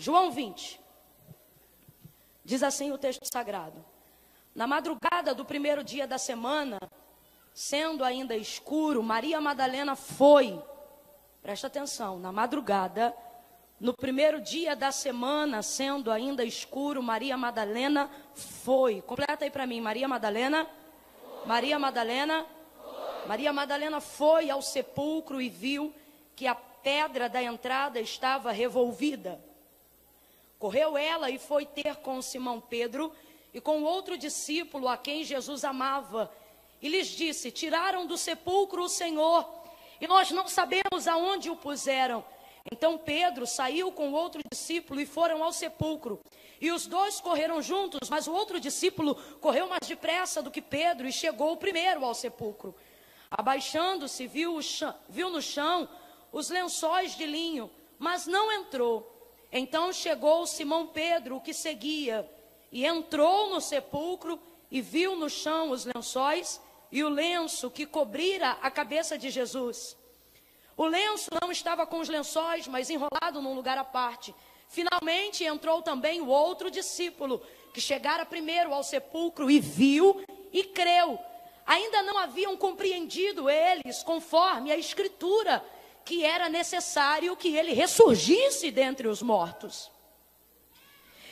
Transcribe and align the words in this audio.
João 0.00 0.30
20. 0.30 0.80
Diz 2.42 2.62
assim 2.62 2.90
o 2.90 2.96
texto 2.96 3.22
sagrado: 3.30 3.84
Na 4.54 4.66
madrugada 4.66 5.34
do 5.34 5.44
primeiro 5.44 5.84
dia 5.84 6.06
da 6.06 6.16
semana, 6.16 6.80
sendo 7.52 8.02
ainda 8.02 8.34
escuro, 8.34 9.02
Maria 9.02 9.42
Madalena 9.42 9.94
foi. 9.94 10.58
Presta 11.42 11.66
atenção, 11.66 12.18
na 12.18 12.32
madrugada, 12.32 13.14
no 13.78 13.92
primeiro 13.92 14.40
dia 14.40 14.74
da 14.74 14.90
semana, 14.90 15.62
sendo 15.62 16.10
ainda 16.10 16.42
escuro, 16.44 17.02
Maria 17.02 17.36
Madalena 17.36 18.10
foi. 18.34 19.02
Completa 19.02 19.44
aí 19.44 19.50
para 19.50 19.66
mim, 19.66 19.82
Maria 19.82 20.08
Madalena. 20.08 20.66
Maria 21.44 21.78
Madalena. 21.78 22.46
Maria 23.26 23.52
Madalena 23.52 24.00
foi 24.00 24.48
ao 24.48 24.62
sepulcro 24.62 25.42
e 25.42 25.50
viu 25.50 25.92
que 26.34 26.46
a 26.46 26.54
pedra 26.54 27.28
da 27.28 27.42
entrada 27.42 28.00
estava 28.00 28.50
revolvida. 28.50 29.49
Correu 30.60 30.98
ela 30.98 31.30
e 31.30 31.38
foi 31.38 31.64
ter 31.64 31.96
com 31.96 32.20
Simão 32.20 32.60
Pedro 32.60 33.10
e 33.52 33.62
com 33.62 33.82
outro 33.82 34.18
discípulo 34.18 34.88
a 34.88 34.96
quem 34.98 35.24
Jesus 35.24 35.64
amava. 35.64 36.30
E 36.82 36.88
lhes 36.90 37.08
disse: 37.08 37.50
Tiraram 37.50 38.06
do 38.06 38.18
sepulcro 38.18 38.82
o 38.82 38.88
Senhor, 38.88 39.48
e 39.98 40.06
nós 40.06 40.30
não 40.30 40.46
sabemos 40.46 41.08
aonde 41.08 41.48
o 41.48 41.56
puseram. 41.56 42.22
Então 42.70 42.98
Pedro 42.98 43.46
saiu 43.46 43.90
com 43.90 44.12
outro 44.12 44.42
discípulo 44.52 45.00
e 45.00 45.06
foram 45.06 45.42
ao 45.42 45.50
sepulcro. 45.50 46.20
E 46.60 46.70
os 46.70 46.86
dois 46.86 47.22
correram 47.22 47.62
juntos, 47.62 48.10
mas 48.10 48.28
o 48.28 48.32
outro 48.34 48.60
discípulo 48.60 49.14
correu 49.40 49.66
mais 49.66 49.88
depressa 49.88 50.42
do 50.42 50.50
que 50.50 50.60
Pedro 50.60 51.08
e 51.08 51.12
chegou 51.12 51.56
primeiro 51.56 52.04
ao 52.04 52.12
sepulcro. 52.14 52.74
Abaixando-se, 53.30 54.26
viu, 54.26 54.58
viu 55.08 55.30
no 55.30 55.40
chão 55.40 55.88
os 56.30 56.50
lençóis 56.50 57.16
de 57.16 57.24
linho, 57.24 57.70
mas 57.98 58.26
não 58.26 58.52
entrou. 58.52 59.19
Então 59.52 59.92
chegou 59.92 60.46
Simão 60.46 60.86
Pedro, 60.86 61.36
o 61.36 61.40
que 61.40 61.52
seguia, 61.52 62.28
e 62.70 62.86
entrou 62.86 63.50
no 63.50 63.60
sepulcro 63.60 64.40
e 64.70 64.80
viu 64.80 65.16
no 65.16 65.28
chão 65.28 65.70
os 65.70 65.84
lençóis 65.84 66.60
e 66.92 67.02
o 67.02 67.08
lenço 67.08 67.70
que 67.70 67.86
cobrira 67.86 68.52
a 68.62 68.70
cabeça 68.70 69.18
de 69.18 69.30
Jesus. 69.30 69.96
O 70.76 70.86
lenço 70.86 71.28
não 71.42 71.50
estava 71.50 71.86
com 71.86 71.98
os 71.98 72.08
lençóis, 72.08 72.66
mas 72.66 72.88
enrolado 72.88 73.42
num 73.42 73.54
lugar 73.54 73.76
à 73.76 73.84
parte. 73.84 74.34
Finalmente 74.68 75.44
entrou 75.44 75.82
também 75.82 76.20
o 76.20 76.28
outro 76.28 76.70
discípulo, 76.70 77.42
que 77.74 77.80
chegara 77.80 78.24
primeiro 78.24 78.72
ao 78.72 78.82
sepulcro 78.82 79.50
e 79.50 79.58
viu 79.60 80.24
e 80.52 80.64
creu. 80.64 81.18
Ainda 81.66 82.02
não 82.02 82.16
haviam 82.18 82.56
compreendido 82.56 83.50
eles, 83.50 84.02
conforme 84.02 84.72
a 84.72 84.76
Escritura, 84.76 85.64
que 86.04 86.24
era 86.24 86.48
necessário 86.48 87.36
que 87.36 87.56
ele 87.56 87.72
ressurgisse 87.72 88.70
dentre 88.70 89.08
os 89.08 89.22
mortos. 89.22 89.90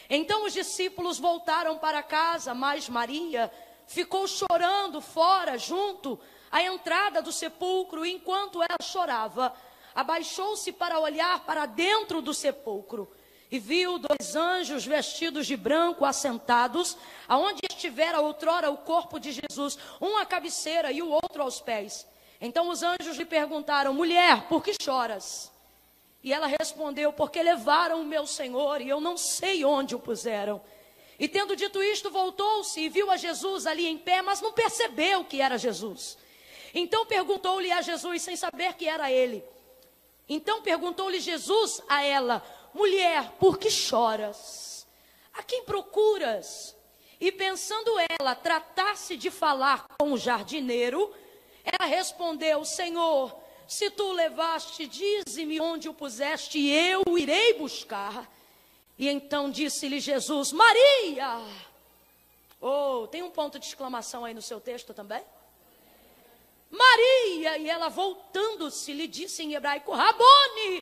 Então 0.08 0.47
os 0.47 0.52
discípulos 0.52 1.19
voltaram 1.19 1.78
para 1.78 2.02
casa, 2.02 2.55
mas 2.55 2.88
Maria 2.88 3.52
ficou 3.86 4.27
chorando 4.27 5.00
fora, 5.00 5.58
junto 5.58 6.19
à 6.50 6.62
entrada 6.62 7.20
do 7.20 7.33
sepulcro, 7.33 8.06
enquanto 8.06 8.62
ela 8.62 8.78
chorava, 8.83 9.55
abaixou-se 9.94 10.72
para 10.72 10.98
olhar 10.98 11.44
para 11.44 11.66
dentro 11.66 12.22
do 12.22 12.32
sepulcro 12.32 13.10
e 13.50 13.58
viu 13.58 13.98
dois 13.98 14.36
anjos 14.36 14.84
vestidos 14.84 15.47
de 15.47 15.56
branco 15.56 16.05
assentados, 16.05 16.97
aonde 17.27 17.60
estivera 17.69 18.20
outrora 18.20 18.70
o 18.70 18.77
corpo 18.77 19.19
de 19.19 19.32
Jesus, 19.32 19.78
um 20.00 20.16
à 20.19 20.27
cabeceira 20.27 20.92
e 20.92 21.03
o 21.03 21.10
outro 21.10 21.42
aos 21.42 21.60
pés. 21.60 22.06
Então 22.41 22.69
os 22.69 22.83
anjos 22.83 23.17
lhe 23.17 23.25
perguntaram: 23.25 23.92
Mulher, 23.92 24.48
por 24.48 24.62
que 24.62 24.72
choras? 24.81 25.50
E 26.22 26.33
ela 26.33 26.47
respondeu: 26.47 27.12
Porque 27.12 27.42
levaram 27.42 28.00
o 28.00 28.05
meu 28.05 28.27
Senhor 28.27 28.81
e 28.81 28.89
eu 28.89 29.00
não 29.00 29.17
sei 29.17 29.64
onde 29.64 29.94
o 29.94 29.98
puseram. 29.98 30.61
E 31.19 31.27
tendo 31.27 31.56
dito 31.56 31.83
isto, 31.83 32.11
voltou-se 32.11 32.81
e 32.81 32.88
viu 32.88 33.10
a 33.10 33.16
Jesus 33.16 33.66
ali 33.66 33.87
em 33.87 33.98
pé, 33.98 34.22
mas 34.22 34.41
não 34.41 34.53
percebeu 34.53 35.25
que 35.25 35.41
era 35.41 35.59
Jesus. 35.59 36.16
Então 36.72 37.04
perguntou-lhe 37.06 37.72
a 37.72 37.82
Jesus, 37.82 38.22
sem 38.22 38.37
saber 38.37 38.75
que 38.75 38.88
era 38.88 39.10
ele. 39.10 39.44
Então 40.28 40.62
perguntou-lhe 40.62 41.19
Jesus 41.19 41.82
a 41.88 42.04
ela: 42.04 42.44
Mulher, 42.72 43.32
por 43.38 43.59
que 43.59 43.71
choras? 43.71 44.87
A 45.32 45.43
quem 45.43 45.65
procuras? 45.65 46.77
E 47.21 47.32
pensando 47.32 47.93
ela 48.21 48.34
tratar-se 48.37 49.16
de 49.16 49.28
falar 49.28 49.88
com 49.98 50.12
o 50.12 50.19
jardineiro, 50.19 51.12
ela 51.72 51.86
respondeu: 51.86 52.64
Senhor, 52.64 53.36
se 53.66 53.90
tu 53.90 54.12
levaste, 54.12 54.86
dize-me 54.86 55.60
onde 55.60 55.88
o 55.88 55.94
puseste, 55.94 56.58
e 56.58 56.72
eu 56.72 57.02
irei 57.18 57.54
buscar. 57.54 58.30
E 58.98 59.08
então 59.08 59.50
disse-lhe 59.50 60.00
Jesus: 60.00 60.52
Maria! 60.52 61.40
Oh, 62.60 63.06
tem 63.06 63.22
um 63.22 63.30
ponto 63.30 63.58
de 63.58 63.66
exclamação 63.66 64.24
aí 64.24 64.34
no 64.34 64.42
seu 64.42 64.60
texto 64.60 64.92
também? 64.92 65.22
Maria! 66.70 67.58
E 67.58 67.68
ela 67.68 67.88
voltando-se 67.88 68.92
lhe 68.92 69.06
disse 69.06 69.42
em 69.42 69.54
hebraico: 69.54 69.92
Rabone! 69.92 70.80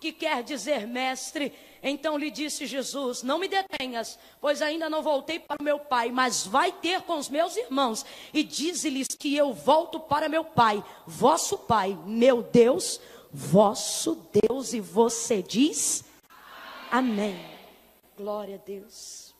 Que 0.00 0.12
quer 0.12 0.42
dizer 0.42 0.86
mestre. 0.86 1.52
Então 1.82 2.18
lhe 2.18 2.30
disse 2.30 2.66
Jesus: 2.66 3.22
Não 3.22 3.38
me 3.38 3.48
detenhas, 3.48 4.18
pois 4.40 4.62
ainda 4.62 4.90
não 4.90 5.02
voltei 5.02 5.38
para 5.38 5.60
o 5.60 5.64
meu 5.64 5.78
pai, 5.78 6.10
mas 6.10 6.46
vai 6.46 6.72
ter 6.72 7.02
com 7.02 7.18
os 7.18 7.28
meus 7.28 7.56
irmãos 7.56 8.04
e 8.32 8.42
dize-lhes 8.42 9.08
que 9.08 9.34
eu 9.36 9.52
volto 9.52 10.00
para 10.00 10.28
meu 10.28 10.44
pai, 10.44 10.84
vosso 11.06 11.58
pai, 11.58 11.98
meu 12.04 12.42
Deus, 12.42 13.00
vosso 13.32 14.26
Deus. 14.32 14.72
E 14.72 14.80
você 14.80 15.42
diz: 15.42 16.04
Amém. 16.90 17.38
Glória 18.16 18.56
a 18.56 18.58
Deus. 18.58 19.34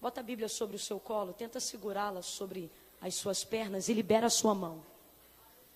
Bota 0.00 0.20
a 0.20 0.22
Bíblia 0.22 0.48
sobre 0.48 0.76
o 0.76 0.78
seu 0.78 0.98
colo, 0.98 1.32
tenta 1.32 1.60
segurá-la 1.60 2.22
sobre 2.22 2.70
as 3.00 3.14
suas 3.14 3.44
pernas 3.44 3.88
e 3.88 3.92
libera 3.92 4.28
a 4.28 4.30
sua 4.30 4.54
mão. 4.54 4.82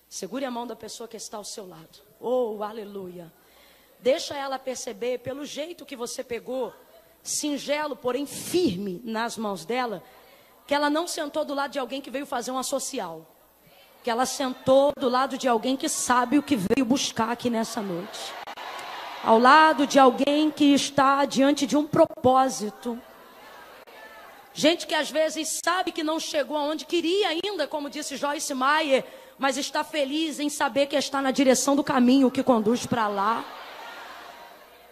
Segure 0.07 0.45
a 0.45 0.51
mão 0.51 0.65
da 0.65 0.75
pessoa 0.75 1.07
que 1.07 1.17
está 1.17 1.37
ao 1.37 1.43
seu 1.43 1.67
lado. 1.67 1.99
Oh, 2.19 2.63
aleluia. 2.63 3.31
Deixa 3.99 4.35
ela 4.35 4.59
perceber, 4.59 5.19
pelo 5.19 5.45
jeito 5.45 5.85
que 5.85 5.95
você 5.95 6.23
pegou, 6.23 6.73
singelo, 7.23 7.95
porém 7.95 8.25
firme 8.25 9.01
nas 9.03 9.37
mãos 9.37 9.65
dela, 9.65 10.03
que 10.67 10.73
ela 10.73 10.89
não 10.89 11.07
sentou 11.07 11.43
do 11.43 11.53
lado 11.53 11.71
de 11.71 11.79
alguém 11.79 12.01
que 12.01 12.09
veio 12.09 12.25
fazer 12.25 12.51
uma 12.51 12.63
social. 12.63 13.25
Que 14.03 14.09
ela 14.09 14.25
sentou 14.25 14.93
do 14.97 15.09
lado 15.09 15.37
de 15.37 15.47
alguém 15.47 15.75
que 15.75 15.89
sabe 15.89 16.37
o 16.37 16.43
que 16.43 16.55
veio 16.55 16.85
buscar 16.85 17.31
aqui 17.31 17.49
nessa 17.49 17.81
noite. 17.81 18.33
Ao 19.23 19.39
lado 19.39 19.87
de 19.87 19.97
alguém 19.97 20.51
que 20.51 20.73
está 20.73 21.25
diante 21.25 21.65
de 21.65 21.75
um 21.75 21.87
propósito. 21.87 23.01
Gente 24.53 24.85
que 24.85 24.93
às 24.93 25.09
vezes 25.09 25.59
sabe 25.65 25.91
que 25.91 26.03
não 26.03 26.19
chegou 26.19 26.55
aonde 26.55 26.85
queria 26.85 27.29
ainda, 27.29 27.67
como 27.67 27.89
disse 27.89 28.15
Joyce 28.15 28.53
Meyer, 28.53 29.03
mas 29.37 29.57
está 29.57 29.83
feliz 29.83 30.39
em 30.39 30.49
saber 30.49 30.85
que 30.85 30.95
está 30.95 31.21
na 31.21 31.31
direção 31.31 31.75
do 31.75 31.83
caminho 31.83 32.31
que 32.31 32.43
conduz 32.43 32.85
para 32.85 33.07
lá. 33.07 33.43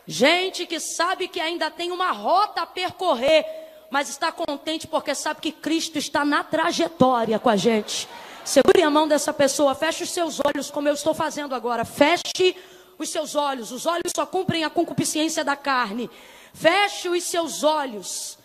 Gente 0.05 0.65
que 0.65 0.79
sabe 0.79 1.27
que 1.27 1.39
ainda 1.39 1.71
tem 1.71 1.91
uma 1.91 2.11
rota 2.11 2.61
a 2.61 2.65
percorrer, 2.65 3.45
mas 3.89 4.09
está 4.09 4.31
contente 4.31 4.87
porque 4.87 5.15
sabe 5.15 5.39
que 5.39 5.51
Cristo 5.51 5.97
está 5.97 6.25
na 6.25 6.43
trajetória 6.43 7.39
com 7.39 7.49
a 7.49 7.55
gente. 7.55 8.07
Segure 8.43 8.81
a 8.83 8.89
mão 8.89 9.07
dessa 9.07 9.31
pessoa, 9.31 9.73
feche 9.73 10.03
os 10.03 10.09
seus 10.09 10.39
olhos, 10.45 10.69
como 10.69 10.89
eu 10.89 10.93
estou 10.93 11.13
fazendo 11.13 11.55
agora. 11.55 11.85
Feche 11.85 12.55
os 12.97 13.09
seus 13.09 13.35
olhos. 13.35 13.71
Os 13.71 13.85
olhos 13.85 14.11
só 14.13 14.25
cumprem 14.25 14.65
a 14.65 14.69
concupiscência 14.69 15.43
da 15.43 15.55
carne. 15.55 16.09
Feche 16.53 17.07
os 17.07 17.23
seus 17.23 17.63
olhos. 17.63 18.37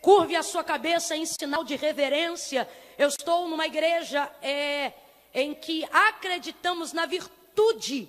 Curve 0.00 0.36
a 0.36 0.42
sua 0.42 0.64
cabeça 0.64 1.14
em 1.14 1.26
sinal 1.26 1.64
de 1.64 1.76
reverência. 1.76 2.68
Eu 2.96 3.08
estou 3.08 3.48
numa 3.48 3.66
igreja 3.66 4.30
é, 4.40 4.92
em 5.34 5.54
que 5.54 5.86
acreditamos 5.92 6.92
na 6.92 7.04
virtude 7.04 8.08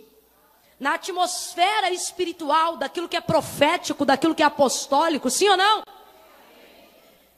na 0.80 0.96
atmosfera 0.96 1.92
espiritual 1.92 2.78
daquilo 2.78 3.08
que 3.08 3.16
é 3.16 3.22
profético, 3.22 4.06
daquilo 4.06 4.36
que 4.36 4.44
é 4.44 4.46
apostólico, 4.46 5.30
sim 5.30 5.48
ou 5.50 5.58
não? 5.58 5.84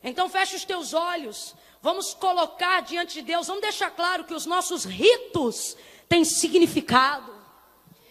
Então 0.03 0.29
feche 0.29 0.55
os 0.55 0.65
teus 0.65 0.93
olhos. 0.93 1.55
Vamos 1.81 2.13
colocar 2.13 2.81
diante 2.81 3.15
de 3.15 3.21
Deus, 3.21 3.47
vamos 3.47 3.61
deixar 3.61 3.91
claro 3.91 4.23
que 4.23 4.33
os 4.33 4.45
nossos 4.45 4.83
ritos 4.83 5.77
têm 6.09 6.25
significado, 6.25 7.31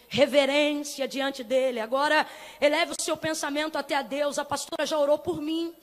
reverência 0.07 1.07
diante 1.07 1.43
dele. 1.43 1.79
Agora, 1.79 2.25
eleve 2.61 2.93
o 2.97 3.01
seu 3.01 3.17
pensamento 3.17 3.77
até 3.77 3.95
a 3.95 4.01
Deus. 4.01 4.39
A 4.39 4.45
pastora 4.45 4.85
já 4.85 4.97
orou 4.97 5.19
por 5.19 5.41
mim, 5.41 5.73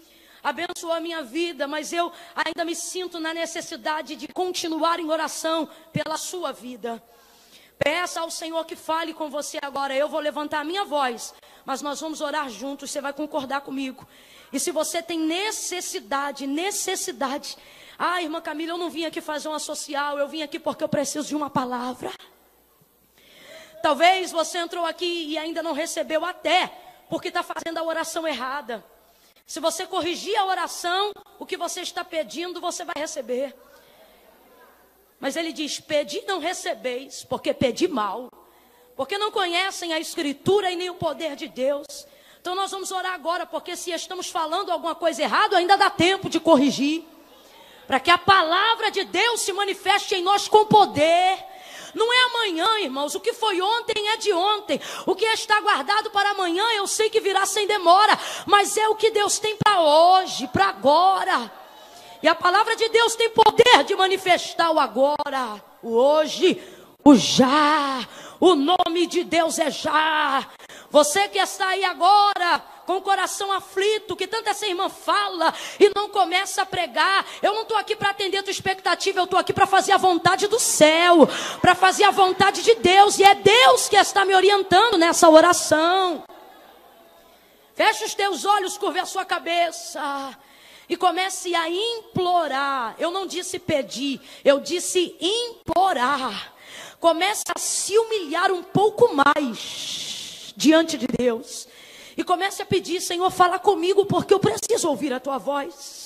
abençoou 0.43 0.93
a 0.93 1.01
minha 1.01 1.23
vida, 1.23 1.69
mas 1.69 1.93
eu 1.93 2.11
ainda 2.35 2.65
me 2.65 2.75
sinto 2.75 3.21
na 3.21 3.35
necessidade 3.35 4.17
de 4.17 4.29
continuar 4.29 4.99
em 4.99 5.11
oração 5.11 5.69
pela 5.93 6.17
sua 6.17 6.53
vida. 6.53 7.03
Peça 7.79 8.21
ao 8.21 8.31
Senhor 8.31 8.65
que 8.65 8.77
fale 8.77 9.13
com 9.13 9.29
você 9.29 9.59
agora. 9.63 9.95
Eu 9.95 10.09
vou 10.09 10.21
levantar 10.21 10.61
a 10.61 10.65
minha 10.65 10.85
voz, 10.85 11.35
mas 11.65 11.83
nós 11.83 12.01
vamos 12.01 12.21
orar 12.21 12.49
juntos. 12.49 12.91
Você 12.91 13.01
vai 13.01 13.13
concordar 13.13 13.63
comigo. 13.63 14.07
E 14.53 14.61
se 14.61 14.71
você 14.71 15.03
tem 15.03 15.19
necessidade, 15.19 16.47
necessidade. 16.47 17.57
Ah, 17.99 18.23
irmã 18.23 18.41
Camila, 18.41 18.73
eu 18.73 18.79
não 18.79 18.91
vim 18.91 19.05
aqui 19.05 19.21
fazer 19.21 19.49
uma 19.49 19.59
social. 19.59 20.19
Eu 20.19 20.29
vim 20.29 20.43
aqui 20.43 20.59
porque 20.59 20.85
eu 20.85 20.89
preciso 20.89 21.29
de 21.29 21.37
uma 21.37 21.51
palavra. 21.51 22.13
Talvez 23.83 24.33
você 24.33 24.59
entrou 24.59 24.87
aqui 24.87 25.27
e 25.29 25.37
ainda 25.37 25.63
não 25.63 25.73
recebeu 25.73 26.25
até, 26.25 26.73
porque 27.11 27.29
está 27.29 27.43
fazendo 27.43 27.77
a 27.79 27.83
oração 27.83 28.27
errada. 28.27 28.83
Se 29.47 29.61
você 29.61 29.87
corrigir 29.87 30.35
a 30.39 30.47
oração, 30.47 31.13
o 31.39 31.45
que 31.45 31.57
você 31.57 31.83
está 31.83 32.03
pedindo, 32.03 32.63
você 32.63 32.83
vai 32.83 32.95
receber. 32.97 33.55
Mas 35.21 35.37
ele 35.37 35.53
diz: 35.53 35.81
Pedi 35.81 36.23
não 36.27 36.39
recebeis, 36.39 37.25
porque 37.25 37.53
pedi 37.55 37.89
mal. 37.89 38.29
Porque 38.97 39.19
não 39.19 39.31
conhecem 39.31 39.93
a 39.93 39.99
Escritura 39.99 40.71
e 40.71 40.77
nem 40.77 40.91
o 40.91 40.95
poder 40.95 41.35
de 41.35 41.49
Deus. 41.49 41.87
Então 42.41 42.55
nós 42.55 42.71
vamos 42.71 42.93
orar 42.93 43.15
agora, 43.15 43.47
porque 43.47 43.75
se 43.75 43.91
estamos 43.91 44.29
falando 44.29 44.71
alguma 44.71 44.95
coisa 44.95 45.23
errada, 45.23 45.57
ainda 45.57 45.77
dá 45.77 45.91
tempo 45.91 46.29
de 46.29 46.39
corrigir. 46.39 47.05
Para 47.87 47.99
que 47.99 48.11
a 48.11 48.19
palavra 48.19 48.91
de 48.91 49.05
Deus 49.05 49.41
se 49.41 49.53
manifeste 49.53 50.15
em 50.15 50.23
nós 50.23 50.47
com 50.47 50.67
poder. 50.67 51.39
Não 51.95 52.13
é 52.13 52.25
amanhã, 52.25 52.81
irmãos. 52.81 53.15
O 53.15 53.21
que 53.21 53.33
foi 53.33 53.61
ontem 53.61 54.09
é 54.09 54.17
de 54.17 54.33
ontem. 54.33 54.81
O 55.07 55.15
que 55.15 55.25
está 55.27 55.61
guardado 55.61 56.11
para 56.11 56.31
amanhã, 56.31 56.65
eu 56.75 56.87
sei 56.87 57.09
que 57.09 57.21
virá 57.21 57.47
sem 57.47 57.67
demora. 57.67 58.19
Mas 58.47 58.77
é 58.77 58.89
o 58.89 58.95
que 58.95 59.11
Deus 59.11 59.39
tem 59.39 59.57
para 59.57 59.81
hoje, 59.81 60.49
para 60.49 60.67
agora. 60.67 61.51
E 62.25 62.27
a 62.27 62.35
palavra 62.35 62.75
de 62.75 62.89
Deus 62.89 63.15
tem 63.15 63.29
poder 63.29 63.85
de 63.85 63.95
manifestar 63.95 64.71
o 64.71 64.81
agora, 64.81 65.63
o 65.83 65.93
hoje, 65.95 66.59
o 67.05 67.15
já. 67.15 68.01
O 68.41 68.55
nome 68.55 69.07
de 69.07 69.23
Deus 69.25 69.59
é 69.59 69.71
já. 69.71 70.49
Você 70.89 71.29
que 71.29 71.39
está 71.39 71.69
aí 71.69 71.85
agora, 71.85 72.63
com 72.87 72.97
o 72.97 73.03
coração 73.03 73.53
aflito, 73.53 74.17
que 74.17 74.27
tanta 74.27 74.49
essa 74.49 74.67
irmã 74.67 74.89
fala 74.89 75.53
e 75.79 75.91
não 75.95 76.09
começa 76.09 76.63
a 76.63 76.67
pregar. 76.67 77.27
Eu 77.43 77.53
não 77.53 77.61
estou 77.61 77.77
aqui 77.77 77.95
para 77.95 78.09
atender 78.09 78.39
a 78.39 78.43
tua 78.43 78.53
expectativa, 78.53 79.21
eu 79.21 79.25
estou 79.25 79.39
aqui 79.39 79.53
para 79.53 79.67
fazer 79.67 79.93
a 79.93 79.99
vontade 79.99 80.47
do 80.47 80.59
céu, 80.59 81.29
para 81.61 81.75
fazer 81.75 82.05
a 82.05 82.11
vontade 82.11 82.63
de 82.63 82.75
Deus, 82.77 83.19
e 83.19 83.23
é 83.23 83.35
Deus 83.35 83.87
que 83.87 83.97
está 83.97 84.25
me 84.25 84.35
orientando 84.35 84.97
nessa 84.97 85.29
oração. 85.29 86.25
Feche 87.75 88.03
os 88.03 88.15
teus 88.15 88.47
olhos, 88.47 88.79
curve 88.79 89.01
a 89.01 89.05
sua 89.05 89.27
cabeça 89.27 90.35
e 90.89 90.97
comece 90.97 91.55
a 91.55 91.69
implorar. 91.69 92.95
Eu 92.99 93.11
não 93.11 93.27
disse 93.27 93.59
pedir, 93.59 94.21
eu 94.45 94.61
disse 94.61 95.17
implorar. 95.21 96.55
Comece 97.01 97.43
a 97.55 97.59
se 97.59 97.97
humilhar 97.99 98.51
um 98.51 98.63
pouco 98.63 99.15
mais 99.15 100.53
diante 100.57 100.97
de 100.97 101.07
Deus. 101.07 101.69
E 102.17 102.23
comece 102.23 102.63
a 102.63 102.67
pedir, 102.67 103.01
Senhor, 103.01 103.31
fala 103.31 103.59
comigo, 103.59 104.07
porque 104.07 104.33
eu 104.33 104.41
preciso 104.41 104.89
ouvir 104.89 105.13
a 105.13 105.21
tua 105.21 105.39
voz. 105.39 106.04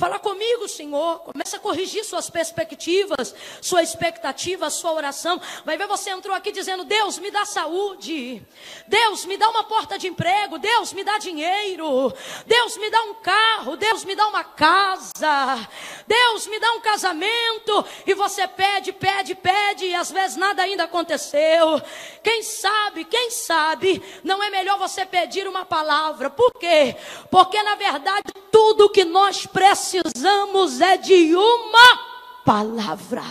Fala 0.00 0.18
comigo, 0.18 0.66
Senhor. 0.66 1.18
Começa 1.18 1.58
a 1.58 1.60
corrigir 1.60 2.02
suas 2.06 2.30
perspectivas, 2.30 3.34
sua 3.60 3.82
expectativa, 3.82 4.70
sua 4.70 4.92
oração. 4.94 5.38
Vai 5.62 5.76
ver 5.76 5.86
você 5.86 6.08
entrou 6.08 6.34
aqui 6.34 6.50
dizendo: 6.50 6.84
Deus, 6.84 7.18
me 7.18 7.30
dá 7.30 7.44
saúde. 7.44 8.42
Deus, 8.88 9.26
me 9.26 9.36
dá 9.36 9.50
uma 9.50 9.64
porta 9.64 9.98
de 9.98 10.08
emprego. 10.08 10.58
Deus, 10.58 10.94
me 10.94 11.04
dá 11.04 11.18
dinheiro. 11.18 12.10
Deus, 12.46 12.78
me 12.78 12.88
dá 12.88 13.02
um 13.02 13.14
carro. 13.16 13.76
Deus, 13.76 14.02
me 14.02 14.16
dá 14.16 14.26
uma 14.26 14.42
casa. 14.42 15.68
Deus, 16.06 16.46
me 16.46 16.58
dá 16.58 16.72
um 16.72 16.80
casamento. 16.80 17.84
E 18.06 18.14
você 18.14 18.48
pede, 18.48 18.94
pede, 18.94 19.34
pede. 19.34 19.84
E 19.84 19.94
às 19.94 20.10
vezes 20.10 20.38
nada 20.38 20.62
ainda 20.62 20.84
aconteceu. 20.84 21.78
Quem 22.22 22.42
sabe, 22.42 23.04
quem 23.04 23.30
sabe, 23.30 24.02
não 24.24 24.42
é 24.42 24.48
melhor 24.48 24.78
você 24.78 25.04
pedir 25.04 25.46
uma 25.46 25.66
palavra. 25.66 26.30
Por 26.30 26.54
quê? 26.54 26.96
Porque 27.30 27.62
na 27.62 27.74
verdade 27.74 28.39
tudo 28.50 28.90
que 28.90 29.04
nós 29.04 29.46
precisamos 29.46 30.80
é 30.80 30.96
de 30.96 31.34
uma 31.34 32.09
palavra. 32.44 33.22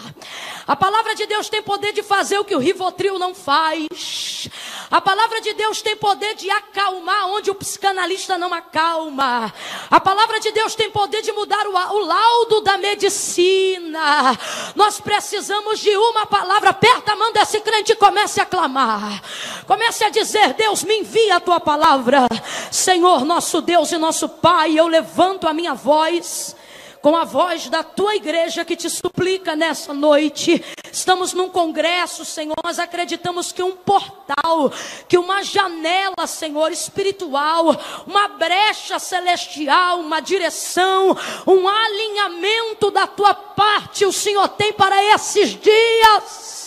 A 0.68 0.76
palavra 0.76 1.16
de 1.16 1.26
Deus 1.26 1.50
tem 1.50 1.64
poder 1.64 1.94
de 1.94 2.04
fazer 2.04 2.38
o 2.38 2.46
que 2.46 2.56
o 2.56 2.60
Rivotril 2.60 3.18
não 3.18 3.34
faz. 3.34 4.48
A 4.92 5.02
palavra 5.02 5.42
de 5.42 5.54
Deus 5.54 5.82
tem 5.82 5.96
poder 5.96 6.36
de 6.36 6.50
acalmar 6.50 7.28
onde 7.30 7.50
o 7.50 7.56
psicanalista 7.56 8.38
não 8.38 8.54
acalma. 8.54 9.54
A 9.90 10.00
palavra 10.00 10.40
de 10.40 10.52
Deus 10.52 10.76
tem 10.76 10.92
poder 10.92 11.22
de 11.22 11.32
mudar 11.32 11.66
o, 11.68 11.72
o 11.72 12.00
laudo 12.06 12.62
da 12.62 12.78
medicina. 12.78 14.38
Nós 14.76 15.00
precisamos 15.00 15.80
de 15.80 15.96
uma 15.96 16.26
palavra. 16.26 16.70
Aperta 16.70 17.14
a 17.14 17.16
mão 17.16 17.34
desse 17.34 17.60
crente 17.62 17.94
e 17.94 17.96
comece 17.96 18.40
a 18.40 18.46
clamar. 18.46 19.22
Comece 19.66 20.04
a 20.04 20.10
dizer: 20.10 20.54
Deus, 20.54 20.84
me 20.84 21.00
envia 21.00 21.38
a 21.38 21.40
tua 21.40 21.60
palavra. 21.60 22.28
Senhor, 22.72 23.26
nosso 23.26 23.62
Deus 23.62 23.92
e 23.92 23.98
nosso 23.98 24.30
Pai, 24.30 24.80
eu 24.80 24.88
levanto 24.88 25.48
a 25.48 25.54
minha 25.54 25.74
voz 25.74 26.56
com 27.02 27.16
a 27.16 27.24
voz 27.24 27.70
da 27.70 27.84
tua 27.84 28.16
igreja 28.16 28.66
que 28.66 28.76
te 28.76 28.90
suplica 28.90 29.56
nessa 29.56 29.94
noite. 29.94 30.64
Estamos 30.92 31.34
num 31.34 31.50
congresso, 31.50 32.26
Senhor, 32.26 32.56
nós 32.64 32.80
acreditamos 32.80 33.52
que 33.52 33.64
um 33.64 33.76
portal, 33.76 34.72
que 35.08 35.18
uma 35.18 35.44
janela, 35.44 36.28
Senhor, 36.28 36.72
espiritual, 36.72 37.76
uma 38.06 38.28
brecha 38.30 39.00
celestial, 39.00 40.00
uma 40.00 40.20
direção, 40.20 41.16
um 41.48 41.68
alinhamento 41.68 42.92
da 42.92 43.08
tua 43.08 43.34
parte, 43.34 44.06
o 44.06 44.12
Senhor 44.12 44.48
tem 44.50 44.74
para 44.74 45.04
esses 45.16 45.50
dias. 45.60 46.60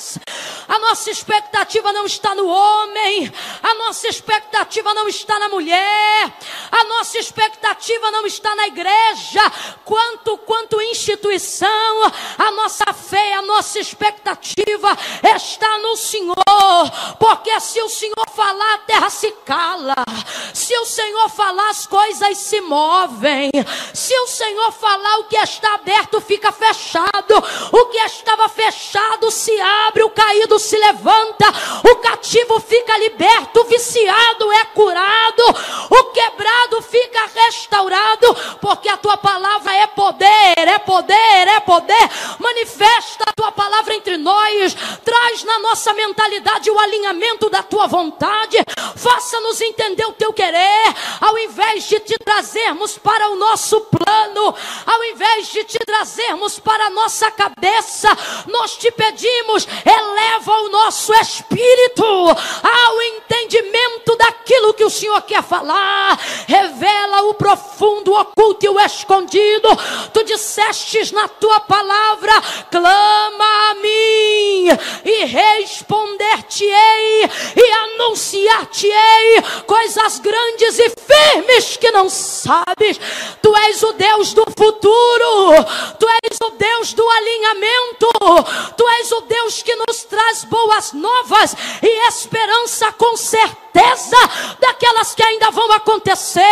A 0.68 0.78
nossa 0.78 1.10
expectativa 1.10 1.92
não 1.92 2.06
está 2.06 2.34
no 2.34 2.46
homem, 2.46 3.32
a 3.62 3.74
nossa 3.74 4.08
expectativa 4.08 4.94
não 4.94 5.08
está 5.08 5.38
na 5.38 5.48
mulher, 5.48 6.32
a 6.70 6.84
nossa 6.84 7.18
expectativa 7.18 8.10
não 8.10 8.26
está 8.26 8.54
na 8.54 8.66
igreja, 8.68 9.40
quanto 9.84 10.38
quanto 10.38 10.80
instituição, 10.80 12.12
a 12.38 12.50
nossa 12.52 12.92
fé, 12.92 13.34
a 13.34 13.42
nossa 13.42 13.78
expectativa 13.78 14.96
está 15.36 15.78
no 15.78 15.96
Senhor, 15.96 16.36
porque 17.18 17.58
se 17.60 17.80
o 17.82 17.88
Senhor 17.88 18.28
falar, 18.34 18.74
a 18.74 18.78
terra 18.78 19.10
se 19.10 19.30
cala. 19.44 19.94
Se 20.52 20.76
o 20.78 20.84
Senhor 20.84 21.28
falar, 21.30 21.70
as 21.70 21.86
coisas 21.86 22.38
se 22.38 22.60
movem. 22.60 23.50
Se 23.94 24.14
o 24.20 24.26
Senhor 24.26 24.72
falar, 24.72 25.18
o 25.18 25.24
que 25.24 25.36
está 25.36 25.74
aberto 25.74 26.20
fica 26.20 26.52
fechado. 26.52 27.34
O 27.72 27.86
que 27.86 27.98
estava 27.98 28.48
fechado 28.48 29.30
se 29.30 29.58
abre, 29.60 30.01
o 30.02 30.10
caído 30.10 30.58
se 30.58 30.76
levanta, 30.76 31.46
o 31.90 31.96
cativo 31.96 32.60
fica 32.60 32.96
liberto, 32.98 33.60
o 33.60 33.64
viciado 33.64 34.52
é 34.52 34.64
curado, 34.66 35.42
o 35.90 36.04
quebrado 36.04 36.82
fica 36.82 37.28
restaurado, 37.34 38.34
porque 38.60 38.88
a 38.88 38.96
tua 38.96 39.16
palavra 39.16 39.74
é 39.74 39.86
poder, 39.86 40.54
é 40.56 40.78
poder, 40.78 41.48
é 41.48 41.60
poder. 41.60 42.10
Manifesta 42.38 43.24
a 43.26 43.32
tua 43.32 43.52
palavra 43.52 43.94
entre 43.94 44.16
nós, 44.16 44.74
traz 45.04 45.44
na 45.44 45.58
nossa 45.58 45.92
mentalidade 45.94 46.70
o 46.70 46.78
alinhamento 46.78 47.48
da 47.48 47.62
tua 47.62 47.86
vontade, 47.86 48.58
faça-nos 48.96 49.60
entender 49.60 50.04
o 50.06 50.12
teu 50.12 50.32
querer, 50.32 50.94
ao 51.20 51.38
invés 51.38 51.84
de 51.84 52.00
te 52.00 52.16
trazermos 52.24 52.98
para 52.98 53.28
o 53.30 53.36
nosso 53.36 53.80
plano, 53.82 54.54
ao 54.86 55.04
invés 55.04 55.48
de 55.48 55.64
te 55.64 55.78
trazermos 55.78 56.58
para 56.58 56.86
a 56.86 56.90
nossa 56.90 57.30
cabeça, 57.30 58.16
nós 58.46 58.76
te 58.76 58.90
pedimos, 58.90 59.66
eleva 59.92 60.52
o 60.52 60.68
nosso 60.68 61.12
espírito 61.14 62.04
ao 62.04 63.02
entendimento 63.02 64.16
daquilo 64.16 64.74
que 64.74 64.84
o 64.84 64.90
Senhor 64.90 65.20
quer 65.22 65.42
falar, 65.42 66.18
revela 66.46 67.22
o 67.24 67.34
profundo, 67.34 68.12
o 68.12 68.20
oculto 68.20 68.66
e 68.66 68.68
o 68.68 68.80
escondido. 68.80 69.68
Tu 70.12 70.24
dissestes 70.24 71.12
na 71.12 71.28
tua 71.28 71.60
palavra: 71.60 72.32
clama 72.70 73.70
a 73.70 73.74
mim 73.74 74.68
e 75.04 75.24
responder-te-ei 75.24 77.30
e 77.56 77.72
anunciar-te-ei 77.84 79.42
coisas 79.66 80.18
grandes 80.18 80.78
e 80.78 80.90
firmes 80.90 81.76
que 81.76 81.90
não 81.90 82.08
sabes. 82.08 83.00
Tu 83.40 83.56
és 83.56 83.82
o 83.82 83.92
Deus 83.92 84.32
do 84.32 84.44
futuro, 84.56 85.64
tu 85.98 86.06
és 86.21 86.21
o 86.42 86.50
Deus 86.50 86.92
do 86.92 87.08
alinhamento, 87.08 88.08
tu 88.76 88.88
és 88.88 89.12
o 89.12 89.20
Deus 89.22 89.62
que 89.62 89.74
nos 89.76 90.04
traz 90.04 90.44
boas 90.44 90.92
novas 90.92 91.56
e 91.82 92.08
esperança 92.08 92.92
com 92.92 93.16
certeza 93.16 93.71
daquelas 94.60 95.14
que 95.14 95.22
ainda 95.22 95.50
vão 95.50 95.70
acontecer. 95.72 96.42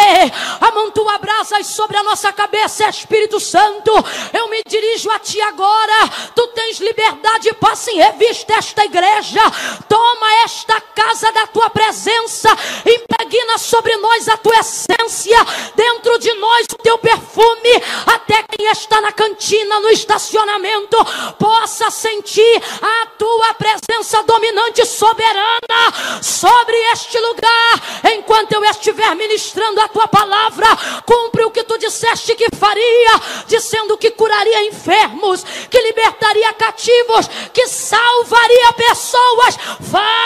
Amontoa 0.60 1.18
brasas 1.18 1.66
sobre 1.66 1.96
a 1.96 2.02
nossa 2.02 2.32
cabeça, 2.32 2.88
Espírito 2.88 3.38
Santo. 3.38 3.92
Eu 4.32 4.48
me 4.48 4.62
dirijo 4.66 5.10
a 5.10 5.18
ti 5.18 5.40
agora. 5.40 6.08
Tu 6.34 6.46
tens 6.48 6.80
liberdade, 6.80 7.52
passa 7.54 7.90
em 7.90 7.96
revista 7.96 8.54
esta 8.54 8.84
igreja. 8.84 9.40
Toma 9.88 10.34
esta 10.44 10.80
casa 10.80 11.30
da 11.32 11.46
tua 11.46 11.70
presença, 11.70 12.48
impregna 12.86 13.58
sobre 13.58 13.96
nós 13.96 14.28
a 14.28 14.36
tua 14.36 14.58
essência, 14.58 15.38
dentro 15.74 16.18
de 16.18 16.32
nós 16.34 16.66
o 16.72 16.82
teu 16.82 16.98
perfume, 16.98 17.82
até 18.06 18.42
quem 18.44 18.66
está 18.66 19.00
na 19.00 19.12
cantina, 19.12 19.80
no 19.80 19.90
estacionamento, 19.90 20.96
possa 21.38 21.90
sentir 21.90 22.62
a 22.82 23.06
tua 23.06 23.54
presença 23.54 24.22
dominante 24.22 24.84
soberana 24.86 26.20
sobre 26.22 26.76
este 27.10 27.18
lugar, 27.18 28.12
enquanto 28.14 28.52
eu 28.52 28.64
estiver 28.64 29.16
ministrando 29.16 29.80
a 29.80 29.88
tua 29.88 30.06
palavra, 30.06 30.68
cumpre 31.04 31.44
o 31.44 31.50
que 31.50 31.64
tu 31.64 31.76
disseste 31.76 32.36
que 32.36 32.46
faria, 32.54 33.20
dizendo 33.48 33.98
que 33.98 34.12
curaria 34.12 34.68
enfermos, 34.68 35.42
que 35.68 35.80
libertaria 35.80 36.52
cativos, 36.52 37.26
que 37.52 37.66
salvaria 37.66 38.72
pessoas. 38.74 39.56
Faz 39.90 40.20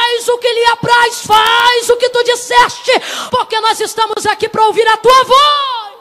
faz, 1.04 1.26
faz 1.26 1.90
o 1.90 1.96
que 1.96 2.08
tu 2.08 2.24
disseste, 2.24 2.92
porque 3.30 3.60
nós 3.60 3.80
estamos 3.80 4.26
aqui 4.26 4.48
para 4.48 4.66
ouvir 4.66 4.86
a 4.88 4.96
tua 4.96 5.24
voz. 5.24 5.94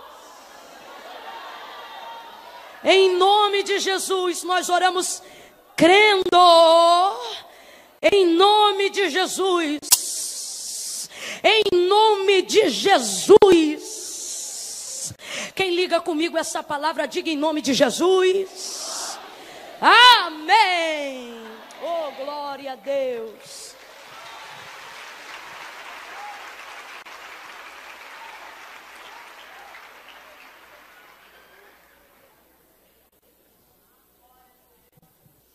Em 2.86 3.16
nome 3.16 3.64
de 3.64 3.80
Jesus, 3.80 4.44
nós 4.44 4.70
oramos 4.70 5.22
crendo. 5.76 6.24
Em 8.02 8.28
nome 8.28 8.90
de 8.90 9.10
Jesus. 9.10 9.93
Em 11.44 11.64
nome 11.76 12.44
de 12.44 12.70
Jesus. 12.70 13.94
Quem 15.54 15.76
liga 15.76 16.00
comigo 16.00 16.38
essa 16.38 16.64
palavra, 16.64 17.06
diga 17.06 17.30
em 17.30 17.36
nome 17.36 17.62
de 17.62 17.74
Jesus. 17.74 19.20
Amém. 19.82 21.34
Oh, 21.82 22.12
glória 22.24 22.72
a 22.72 22.76
Deus. 22.76 23.76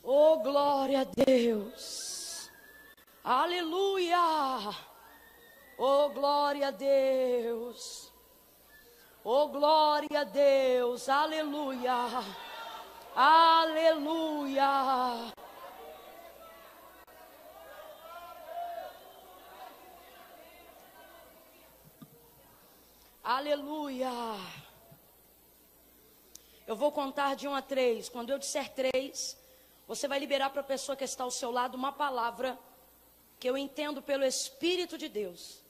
Oh, 0.02 0.38
glória 0.40 1.00
a 1.00 1.04
Deus. 1.04 2.50
Aleluia. 3.24 4.18
Oh, 5.80 6.08
glória 6.08 6.68
a 6.68 6.70
Deus. 6.72 8.12
Oh, 9.22 9.46
glória 9.46 10.20
a 10.20 10.24
Deus. 10.24 11.08
Aleluia. 11.08 11.94
Aleluia. 13.14 14.64
Aleluia. 23.22 24.10
Eu 26.66 26.74
vou 26.74 26.90
contar 26.90 27.36
de 27.36 27.46
um 27.46 27.54
a 27.54 27.62
três. 27.62 28.08
Quando 28.08 28.30
eu 28.30 28.38
disser 28.38 28.68
três, 28.74 29.38
você 29.86 30.08
vai 30.08 30.18
liberar 30.18 30.50
para 30.50 30.60
a 30.60 30.64
pessoa 30.64 30.96
que 30.96 31.04
está 31.04 31.22
ao 31.22 31.30
seu 31.30 31.52
lado 31.52 31.76
uma 31.76 31.92
palavra 31.92 32.58
que 33.38 33.48
eu 33.48 33.56
entendo 33.56 34.02
pelo 34.02 34.24
Espírito 34.24 34.98
de 34.98 35.08
Deus, 35.08 35.62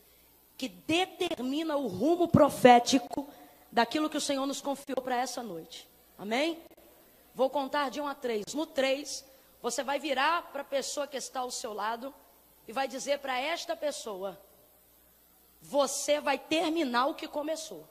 que 0.58 0.68
determina 0.68 1.76
o 1.76 1.86
rumo 1.86 2.26
profético 2.26 3.28
daquilo 3.70 4.10
que 4.10 4.16
o 4.16 4.20
Senhor 4.20 4.44
nos 4.44 4.60
confiou 4.60 5.00
para 5.00 5.16
essa 5.16 5.40
noite. 5.40 5.88
Amém? 6.18 6.60
Vou 7.32 7.48
contar 7.48 7.90
de 7.90 8.00
um 8.00 8.08
a 8.08 8.14
três. 8.14 8.52
No 8.52 8.66
três, 8.66 9.24
você 9.62 9.84
vai 9.84 10.00
virar 10.00 10.50
para 10.52 10.62
a 10.62 10.64
pessoa 10.64 11.06
que 11.06 11.16
está 11.16 11.40
ao 11.40 11.50
seu 11.52 11.72
lado 11.72 12.12
e 12.66 12.72
vai 12.72 12.88
dizer 12.88 13.20
para 13.20 13.38
esta 13.38 13.76
pessoa: 13.76 14.36
Você 15.62 16.20
vai 16.20 16.36
terminar 16.36 17.06
o 17.06 17.14
que 17.14 17.28
começou. 17.28 17.86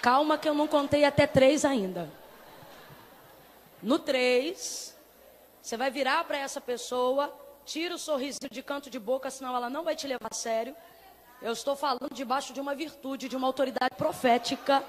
Calma 0.00 0.38
que 0.38 0.48
eu 0.48 0.54
não 0.54 0.68
contei 0.68 1.04
até 1.04 1.26
três 1.26 1.64
ainda. 1.64 2.08
No 3.82 3.98
3, 3.98 4.96
você 5.60 5.76
vai 5.76 5.90
virar 5.90 6.24
para 6.24 6.38
essa 6.38 6.60
pessoa, 6.60 7.32
tira 7.64 7.94
o 7.94 7.98
sorrisinho 7.98 8.50
de 8.50 8.62
canto 8.62 8.90
de 8.90 8.98
boca, 8.98 9.30
senão 9.30 9.54
ela 9.54 9.70
não 9.70 9.84
vai 9.84 9.96
te 9.96 10.06
levar 10.06 10.28
a 10.30 10.34
sério. 10.34 10.76
Eu 11.40 11.52
estou 11.52 11.74
falando 11.74 12.12
debaixo 12.12 12.52
de 12.52 12.60
uma 12.60 12.74
virtude, 12.74 13.28
de 13.28 13.36
uma 13.36 13.46
autoridade 13.46 13.94
profética. 13.96 14.84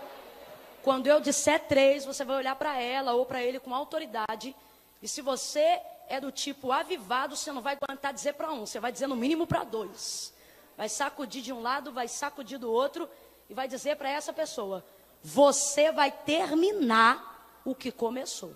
Quando 0.84 1.08
eu 1.08 1.20
disser 1.20 1.68
três, 1.68 2.06
você 2.06 2.24
vai 2.24 2.38
olhar 2.38 2.56
para 2.56 2.80
ela 2.80 3.14
ou 3.14 3.26
para 3.26 3.42
ele 3.42 3.60
com 3.60 3.74
autoridade. 3.74 4.56
E 5.02 5.08
se 5.08 5.22
você 5.22 5.82
é 6.08 6.20
do 6.20 6.32
tipo 6.32 6.72
avivado, 6.72 7.36
você 7.36 7.52
não 7.52 7.62
vai 7.62 7.78
aguentar 7.80 8.14
dizer 8.14 8.34
para 8.34 8.52
um, 8.52 8.66
você 8.66 8.80
vai 8.80 8.92
dizer 8.92 9.08
no 9.08 9.16
mínimo 9.16 9.48
para 9.48 9.64
dois. 9.64 10.34
Vai 10.78 10.90
sacudir 10.90 11.42
de 11.42 11.54
um 11.54 11.62
lado, 11.62 11.92
vai 11.92 12.08
sacudir 12.08 12.60
do 12.60 12.72
outro 12.72 13.10
e 13.50 13.54
vai 13.54 13.68
dizer 13.68 13.96
para 13.96 14.10
essa 14.10 14.34
pessoa: 14.34 14.84
você 15.24 15.92
vai 15.92 16.12
terminar 16.12 17.62
o 17.64 17.74
que 17.74 17.92
começou. 17.92 18.54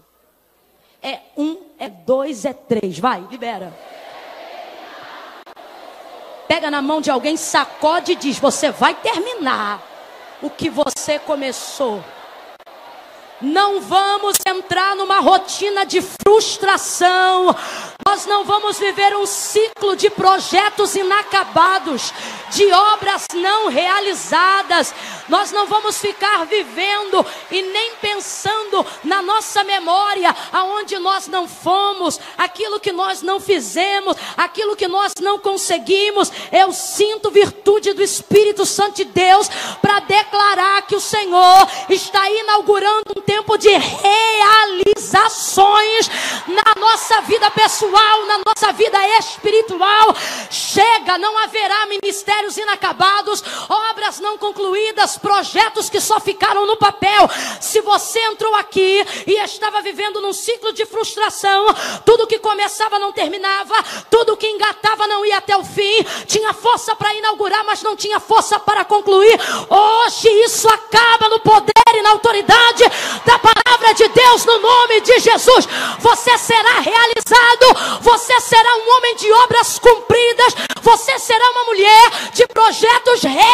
É 1.01 1.21
um, 1.37 1.71
é 1.77 1.89
dois, 1.89 2.43
é 2.43 2.53
três. 2.53 2.99
Vai, 2.99 3.21
libera. 3.21 3.73
Pega 6.47 6.71
na 6.71 6.81
mão 6.81 7.01
de 7.01 7.11
alguém, 7.11 7.35
sacode 7.35 8.13
e 8.13 8.15
diz: 8.15 8.39
Você 8.39 8.71
vai 8.71 8.93
terminar 8.93 9.81
o 10.41 10.49
que 10.49 10.69
você 10.69 11.19
começou. 11.19 12.03
Não 13.41 13.79
vamos 13.81 14.37
entrar 14.47 14.95
numa 14.95 15.19
rotina 15.19 15.85
de 15.85 16.01
frustração. 16.01 17.55
Nós 18.07 18.25
não 18.25 18.45
vamos 18.45 18.79
viver 18.79 19.15
um 19.15 19.25
ciclo 19.25 19.95
de 19.95 20.09
projetos 20.09 20.95
inacabados, 20.95 22.13
de 22.51 22.71
obras 22.71 23.25
não 23.33 23.67
realizadas. 23.67 24.93
Nós 25.27 25.51
não 25.51 25.67
vamos 25.67 25.97
ficar 25.97 26.45
vivendo 26.45 27.25
e 27.51 27.61
nem 27.61 27.95
pensando 27.95 28.85
na 29.03 29.21
nossa 29.21 29.63
memória 29.63 30.33
aonde 30.53 30.97
nós 30.99 31.27
não 31.27 31.47
fomos, 31.47 32.19
aquilo 32.37 32.79
que 32.79 32.93
nós 32.93 33.21
não 33.21 33.39
fizemos, 33.39 34.15
aquilo 34.37 34.75
que 34.75 34.87
nós 34.87 35.13
não 35.21 35.37
conseguimos. 35.37 36.31
Eu 36.51 36.71
sinto 36.71 37.29
virtude 37.29 37.93
do 37.93 38.01
Espírito 38.01 38.65
Santo 38.65 38.95
de 38.95 39.05
Deus 39.05 39.49
para 39.81 39.99
declarar 39.99 40.81
que 40.83 40.95
o 40.95 41.01
Senhor 41.01 41.67
está 41.89 42.29
inaugurando 42.29 43.13
um 43.17 43.21
tempo 43.27 43.57
de 43.57 43.69
realizações 43.69 46.09
na 46.47 46.73
nossa 46.79 47.19
vida 47.21 47.51
pessoal, 47.51 48.25
na 48.25 48.37
nossa 48.37 48.71
vida 48.71 48.97
espiritual. 49.19 50.15
Chega, 50.49 51.17
não 51.17 51.37
haverá 51.37 51.85
ministérios 51.87 52.55
inacabados, 52.55 53.43
obras 53.67 54.21
não 54.21 54.37
concluídas, 54.37 55.17
projetos 55.17 55.89
que 55.89 55.99
só 55.99 56.21
ficaram 56.21 56.65
no 56.65 56.77
papel. 56.77 57.29
Se 57.59 57.81
você 57.81 58.17
entrou 58.21 58.55
aqui 58.55 59.05
e 59.27 59.33
estava 59.43 59.81
vivendo 59.81 60.21
num 60.21 60.31
ciclo 60.31 60.71
de 60.71 60.85
frustração, 60.85 61.65
tudo 62.05 62.27
que 62.27 62.39
começava 62.39 62.97
não 62.97 63.11
terminava, 63.11 63.75
tudo 64.09 64.37
que 64.37 64.47
engatava 64.47 65.05
não 65.05 65.25
ia 65.25 65.35
até 65.37 65.57
o 65.57 65.65
fim, 65.65 66.01
tinha 66.25 66.53
força 66.53 66.95
para 66.95 67.13
inaugurar, 67.15 67.65
mas 67.65 67.81
não 67.81 67.97
tinha 67.97 68.21
força 68.21 68.57
para 68.57 68.85
concluir. 68.85 69.37
Hoje 69.69 70.29
isso 70.45 70.69
acaba 70.69 71.27
no 71.27 71.41
poder 71.41 71.73
e 71.93 72.01
na 72.01 72.11
autoridade 72.11 72.85
da 73.25 73.39
palavra 73.39 73.93
de 73.93 74.07
Deus 74.09 74.45
no 74.45 74.59
nome 74.59 75.01
de 75.01 75.19
Jesus. 75.19 75.67
Você 75.99 76.37
será 76.37 76.79
realizado, 76.79 77.99
você 78.01 78.39
será 78.41 78.75
um 78.77 78.97
homem 78.97 79.15
de 79.15 79.31
obras 79.31 79.79
cumpridas, 79.79 80.55
você 80.81 81.19
será 81.19 81.51
uma 81.51 81.65
mulher 81.65 82.09
de 82.33 82.47
projetos 82.47 83.21
realizados. 83.23 83.47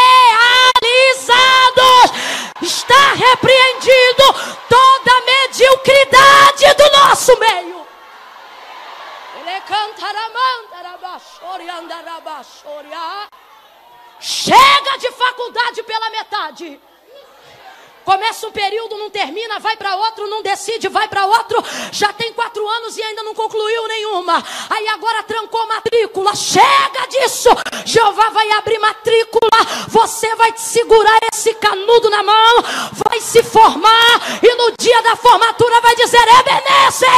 Está 2.61 3.13
repreendido 3.13 4.23
toda 4.69 5.11
a 5.11 5.21
mediocridade 5.21 6.73
do 6.77 6.91
nosso 6.97 7.37
meio. 7.39 7.85
Chega 14.19 14.97
de 14.97 15.11
faculdade 15.11 15.83
pela 15.83 16.09
metade. 16.09 16.79
Começa 18.03 18.47
um 18.47 18.51
período, 18.51 18.97
não 18.97 19.09
termina, 19.09 19.59
vai 19.59 19.77
para 19.77 19.95
outro, 19.95 20.27
não 20.27 20.41
decide, 20.41 20.87
vai 20.89 21.07
para 21.07 21.25
outro. 21.25 21.63
Já 21.91 22.11
tem 22.13 22.33
quatro 22.33 22.67
anos 22.67 22.97
e 22.97 23.01
ainda 23.01 23.23
não 23.23 23.33
concluiu 23.33 23.87
nenhuma. 23.87 24.43
Aí 24.69 24.87
agora 24.89 25.23
trancou 25.23 25.65
matrícula. 25.67 26.35
Chega 26.35 27.07
disso. 27.09 27.49
Jeová 27.85 28.29
vai 28.29 28.51
abrir 28.51 28.79
matrícula. 28.79 29.49
Você 29.87 30.35
vai 30.35 30.53
segurar 30.57 31.19
esse 31.33 31.53
canudo 31.55 32.09
na 32.09 32.23
mão, 32.23 32.63
vai 33.07 33.19
se 33.19 33.43
formar 33.43 34.21
e 34.41 34.55
no 34.55 34.73
dia 34.77 35.01
da 35.01 35.15
formatura 35.15 35.81
vai 35.81 35.95
dizer: 35.95 36.23
Ebenezer, 36.39 37.09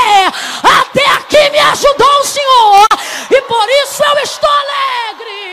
até 0.81 1.05
aqui 1.11 1.49
me 1.49 1.59
ajudou 1.59 2.19
o 2.19 2.25
Senhor 2.25 2.87
e 3.31 3.41
por 3.41 3.69
isso 3.83 4.03
eu 4.03 4.23
estou 4.23 4.49
alegre. 4.49 5.44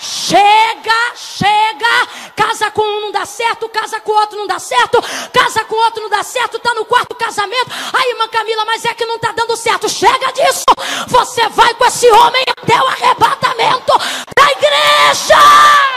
Chega, 0.00 1.16
chega. 1.16 2.08
Casa 2.36 2.70
com 2.70 2.82
um 2.82 3.00
não 3.00 3.12
dá 3.12 3.26
certo, 3.26 3.68
casa 3.68 4.00
com 4.00 4.12
outro 4.12 4.38
não 4.38 4.46
dá 4.46 4.58
certo, 4.58 5.02
casa 5.32 5.64
com 5.64 5.74
outro 5.74 6.02
não 6.02 6.08
dá 6.08 6.22
certo, 6.22 6.58
tá 6.60 6.72
no 6.74 6.84
quarto 6.84 7.14
casamento. 7.16 7.70
Aí, 7.92 8.10
irmã 8.10 8.28
Camila, 8.28 8.64
mas 8.64 8.84
é 8.84 8.94
que 8.94 9.04
não 9.04 9.18
tá 9.18 9.32
dando 9.32 9.56
certo. 9.56 9.88
Chega 9.88 10.32
disso. 10.32 10.64
Você 11.08 11.48
vai 11.48 11.74
com 11.74 11.84
esse 11.84 12.08
homem 12.10 12.44
até 12.56 12.80
o 12.80 12.86
arrebatamento 12.86 13.92
da 14.36 14.50
igreja. 14.52 15.88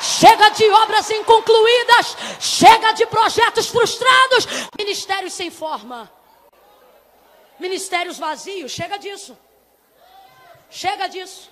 Chega 0.00 0.48
de 0.50 0.68
obras 0.70 1.10
inconcluídas, 1.10 2.16
chega 2.40 2.92
de 2.92 3.04
projetos 3.06 3.68
frustrados, 3.68 4.46
ministérios 4.78 5.34
sem 5.34 5.50
forma, 5.50 6.10
ministérios 7.58 8.18
vazios. 8.18 8.72
Chega 8.72 8.98
disso. 8.98 9.36
Chega 10.70 11.06
disso. 11.06 11.49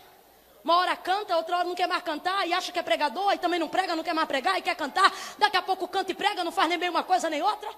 Uma 0.65 0.77
hora 0.77 0.97
canta, 0.97 1.37
outra 1.37 1.59
hora 1.59 1.69
não 1.69 1.75
quer 1.75 1.87
mais 1.87 2.03
cantar 2.03 2.47
e 2.47 2.53
acha 2.53 2.73
que 2.73 2.79
é 2.79 2.83
pregador, 2.83 3.33
e 3.33 3.39
também 3.39 3.59
não 3.59 3.69
prega, 3.69 3.95
não 3.95 4.05
quer 4.05 4.15
mais 4.15 4.29
pregar 4.29 4.59
e 4.59 4.63
quer 4.63 4.75
cantar. 4.75 5.13
Daqui 5.39 5.57
a 5.57 5.63
pouco 5.63 5.89
canta 5.89 6.13
e 6.13 6.15
prega, 6.15 6.45
não 6.45 6.53
faz 6.53 6.69
nem 6.69 6.79
bem 6.79 6.91
uma 6.91 7.03
coisa 7.03 7.31
nem 7.31 7.43
outra. 7.43 7.71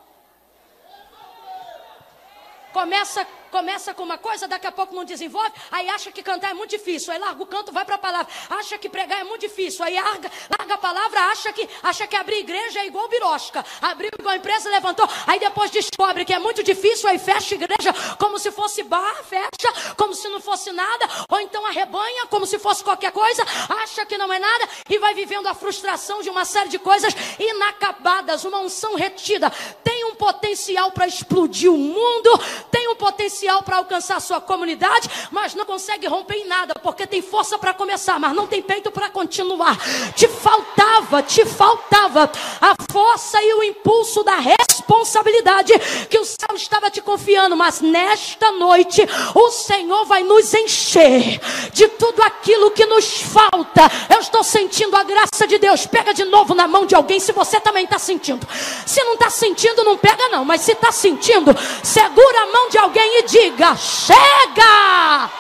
Começa 2.73 3.27
Começa 3.51 3.93
com 3.93 4.05
uma 4.05 4.17
coisa, 4.17 4.47
daqui 4.47 4.67
a 4.67 4.73
pouco 4.73 4.95
não 4.95 5.05
desenvolve, 5.05 5.53
aí 5.73 5.89
acha 5.89 6.13
que 6.13 6.23
cantar 6.23 6.51
é 6.51 6.55
muito 6.55 6.71
difícil, 6.71 7.13
aí 7.13 7.19
larga 7.19 7.43
o 7.43 7.47
canto, 7.47 7.73
vai 7.73 7.85
para 7.85 7.97
a 7.97 7.99
palavra. 7.99 8.33
Acha 8.49 8.79
que 8.79 8.89
pregar 8.89 9.21
é 9.21 9.25
muito 9.25 9.41
difícil, 9.41 9.85
aí 9.85 9.95
larga, 9.95 10.31
larga 10.57 10.75
a 10.75 10.79
palavra, 10.79 11.21
acha 11.27 11.53
que, 11.53 11.69
acha 11.83 12.07
que 12.07 12.15
abrir 12.15 12.39
igreja 12.39 12.81
é 12.81 12.87
igual 12.87 13.09
birosca. 13.09 13.65
Abriu 13.83 14.11
igual 14.19 14.37
empresa, 14.37 14.71
levantou, 14.71 15.09
aí 15.27 15.41
depois 15.41 15.71
descobre 15.71 16.25
que 16.25 16.33
é 16.33 16.39
muito 16.39 16.63
difícil, 16.63 17.09
aí 17.09 17.19
fecha 17.19 17.55
a 17.55 17.57
igreja 17.57 17.93
como 18.19 18.39
se 18.39 18.53
fosse 18.53 18.83
bar, 18.85 19.17
fecha, 19.25 19.95
como 19.97 20.15
se 20.15 20.29
não 20.29 20.41
fosse 20.41 20.71
nada, 20.71 21.09
ou 21.29 21.41
então 21.41 21.67
arrebanha 21.67 22.27
como 22.27 22.47
se 22.47 22.59
fosse 22.59 22.85
qualquer 22.85 23.11
coisa, 23.11 23.43
acha 23.83 24.07
que 24.07 24.17
não 24.17 24.33
é 24.33 24.39
nada 24.39 24.69
e 24.89 24.99
vai 24.99 25.13
vivendo 25.15 25.49
a 25.49 25.55
frustração 25.55 26.23
de 26.23 26.31
uma 26.31 26.45
série 26.45 26.69
de 26.69 26.79
coisas 26.79 27.13
inacabadas, 27.39 28.45
uma 28.45 28.61
unção 28.61 28.95
retida. 28.95 29.51
Tem 29.83 30.05
um 30.05 30.15
potencial 30.15 30.93
para 30.93 31.07
explodir 31.07 31.73
o 31.73 31.77
mundo, 31.77 32.31
tem 32.71 32.89
um 32.89 32.97
potencial 32.97 33.40
para 33.65 33.77
alcançar 33.77 34.17
a 34.17 34.21
sua 34.21 34.41
comunidade, 34.41 35.09
mas 35.31 35.55
não 35.55 35.65
consegue 35.65 36.07
romper 36.07 36.35
em 36.35 36.47
nada, 36.47 36.75
porque 36.83 37.07
tem 37.07 37.23
força 37.23 37.59
para 37.59 37.73
começar, 37.73 38.19
mas 38.19 38.35
não 38.35 38.47
tem 38.47 38.63
peito 38.63 38.91
para 38.91 39.09
continuar. 39.09 39.79
Te 40.15 40.29
faltava, 40.29 41.23
te 41.23 41.45
faltava 41.47 42.31
a 42.61 42.75
força 42.91 43.43
e 43.43 43.55
o 43.55 43.63
impulso 43.63 44.23
da 44.23 44.37
responsabilidade 44.37 45.73
que 46.09 46.19
o 46.19 46.25
céu 46.25 46.55
estava 46.55 46.91
te 46.91 47.01
confiando, 47.01 47.57
mas 47.57 47.81
nesta 47.81 48.53
noite 48.53 49.03
o 49.35 49.51
Senhor 49.51 50.05
vai 50.05 50.23
nos 50.23 50.53
encher 50.53 51.41
de 51.73 51.89
tudo 51.89 52.23
aquilo 52.23 52.71
que 52.71 52.85
nos 52.87 53.23
falta. 53.23 53.91
Eu 54.13 54.21
estou 54.21 54.43
sentindo 54.43 54.97
a 54.97 55.03
graça 55.03 55.47
de 55.47 55.59
Deus. 55.59 55.87
Pega 55.87 56.13
de 56.13 56.25
novo 56.25 56.55
na 56.55 56.67
mão 56.67 56.85
de 56.87 56.95
alguém 56.95 57.21
se 57.21 57.33
você 57.33 57.61
também 57.61 57.85
está 57.85 57.99
sentindo. 57.99 58.47
Se 58.87 59.03
não 59.05 59.15
está 59.15 59.31
sentindo, 59.31 59.85
não 59.85 59.97
pega 59.97 60.29
não, 60.29 60.45
mas 60.45 60.63
se 60.63 60.73
está 60.73 60.93
sentindo, 60.93 61.55
segura 61.83 62.43
a 62.43 62.47
mão 62.47 62.69
de 62.69 62.79
alguém 62.79 63.21
e 63.21 63.23
diga: 63.31 63.77
chega! 63.77 65.31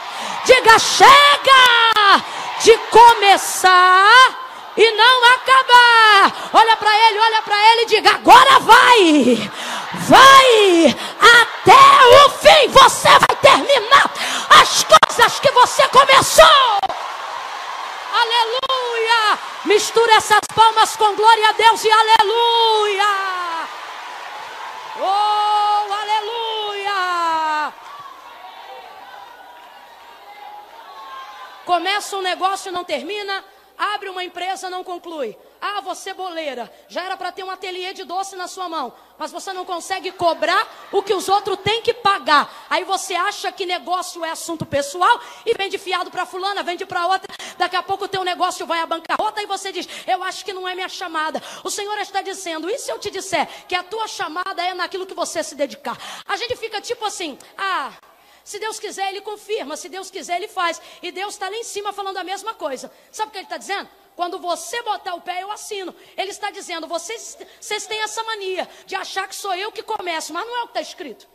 Diga: 0.44 0.78
chega! 0.78 2.22
De 2.62 2.76
começar 2.90 4.40
e 4.76 4.90
não 4.92 5.24
acabar. 5.34 6.50
Olha 6.52 6.76
para 6.76 6.96
ele, 7.06 7.18
olha 7.18 7.42
para 7.42 7.72
ele 7.72 7.82
e 7.82 7.86
diga: 7.86 8.10
agora 8.10 8.58
vai, 8.60 9.50
vai 9.92 10.96
até 11.20 12.24
o 12.24 12.30
fim. 12.30 12.68
Você 12.68 13.08
vai 13.08 13.36
terminar 13.40 14.10
as 14.60 14.84
coisas 14.84 15.40
que 15.40 15.50
você 15.50 15.88
começou. 15.88 16.78
Aleluia! 18.12 19.38
Mistura 19.64 20.14
essas 20.14 20.40
palmas 20.54 20.96
com 20.96 21.14
glória 21.14 21.48
a 21.48 21.52
Deus 21.52 21.84
e 21.84 21.90
aleluia! 21.90 23.06
Oh, 25.00 25.92
aleluia! 25.92 27.72
Começa 31.70 32.16
um 32.16 32.20
negócio 32.20 32.68
e 32.68 32.72
não 32.72 32.82
termina, 32.82 33.44
Abre 33.80 34.10
uma 34.10 34.22
empresa, 34.22 34.68
não 34.68 34.84
conclui. 34.84 35.34
Ah, 35.58 35.80
você 35.80 36.12
boleira, 36.12 36.70
já 36.86 37.02
era 37.02 37.16
para 37.16 37.32
ter 37.32 37.42
um 37.42 37.50
ateliê 37.50 37.94
de 37.94 38.04
doce 38.04 38.36
na 38.36 38.46
sua 38.46 38.68
mão, 38.68 38.92
mas 39.16 39.32
você 39.32 39.54
não 39.54 39.64
consegue 39.64 40.12
cobrar 40.12 40.68
o 40.92 41.02
que 41.02 41.14
os 41.14 41.30
outros 41.30 41.58
têm 41.60 41.80
que 41.80 41.94
pagar. 41.94 42.66
Aí 42.68 42.84
você 42.84 43.14
acha 43.14 43.50
que 43.50 43.64
negócio 43.64 44.22
é 44.22 44.30
assunto 44.30 44.66
pessoal 44.66 45.18
e 45.46 45.54
vende 45.54 45.78
fiado 45.78 46.10
para 46.10 46.26
fulana, 46.26 46.62
vende 46.62 46.84
para 46.84 47.06
outra. 47.06 47.34
Daqui 47.56 47.74
a 47.74 47.82
pouco 47.82 48.04
o 48.04 48.08
teu 48.08 48.22
negócio 48.22 48.66
vai 48.66 48.80
à 48.80 48.86
bancarrota 48.86 49.40
e 49.40 49.46
você 49.46 49.72
diz: 49.72 49.88
"Eu 50.06 50.22
acho 50.22 50.44
que 50.44 50.52
não 50.52 50.68
é 50.68 50.74
minha 50.74 50.88
chamada". 50.88 51.42
O 51.64 51.70
Senhor 51.70 51.96
está 52.00 52.20
dizendo: 52.20 52.68
"E 52.68 52.78
se 52.78 52.92
eu 52.92 52.98
te 52.98 53.10
disser 53.10 53.48
que 53.66 53.74
a 53.74 53.82
tua 53.82 54.06
chamada 54.06 54.62
é 54.62 54.74
naquilo 54.74 55.06
que 55.06 55.14
você 55.14 55.42
se 55.42 55.54
dedicar?". 55.54 55.96
A 56.26 56.36
gente 56.36 56.54
fica 56.56 56.82
tipo 56.82 57.06
assim: 57.06 57.38
"Ah, 57.56 57.92
se 58.50 58.58
Deus 58.58 58.80
quiser, 58.80 59.10
Ele 59.10 59.20
confirma. 59.20 59.76
Se 59.76 59.88
Deus 59.88 60.10
quiser, 60.10 60.34
Ele 60.38 60.48
faz. 60.48 60.82
E 61.00 61.12
Deus 61.12 61.34
está 61.34 61.48
lá 61.48 61.54
em 61.54 61.62
cima 61.62 61.92
falando 61.92 62.16
a 62.16 62.24
mesma 62.24 62.52
coisa. 62.52 62.92
Sabe 63.12 63.28
o 63.28 63.32
que 63.32 63.38
Ele 63.38 63.44
está 63.44 63.56
dizendo? 63.56 63.88
Quando 64.16 64.40
você 64.40 64.82
botar 64.82 65.14
o 65.14 65.20
pé, 65.20 65.44
eu 65.44 65.52
assino. 65.52 65.94
Ele 66.16 66.32
está 66.32 66.50
dizendo: 66.50 66.88
vocês, 66.88 67.38
vocês 67.60 67.86
têm 67.86 68.02
essa 68.02 68.24
mania 68.24 68.68
de 68.86 68.96
achar 68.96 69.28
que 69.28 69.36
sou 69.36 69.54
eu 69.54 69.70
que 69.70 69.84
começo, 69.84 70.32
mas 70.32 70.44
não 70.44 70.56
é 70.56 70.62
o 70.62 70.64
que 70.64 70.70
está 70.70 70.80
escrito. 70.80 71.28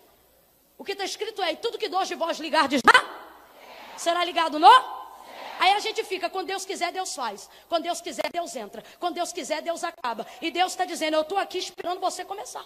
O 0.78 0.84
que 0.84 0.92
está 0.92 1.06
escrito 1.06 1.42
é: 1.42 1.56
tudo 1.56 1.78
que 1.78 1.88
dois 1.88 2.10
de 2.10 2.16
vós 2.16 2.38
ligar 2.38 2.70
já, 2.70 3.00
será 3.96 4.26
ligado 4.26 4.60
no? 4.60 4.68
Aí 5.58 5.72
a 5.72 5.80
gente 5.80 6.04
fica, 6.04 6.30
quando 6.30 6.48
Deus 6.48 6.66
quiser, 6.66 6.92
Deus 6.92 7.16
faz. 7.16 7.50
Quando 7.70 7.84
Deus 7.84 8.02
quiser, 8.02 8.30
Deus 8.30 8.54
entra. 8.58 8.84
Quando 9.00 9.16
Deus 9.16 9.32
quiser, 9.32 9.62
Deus 9.62 9.86
acaba. 9.86 10.28
E 10.42 10.52
Deus 10.52 10.74
está 10.74 10.84
dizendo: 10.84 11.14
eu 11.14 11.22
estou 11.22 11.38
aqui 11.38 11.60
esperando 11.60 12.02
você 12.02 12.26
começar. 12.26 12.66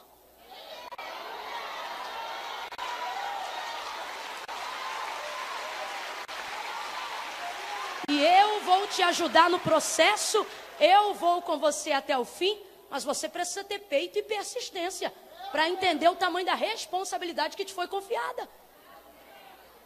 E 8.12 8.26
eu 8.26 8.59
vou 8.70 8.86
te 8.86 9.02
ajudar 9.02 9.50
no 9.50 9.60
processo, 9.60 10.46
eu 10.80 11.16
vou 11.16 11.42
com 11.42 11.58
você 11.58 11.92
até 11.92 12.16
o 12.16 12.24
fim, 12.24 12.56
mas 12.88 13.04
você 13.04 13.28
precisa 13.28 13.64
ter 13.64 13.80
peito 13.80 14.20
e 14.20 14.22
persistência 14.22 15.12
para 15.52 15.68
entender 15.68 16.08
o 16.08 16.16
tamanho 16.16 16.46
da 16.46 16.54
responsabilidade 16.54 17.58
que 17.58 17.66
te 17.66 17.74
foi 17.74 17.88
confiada. 17.88 18.48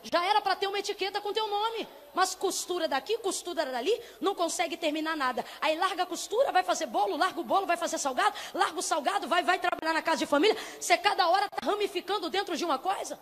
Já 0.02 0.22
era 0.26 0.42
para 0.42 0.58
ter 0.58 0.68
uma 0.68 0.78
etiqueta 0.78 1.22
com 1.22 1.32
teu 1.32 1.48
nome, 1.48 1.88
mas 2.14 2.36
costura 2.36 2.86
daqui, 2.86 3.18
costura 3.20 3.66
dali, 3.66 4.02
não 4.20 4.36
consegue 4.36 4.76
terminar 4.76 5.16
nada. 5.16 5.46
Aí 5.62 5.78
larga 5.78 6.04
a 6.04 6.06
costura, 6.06 6.52
vai 6.52 6.62
fazer 6.62 6.88
bolo, 6.88 7.16
larga 7.16 7.40
o 7.40 7.44
bolo, 7.46 7.66
vai 7.66 7.78
fazer 7.78 7.98
salgado, 7.98 8.36
larga 8.54 8.78
o 8.78 8.82
salgado, 8.82 9.30
vai, 9.30 9.44
vai 9.44 9.60
trabalhar 9.60 9.94
na 9.94 10.02
casa 10.02 10.18
de 10.18 10.26
família. 10.26 10.58
Você 10.78 10.98
cada 10.98 11.30
hora 11.30 11.46
está 11.46 11.66
ramificando 11.66 12.30
dentro 12.30 12.58
de 12.58 12.66
uma 12.66 12.78
coisa 12.78 13.18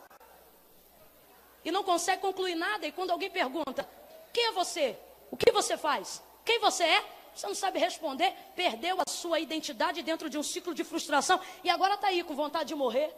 e 1.63 1.69
não 1.69 1.84
consegue 1.84 2.19
concluir 2.19 2.56
nada. 2.56 2.88
E 2.88 2.91
quando 2.91 3.12
alguém 3.12 3.30
pergunta, 3.30 3.88
quem 4.34 4.47
é 4.47 4.52
você? 4.54 4.97
O 5.32 5.38
que 5.38 5.52
você 5.52 5.78
faz? 5.78 6.22
Quem 6.44 6.60
você 6.60 6.84
é? 6.84 7.06
Você 7.34 7.48
não 7.48 7.56
sabe 7.56 7.80
responder, 7.80 8.36
perdeu 8.56 8.98
a 9.00 9.10
sua 9.10 9.39
identidade 9.39 10.04
dentro 10.04 10.30
de 10.30 10.38
um 10.38 10.44
ciclo 10.44 10.74
de 10.74 10.84
frustração 10.84 11.39
e 11.63 11.70
agora 11.70 11.96
está 11.96 12.08
aí 12.08 12.24
com 12.24 12.36
vontade 12.36 12.67
de 12.67 12.76
morrer. 12.76 13.15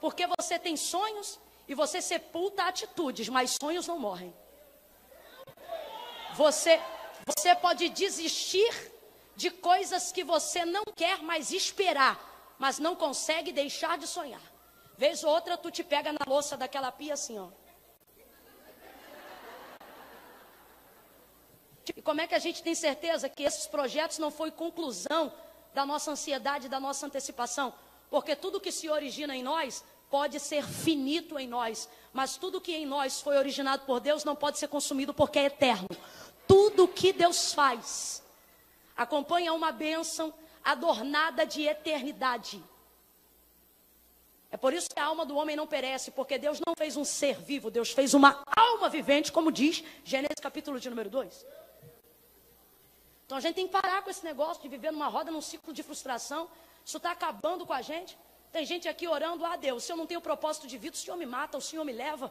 Porque 0.00 0.24
você 0.38 0.58
tem 0.58 0.76
sonhos 0.76 1.40
e 1.66 1.74
você 1.74 2.00
sepulta 2.00 2.62
atitudes, 2.64 3.28
mas 3.28 3.56
sonhos 3.60 3.88
não 3.88 3.98
morrem. 3.98 4.32
Você, 6.34 6.80
você 7.26 7.54
pode 7.56 7.88
desistir 7.88 8.92
de 9.34 9.50
coisas 9.50 10.12
que 10.12 10.22
você 10.22 10.64
não 10.64 10.84
quer 10.94 11.22
mais 11.22 11.50
esperar, 11.50 12.54
mas 12.58 12.78
não 12.78 12.94
consegue 12.94 13.50
deixar 13.50 13.98
de 13.98 14.06
sonhar. 14.06 14.53
Vez 14.96 15.24
ou 15.24 15.30
outra 15.30 15.56
tu 15.56 15.70
te 15.70 15.82
pega 15.82 16.12
na 16.12 16.24
louça 16.26 16.56
daquela 16.56 16.92
pia 16.92 17.14
assim, 17.14 17.38
ó. 17.38 17.48
E 21.96 22.00
como 22.00 22.20
é 22.20 22.26
que 22.26 22.34
a 22.34 22.38
gente 22.38 22.62
tem 22.62 22.74
certeza 22.74 23.28
que 23.28 23.42
esses 23.42 23.66
projetos 23.66 24.18
não 24.18 24.30
foi 24.30 24.50
conclusão 24.50 25.32
da 25.74 25.84
nossa 25.84 26.10
ansiedade, 26.10 26.68
da 26.68 26.80
nossa 26.80 27.06
antecipação? 27.06 27.74
Porque 28.08 28.34
tudo 28.34 28.60
que 28.60 28.72
se 28.72 28.88
origina 28.88 29.36
em 29.36 29.42
nós 29.42 29.84
pode 30.10 30.38
ser 30.38 30.64
finito 30.64 31.38
em 31.38 31.48
nós, 31.48 31.88
mas 32.12 32.36
tudo 32.36 32.60
que 32.60 32.72
em 32.72 32.86
nós 32.86 33.20
foi 33.20 33.36
originado 33.36 33.84
por 33.84 34.00
Deus 34.00 34.24
não 34.24 34.36
pode 34.36 34.58
ser 34.58 34.68
consumido 34.68 35.12
porque 35.12 35.40
é 35.40 35.46
eterno. 35.46 35.88
Tudo 36.46 36.86
que 36.86 37.12
Deus 37.12 37.52
faz 37.52 38.22
acompanha 38.96 39.52
uma 39.52 39.72
bênção 39.72 40.32
adornada 40.62 41.44
de 41.44 41.62
eternidade. 41.62 42.62
É 44.54 44.56
por 44.56 44.72
isso 44.72 44.88
que 44.88 45.00
a 45.00 45.06
alma 45.06 45.26
do 45.26 45.36
homem 45.36 45.56
não 45.56 45.66
perece, 45.66 46.12
porque 46.12 46.38
Deus 46.38 46.60
não 46.64 46.74
fez 46.78 46.96
um 46.96 47.04
ser 47.04 47.40
vivo, 47.40 47.72
Deus 47.72 47.90
fez 47.90 48.14
uma 48.14 48.40
alma 48.56 48.88
vivente, 48.88 49.32
como 49.32 49.50
diz 49.50 49.82
Gênesis 50.04 50.38
capítulo 50.40 50.78
de 50.78 50.88
número 50.88 51.10
2. 51.10 51.44
Então 53.26 53.36
a 53.36 53.40
gente 53.40 53.56
tem 53.56 53.66
que 53.66 53.72
parar 53.72 54.02
com 54.02 54.10
esse 54.10 54.24
negócio 54.24 54.62
de 54.62 54.68
viver 54.68 54.92
numa 54.92 55.08
roda, 55.08 55.32
num 55.32 55.40
ciclo 55.40 55.72
de 55.72 55.82
frustração. 55.82 56.48
Isso 56.84 56.98
está 56.98 57.10
acabando 57.10 57.66
com 57.66 57.72
a 57.72 57.82
gente. 57.82 58.16
Tem 58.52 58.64
gente 58.64 58.88
aqui 58.88 59.08
orando, 59.08 59.44
ah 59.44 59.56
Deus, 59.56 59.82
se 59.82 59.90
eu 59.90 59.96
não 59.96 60.06
tenho 60.06 60.20
propósito 60.20 60.68
de 60.68 60.78
vida, 60.78 60.94
o 60.94 61.00
Senhor 61.00 61.16
me 61.16 61.26
mata, 61.26 61.58
o 61.58 61.60
Senhor 61.60 61.84
me 61.84 61.92
leva. 61.92 62.30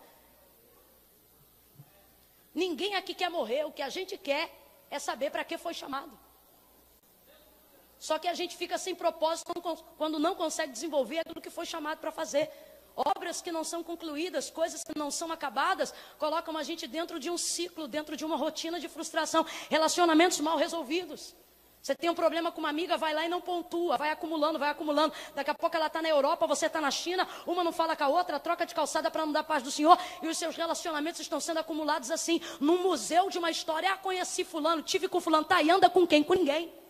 Ninguém 2.56 2.96
aqui 2.96 3.14
quer 3.14 3.30
morrer, 3.30 3.66
o 3.66 3.72
que 3.74 3.82
a 3.82 3.90
gente 3.90 4.18
quer 4.18 4.50
é 4.90 4.98
saber 4.98 5.30
para 5.30 5.44
que 5.44 5.58
foi 5.58 5.74
chamado. 5.74 6.18
Só 8.04 8.20
que 8.20 8.28
a 8.28 8.34
gente 8.34 8.58
fica 8.58 8.78
sem 8.78 8.94
propósito 8.94 9.54
quando 9.98 10.20
não 10.20 10.36
consegue 10.36 10.74
desenvolver 10.74 11.20
aquilo 11.20 11.40
que 11.40 11.50
foi 11.50 11.66
chamado 11.66 12.00
para 12.00 12.12
fazer. 12.12 12.50
Obras 12.98 13.42
que 13.42 13.50
não 13.50 13.64
são 13.64 13.82
concluídas, 13.82 14.50
coisas 14.50 14.84
que 14.84 15.00
não 15.00 15.10
são 15.10 15.32
acabadas, 15.32 15.94
colocam 16.20 16.58
a 16.58 16.64
gente 16.64 16.86
dentro 16.86 17.18
de 17.18 17.30
um 17.30 17.38
ciclo, 17.38 17.88
dentro 17.88 18.18
de 18.18 18.26
uma 18.26 18.36
rotina 18.36 18.78
de 18.78 18.90
frustração, 18.90 19.46
relacionamentos 19.70 20.42
mal 20.42 20.58
resolvidos. 20.58 21.34
Você 21.82 21.96
tem 21.96 22.10
um 22.10 22.14
problema 22.14 22.52
com 22.52 22.60
uma 22.60 22.68
amiga, 22.68 22.98
vai 22.98 23.14
lá 23.14 23.26
e 23.26 23.30
não 23.30 23.40
pontua, 23.40 23.96
vai 23.96 24.12
acumulando, 24.12 24.60
vai 24.60 24.70
acumulando. 24.72 25.14
Daqui 25.34 25.52
a 25.52 25.56
pouco 25.56 25.74
ela 25.74 25.88
está 25.88 26.02
na 26.02 26.10
Europa, 26.10 26.46
você 26.46 26.66
está 26.66 26.82
na 26.82 26.92
China, 26.92 27.26
uma 27.48 27.64
não 27.64 27.72
fala 27.72 27.96
com 27.96 28.04
a 28.04 28.10
outra, 28.10 28.38
troca 28.38 28.66
de 28.66 28.76
calçada 28.76 29.10
para 29.10 29.26
não 29.26 29.32
dar 29.32 29.46
paz 29.46 29.64
do 29.64 29.72
Senhor, 29.72 29.98
e 30.22 30.28
os 30.28 30.38
seus 30.38 30.58
relacionamentos 30.58 31.22
estão 31.22 31.40
sendo 31.40 31.60
acumulados 31.62 32.12
assim, 32.12 32.42
num 32.60 32.84
museu 32.84 33.30
de 33.30 33.38
uma 33.38 33.50
história. 33.50 33.94
Ah, 33.94 33.98
conheci 33.98 34.44
fulano, 34.44 34.82
tive 34.82 35.08
com 35.08 35.22
fulano, 35.22 35.46
tá 35.46 35.62
e 35.62 35.72
anda 35.72 35.90
com 35.90 36.06
quem? 36.06 36.22
Com 36.22 36.34
ninguém. 36.34 36.83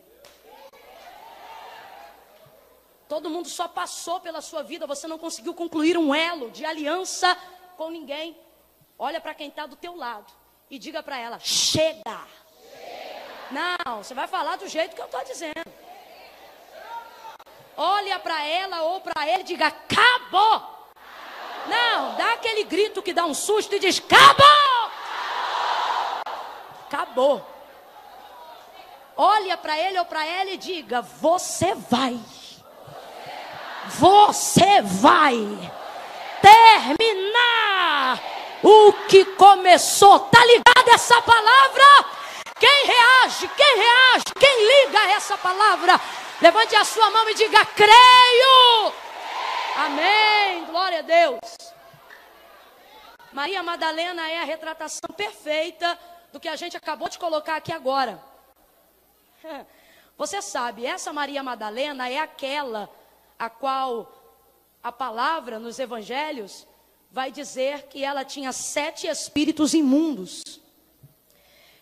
Todo 3.13 3.29
mundo 3.29 3.47
só 3.47 3.67
passou 3.67 4.19
pela 4.19 4.41
sua 4.41 4.63
vida, 4.63 4.87
você 4.87 5.07
não 5.07 5.19
conseguiu 5.19 5.53
concluir 5.53 5.95
um 5.95 6.15
elo 6.15 6.49
de 6.49 6.65
aliança 6.65 7.37
com 7.77 7.91
ninguém. 7.91 8.35
Olha 8.97 9.21
para 9.21 9.35
quem 9.35 9.49
está 9.49 9.67
do 9.67 9.75
teu 9.75 9.95
lado 9.95 10.33
e 10.67 10.79
diga 10.79 11.03
para 11.03 11.19
ela: 11.19 11.37
chega. 11.37 12.01
chega. 12.01 12.27
Não, 13.51 14.01
você 14.01 14.15
vai 14.15 14.25
falar 14.25 14.55
do 14.55 14.67
jeito 14.67 14.95
que 14.95 15.01
eu 15.01 15.05
estou 15.05 15.23
dizendo. 15.25 15.71
Olha 17.77 18.17
para 18.17 18.43
ela 18.47 18.81
ou 18.81 18.99
para 18.99 19.29
ele 19.29 19.41
e 19.41 19.43
diga: 19.43 19.67
acabou. 19.67 20.89
Não, 21.67 22.15
dá 22.15 22.33
aquele 22.33 22.63
grito 22.63 23.03
que 23.03 23.13
dá 23.13 23.27
um 23.27 23.35
susto 23.35 23.75
e 23.75 23.79
diz: 23.79 23.99
acabou. 23.99 24.91
Acabou. 26.87 27.45
Olha 29.15 29.55
para 29.55 29.77
ele 29.77 29.99
ou 29.99 30.05
para 30.05 30.25
ela 30.25 30.49
e 30.49 30.57
diga: 30.57 31.03
Você 31.03 31.75
vai. 31.75 32.19
Você 33.89 34.81
vai 34.81 35.37
terminar 36.41 38.19
o 38.63 38.93
que 39.07 39.25
começou. 39.35 40.19
Tá 40.19 40.43
ligada 40.45 40.91
essa 40.91 41.21
palavra? 41.21 42.05
Quem 42.59 42.85
reage? 42.85 43.47
Quem 43.49 43.77
reage? 43.77 44.25
Quem 44.39 44.85
liga 44.85 45.11
essa 45.11 45.37
palavra? 45.37 45.99
Levante 46.41 46.75
a 46.75 46.85
sua 46.85 47.09
mão 47.11 47.29
e 47.29 47.35
diga: 47.35 47.65
Creio. 47.65 48.93
Amém. 49.75 50.65
Glória 50.65 50.99
a 50.99 51.01
Deus. 51.01 51.39
Maria 53.31 53.63
Madalena 53.63 54.29
é 54.29 54.41
a 54.41 54.45
retratação 54.45 55.09
perfeita 55.15 55.97
do 56.31 56.39
que 56.39 56.47
a 56.47 56.55
gente 56.55 56.77
acabou 56.77 57.09
de 57.09 57.17
colocar 57.17 57.55
aqui 57.55 57.73
agora. 57.73 58.23
Você 60.17 60.41
sabe, 60.41 60.85
essa 60.85 61.11
Maria 61.11 61.41
Madalena 61.41 62.07
é 62.07 62.19
aquela 62.19 62.89
a 63.45 63.49
qual 63.49 64.11
a 64.81 64.91
palavra 64.91 65.59
nos 65.59 65.77
evangelhos 65.79 66.65
vai 67.11 67.31
dizer 67.31 67.83
que 67.83 68.03
ela 68.03 68.23
tinha 68.23 68.51
sete 68.51 69.05
espíritos 69.05 69.73
imundos. 69.73 70.41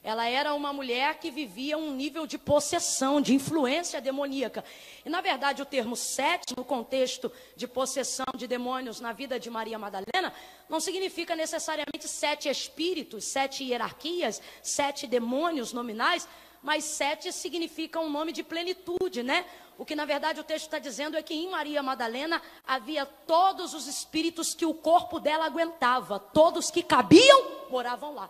Ela 0.04 0.28
era 0.28 0.56
uma 0.56 0.74
mulher 0.74 1.20
que 1.20 1.30
vivia 1.30 1.78
um 1.78 1.94
nível 1.94 2.26
de 2.26 2.40
possessão, 2.40 3.22
de 3.22 3.36
influência 3.36 4.02
demoníaca. 4.02 4.66
E, 5.06 5.10
na 5.10 5.22
verdade, 5.22 5.62
o 5.62 5.66
termo 5.66 5.96
sete, 5.96 6.56
no 6.58 6.66
contexto 6.66 7.32
de 7.56 7.68
possessão 7.68 8.26
de 8.36 8.48
demônios 8.48 9.00
na 9.00 9.14
vida 9.14 9.40
de 9.40 9.48
Maria 9.52 9.78
Madalena, 9.78 10.34
não 10.68 10.80
significa 10.80 11.36
necessariamente 11.36 12.08
sete 12.08 12.50
espíritos, 12.50 13.26
sete 13.26 13.64
hierarquias, 13.64 14.42
sete 14.64 15.06
demônios 15.06 15.72
nominais, 15.72 16.28
mas 16.62 16.84
sete 16.84 17.32
significa 17.32 18.00
um 18.00 18.10
nome 18.10 18.32
de 18.32 18.44
plenitude, 18.44 19.24
né? 19.24 19.46
O 19.78 19.86
que 19.86 19.96
na 19.96 20.06
verdade 20.06 20.40
o 20.40 20.44
texto 20.44 20.66
está 20.66 20.78
dizendo 20.78 21.18
é 21.18 21.24
que 21.24 21.34
em 21.34 21.50
Maria 21.50 21.82
Madalena 21.82 22.42
havia 22.66 23.06
todos 23.06 23.74
os 23.74 23.88
espíritos 23.88 24.54
que 24.54 24.66
o 24.66 24.74
corpo 24.74 25.20
dela 25.20 25.46
aguentava, 25.46 26.20
todos 26.20 26.70
que 26.70 26.84
cabiam 26.84 27.68
moravam 27.70 28.14
lá. 28.14 28.30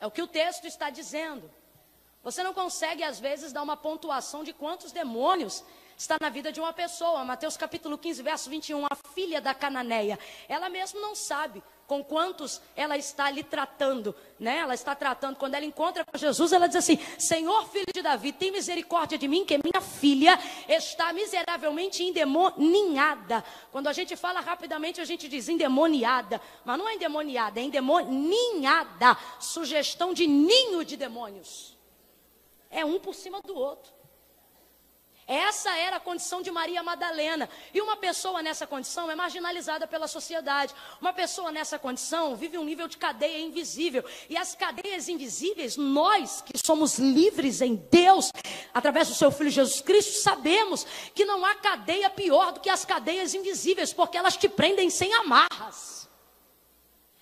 É 0.00 0.06
o 0.06 0.10
que 0.10 0.22
o 0.22 0.26
texto 0.26 0.66
está 0.66 0.90
dizendo. 0.90 1.50
Você 2.22 2.42
não 2.42 2.54
consegue, 2.54 3.02
às 3.02 3.18
vezes, 3.18 3.52
dar 3.52 3.62
uma 3.62 3.76
pontuação 3.76 4.44
de 4.44 4.52
quantos 4.52 4.92
demônios 4.92 5.64
está 5.96 6.16
na 6.20 6.28
vida 6.28 6.52
de 6.52 6.60
uma 6.60 6.72
pessoa. 6.72 7.24
Mateus 7.24 7.56
capítulo 7.56 7.98
15, 7.98 8.22
verso 8.22 8.50
21. 8.50 8.86
A 8.86 8.94
filha 9.14 9.40
da 9.40 9.54
Cananeia, 9.54 10.18
ela 10.48 10.68
mesmo 10.68 11.00
não 11.00 11.14
sabe 11.16 11.62
com 11.88 12.04
quantos 12.04 12.60
ela 12.76 12.98
está 12.98 13.24
ali 13.24 13.42
tratando, 13.42 14.14
né? 14.38 14.58
Ela 14.58 14.74
está 14.74 14.94
tratando. 14.94 15.36
Quando 15.36 15.54
ela 15.54 15.64
encontra 15.64 16.04
com 16.04 16.18
Jesus, 16.18 16.52
ela 16.52 16.66
diz 16.66 16.76
assim: 16.76 16.98
Senhor, 17.18 17.66
filho 17.70 17.86
de 17.92 18.02
Davi, 18.02 18.30
tem 18.30 18.52
misericórdia 18.52 19.16
de 19.16 19.26
mim, 19.26 19.42
que 19.44 19.56
minha 19.56 19.80
filha 19.80 20.38
está 20.68 21.14
miseravelmente 21.14 22.04
endemoniada. 22.04 23.42
Quando 23.72 23.88
a 23.88 23.94
gente 23.94 24.14
fala 24.16 24.40
rapidamente, 24.40 25.00
a 25.00 25.04
gente 25.04 25.26
diz 25.28 25.48
endemoniada, 25.48 26.40
mas 26.62 26.78
não 26.78 26.86
é 26.86 26.94
endemoniada, 26.94 27.58
é 27.58 27.62
endemoninhada. 27.62 29.16
Sugestão 29.40 30.12
de 30.12 30.26
ninho 30.26 30.84
de 30.84 30.94
demônios. 30.94 31.74
É 32.70 32.84
um 32.84 33.00
por 33.00 33.14
cima 33.14 33.40
do 33.40 33.56
outro. 33.56 33.97
Essa 35.28 35.76
era 35.76 35.96
a 35.96 36.00
condição 36.00 36.40
de 36.40 36.50
Maria 36.50 36.82
Madalena. 36.82 37.50
E 37.74 37.82
uma 37.82 37.98
pessoa 37.98 38.42
nessa 38.42 38.66
condição 38.66 39.10
é 39.10 39.14
marginalizada 39.14 39.86
pela 39.86 40.08
sociedade. 40.08 40.74
Uma 41.02 41.12
pessoa 41.12 41.52
nessa 41.52 41.78
condição 41.78 42.34
vive 42.34 42.56
um 42.56 42.64
nível 42.64 42.88
de 42.88 42.96
cadeia 42.96 43.38
invisível. 43.38 44.02
E 44.30 44.38
as 44.38 44.54
cadeias 44.54 45.06
invisíveis, 45.06 45.76
nós 45.76 46.40
que 46.40 46.56
somos 46.56 46.98
livres 46.98 47.60
em 47.60 47.74
Deus, 47.74 48.32
através 48.72 49.08
do 49.08 49.14
seu 49.14 49.30
Filho 49.30 49.50
Jesus 49.50 49.82
Cristo, 49.82 50.22
sabemos 50.22 50.86
que 51.14 51.26
não 51.26 51.44
há 51.44 51.54
cadeia 51.56 52.08
pior 52.08 52.52
do 52.52 52.60
que 52.60 52.70
as 52.70 52.86
cadeias 52.86 53.34
invisíveis, 53.34 53.92
porque 53.92 54.16
elas 54.16 54.34
te 54.34 54.48
prendem 54.48 54.88
sem 54.88 55.12
amarras. 55.12 56.08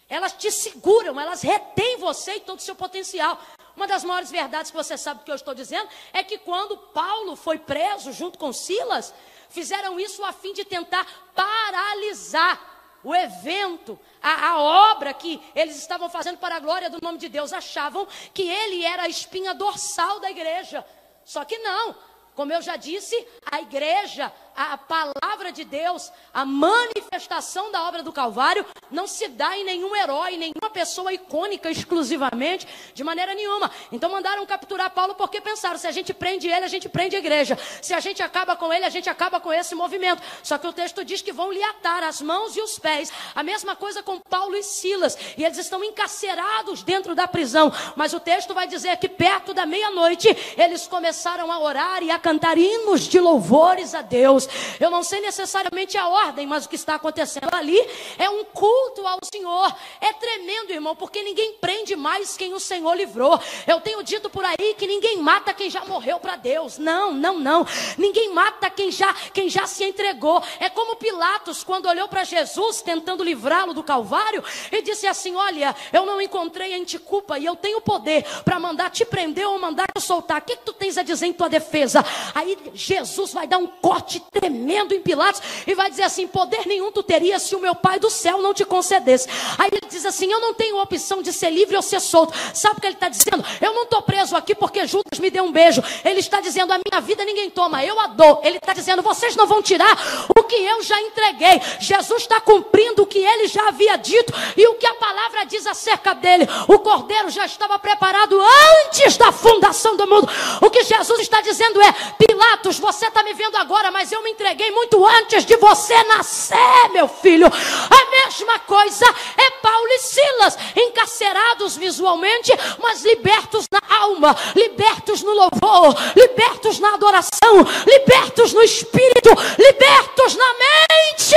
Elas 0.09 0.33
te 0.33 0.53
seguram, 0.53 1.19
elas 1.19 1.43
retêm 1.43 1.97
você 1.97 2.37
e 2.37 2.41
todo 2.41 2.61
o 2.61 2.63
seu 2.63 2.77
potencial. 2.77 3.41
Uma 3.77 3.87
das 3.87 4.03
maiores 4.03 4.31
verdades 4.31 4.71
que 4.71 4.77
você 4.77 4.97
sabe 4.97 5.23
que 5.23 5.31
eu 5.31 5.35
estou 5.35 5.55
dizendo 5.55 5.89
é 6.13 6.25
que 6.25 6.39
quando 6.39 6.79
Paulo 6.79 7.37
foi 7.37 7.59
preso 7.59 8.11
junto 8.11 8.39
com 8.39 8.53
Silas, 8.53 9.13
fizeram 9.51 10.01
isso 10.01 10.25
a 10.25 10.33
fim 10.33 10.55
de 10.55 10.65
tentar 10.65 11.07
paralisar 11.35 12.75
o 13.05 13.15
evento, 13.15 13.99
a, 14.21 14.49
a, 14.49 14.61
obra 14.61 15.15
que 15.15 15.41
eles 15.55 15.77
estavam 15.77 16.09
fazendo 16.09 16.39
para 16.39 16.57
a 16.57 16.61
glória 16.61 16.91
do 16.91 16.99
nome 17.01 17.19
de 17.19 17.29
Deus. 17.29 17.53
Achavam 17.53 18.09
que 18.35 18.49
ele 18.49 18.85
era 18.85 19.05
a 19.05 19.09
espinha 19.09 19.55
dorsal 19.55 20.19
da 20.19 20.31
igreja. 20.31 20.85
Só 21.25 21.45
que 21.45 21.59
não. 21.59 21.95
Como 22.35 22.53
eu 22.53 22.61
já 22.61 22.77
disse, 22.77 23.17
a 23.51 23.61
igreja, 23.61 24.33
a 24.57 24.79
palavra 24.79 25.53
de 25.53 25.65
Deus, 25.65 26.11
a 26.33 26.45
manifestação 26.45 27.71
da 27.71 27.87
obra 27.87 28.03
do 28.03 28.13
Calvário, 28.13 28.65
não 28.91 29.07
se 29.07 29.29
dá 29.29 29.57
em 29.57 29.65
nenhum 29.65 29.95
herói, 29.95 30.37
nenhuma 30.37 30.71
pessoa 30.73 31.13
icônica 31.13 31.71
exclusivamente, 31.71 32.67
de 32.95 33.05
maneira 33.05 33.35
nenhuma. 33.35 33.71
Então 33.93 34.11
mandaram 34.11 34.47
capturar 34.47 34.91
Paulo 34.91 35.15
porque 35.15 35.41
pensaram: 35.41 35.79
se 35.79 35.87
a 35.87 35.93
gente 35.93 36.15
prende 36.15 36.49
ele, 36.49 36.65
a 36.65 36.69
gente 36.69 36.89
prende 36.89 37.17
a 37.17 37.19
igreja. 37.19 37.59
Se 37.83 37.93
a 37.93 38.01
gente 38.01 38.23
acaba 38.23 38.57
com 38.57 38.73
ele, 38.73 38.85
a 38.85 38.89
gente 38.89 39.11
acaba 39.11 39.39
com 39.39 39.53
esse 39.53 39.75
movimento. 39.75 40.23
Só 40.43 40.57
que 40.57 40.67
o 40.67 40.73
texto 40.73 41.05
diz 41.05 41.21
que 41.21 41.33
vão 41.33 41.53
lhe 41.53 41.63
atar 41.63 42.03
as 42.03 42.23
mãos 42.23 42.57
e 42.57 42.61
os 42.61 42.79
pés. 42.79 43.13
A 43.35 43.43
mesma 43.43 43.77
coisa 43.77 44.03
com 44.03 44.19
Paulo 44.19 44.57
e 44.57 44.63
Silas. 44.63 45.19
E 45.37 45.45
eles 45.45 45.59
estão 45.59 45.85
encarcerados 45.85 46.83
dentro 46.83 47.15
da 47.15 47.29
prisão. 47.29 47.73
Mas 47.95 48.15
o 48.15 48.21
texto 48.21 48.55
vai 48.55 48.67
dizer 48.67 48.97
que 48.97 49.09
perto 49.09 49.53
da 49.53 49.67
meia-noite 49.67 50.29
eles 50.57 50.87
começaram 50.87 51.53
a 51.53 51.59
orar 51.59 52.03
e 52.03 52.11
a 52.11 52.19
cantar 52.19 52.57
hinos 52.57 53.03
de 53.03 53.21
louvores 53.21 53.95
a 53.95 54.03
Deus. 54.03 54.46
Eu 54.79 54.91
não 54.91 55.03
sei 55.03 55.21
necessariamente 55.21 55.97
a 55.97 56.09
ordem, 56.09 56.47
mas 56.47 56.65
o 56.65 56.69
que 56.69 56.77
está 56.77 56.95
acontecendo 56.95 57.53
ali 57.53 57.79
é 58.19 58.29
um 58.29 58.45
culto 58.45 59.07
ao 59.07 59.19
Senhor. 59.23 59.75
É 60.01 60.13
tremendo, 60.13 60.73
irmão, 60.73 60.97
porque 60.97 61.23
ninguém 61.23 61.55
prende 61.55 61.97
mais 61.97 62.37
quem 62.37 62.55
o 62.55 62.61
Senhor 62.61 62.95
livrou. 62.95 63.41
Eu 63.67 63.81
tenho 63.81 64.03
dito 64.03 64.29
por 64.31 64.45
aí 64.45 64.75
que 64.77 64.87
ninguém 64.87 65.19
mata 65.19 65.53
quem 65.53 65.71
já 65.71 65.85
morreu 65.85 66.19
para 66.19 66.37
Deus. 66.37 66.79
Não, 66.79 67.13
não, 67.13 67.39
não. 67.39 67.67
Ninguém 67.97 68.33
mata 68.33 68.71
quem 68.71 68.91
já, 68.91 69.13
quem 69.33 69.49
já 69.49 69.67
se 69.67 69.85
entregou. 69.85 70.43
É 70.61 70.69
como 70.69 70.97
Pilatos 70.97 71.65
quando 71.65 71.87
olhou 71.87 72.09
para 72.09 72.25
Jesus 72.25 72.83
tentando 72.83 73.25
livrá-lo 73.25 73.73
do 73.73 73.83
Calvário 73.83 74.43
e 74.71 74.83
disse 74.83 75.07
assim: 75.07 75.35
"Olha, 75.35 75.75
eu 75.93 76.07
não 76.07 76.21
encontrei 76.21 76.75
em 76.75 76.85
ti 76.85 76.99
culpa 76.99 77.39
e 77.39 77.45
eu 77.45 77.57
tenho 77.57 77.81
poder 77.81 78.25
para 78.45 78.59
mandar 78.59 78.91
te 78.91 79.05
prender 79.05 79.47
ou 79.47 79.59
mandar 79.59 79.87
te 79.95 80.03
soltar. 80.03 80.41
O 80.41 80.45
que, 80.45 80.57
que 80.57 80.65
tu 80.65 80.73
tens 80.73 80.97
a 80.99 81.03
dizer 81.03 81.27
em 81.27 81.33
tua 81.33 81.49
defesa?" 81.49 82.05
Aí 82.35 82.57
Jesus 82.75 83.33
vai 83.33 83.47
dar 83.47 83.59
um 83.59 83.67
corte 83.67 84.21
tremendo 84.39 84.95
em 84.95 85.01
Pilatos 85.01 85.41
e 85.67 85.75
vai 85.75 85.91
dizer 85.91 86.03
assim: 86.03 86.27
poder 86.27 86.67
nenhum 86.67 86.93
tu 86.93 87.03
terias 87.03 87.43
se 87.43 87.55
o 87.55 87.61
meu 87.61 87.75
Pai 87.75 87.99
do 87.99 88.11
céu 88.11 88.43
não 88.43 88.53
te 88.53 88.65
concedesse. 88.65 89.29
Aí 89.59 89.71
ele 89.73 89.89
diz 89.89 90.05
assim: 90.05 90.31
eu 90.31 90.41
não 90.41 90.55
tenho 90.55 90.81
opção 90.81 91.23
de 91.23 91.33
ser 91.33 91.51
livre 91.51 91.77
ou 91.77 91.83
ser 91.83 92.01
solto. 92.01 92.35
Sabe 92.55 92.79
o 92.79 92.81
que 92.81 92.87
ele 92.87 92.95
está 92.95 93.09
dizendo? 93.09 93.45
Eu 93.61 93.73
não 93.73 93.85
estou 93.85 94.03
preso 94.03 94.37
aqui 94.37 94.55
porque 94.55 94.87
Judas 94.87 95.19
me 95.19 95.31
deu 95.31 95.45
um 95.45 95.53
beijo. 95.53 95.83
Ele 96.05 96.21
está 96.21 96.41
dizendo: 96.41 96.73
a 96.73 96.79
minha 96.79 97.01
vida 97.01 97.25
ninguém 97.25 97.51
toma, 97.51 97.85
eu 97.85 97.99
a 97.99 98.09
dou. 98.09 98.41
Ele 98.45 98.59
está 98.59 98.73
dizendo: 98.73 99.03
vocês 99.03 99.35
não 99.37 99.47
vão 99.47 99.63
tirar 99.63 99.97
o 100.39 100.43
que 100.45 100.57
eu 100.57 100.83
já 100.83 101.01
entreguei. 101.01 101.61
Jesus 101.81 102.23
está 102.23 102.41
cumprindo 102.41 103.03
o 103.03 103.07
que 103.07 103.19
ele 103.19 103.49
já 103.49 103.69
havia 103.69 103.97
dito 103.97 104.33
e 104.57 104.67
o 104.69 104.75
que 104.75 104.87
a 104.87 104.95
palavra 104.95 105.45
diz 105.45 105.67
acerca 105.67 106.15
dele. 106.15 106.47
O 106.69 106.79
cordeiro 106.79 107.31
já 107.31 107.47
estava 107.47 107.79
preparado 107.79 108.39
antes 108.87 109.17
da 109.17 109.33
fundação 109.33 109.97
do 109.97 110.07
mundo. 110.07 110.29
O 110.61 110.71
que 110.71 110.85
Jesus 110.85 111.21
está 111.21 111.41
dizendo 111.41 111.81
é: 111.81 111.93
Pilatos, 112.19 112.79
você 112.79 113.07
está 113.07 113.23
me 113.23 113.33
vendo 113.35 113.57
agora, 113.57 113.91
mas 113.91 114.13
eu 114.13 114.23
me 114.27 114.33
entreguei 114.33 114.73
muito 114.73 115.07
antes 115.07 115.45
de 115.45 115.57
você 115.57 116.03
nascer, 116.05 116.91
meu 116.93 117.07
filho. 117.07 117.47
A 117.47 118.11
mesma 118.11 118.59
coisa 118.59 119.07
é 119.37 119.51
Paulo 119.63 119.87
e 119.89 119.99
Silas, 120.01 120.59
encarcerados 120.75 121.77
visualmente, 121.77 122.53
mas 122.83 123.05
libertos 123.05 123.67
na 123.71 123.81
alma, 123.97 124.37
libertos 124.57 125.23
no 125.23 125.33
louvor, 125.33 125.95
libertos 126.17 126.81
na 126.81 126.95
adoração, 126.95 127.55
libertos 127.87 128.53
no 128.53 128.63
espírito, 128.63 129.31
libertos 129.57 130.35
na 130.35 130.55
mente. 130.55 131.37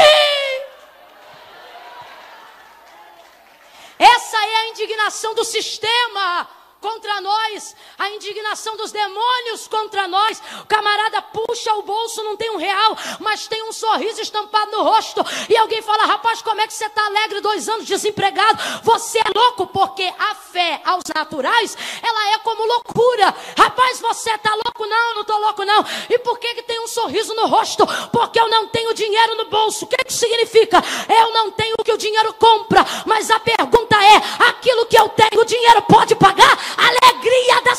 Essa 3.99 4.37
é 4.37 4.55
a 4.55 4.67
indignação 4.69 5.35
do 5.35 5.43
sistema 5.43 6.58
contra 6.81 7.19
nós, 7.21 7.75
a 7.97 8.09
indignação 8.11 8.77
dos 8.77 8.91
demônios 8.91 9.67
contra 9.67 10.07
nós. 10.07 10.41
O 10.61 10.65
camarada 10.65 11.21
puxa 11.21 11.73
o 11.75 11.83
bolso, 11.83 12.23
não 12.23 12.37
tem 12.37 12.49
um 12.51 12.57
real, 12.57 12.97
mas 13.19 13.47
tem 13.47 13.63
um 13.63 13.71
sorriso 13.71 14.21
estampado 14.21 14.71
no 14.71 14.83
rosto. 14.83 15.23
E 15.49 15.57
alguém 15.57 15.81
fala: 15.81 16.05
Rapaz, 16.05 16.41
como 16.41 16.61
é 16.61 16.67
que 16.67 16.73
você 16.73 16.85
está 16.85 17.05
alegre 17.05 17.41
dois 17.41 17.67
anos 17.67 17.85
desempregado? 17.85 18.59
Você 18.83 19.19
é 19.19 19.37
louco, 19.37 19.67
porque 19.67 20.03
a 20.17 20.35
fé 20.35 20.81
aos 20.85 21.03
naturais, 21.13 21.77
ela 22.01 22.33
é 22.33 22.37
como 22.39 22.65
loucura. 22.65 23.35
Rapaz, 23.57 23.99
você 23.99 24.31
está 24.31 24.51
louco? 24.51 24.85
Não, 24.85 25.15
não 25.15 25.21
estou 25.21 25.39
louco, 25.39 25.65
não. 25.65 25.85
E 26.09 26.17
por 26.19 26.39
que, 26.39 26.55
que 26.55 26.63
tem 26.63 26.79
um 26.81 26.87
sorriso 26.87 27.33
no 27.35 27.47
rosto? 27.47 27.85
Porque 28.11 28.39
eu 28.39 28.47
não 28.49 28.67
tenho 28.67 28.93
dinheiro 28.93 29.35
no 29.35 29.45
bolso. 29.45 29.85
O 29.85 29.87
que, 29.87 29.97
que 29.97 30.13
significa? 30.13 30.81
Eu 31.09 31.33
não 31.33 31.51
tenho 31.51 31.75
o 31.79 31.83
que 31.83 31.91
o 31.91 31.97
dinheiro 31.97 32.33
compra, 32.33 32.85
mas 33.05 33.29
a 33.29 33.39
pergunta 33.39 33.95
é: 33.95 34.47
aquilo 34.49 34.85
que 34.85 34.97
eu 34.97 35.09
tenho, 35.09 35.41
o 35.41 35.45
dinheiro 35.45 35.81
pode 35.83 36.15
pagar? 36.15 36.38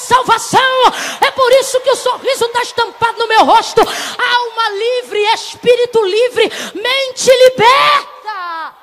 Salvação. 0.01 0.61
É 1.21 1.31
por 1.31 1.53
isso 1.53 1.81
que 1.81 1.91
o 1.91 1.97
sorriso 1.97 2.47
está 2.47 2.63
estampado 2.63 3.19
no 3.19 3.29
meu 3.29 3.45
rosto. 3.45 3.81
Alma 3.81 4.71
livre, 4.71 5.21
espírito 5.35 6.03
livre, 6.03 6.51
mente 6.75 7.31
liberta. 7.45 8.75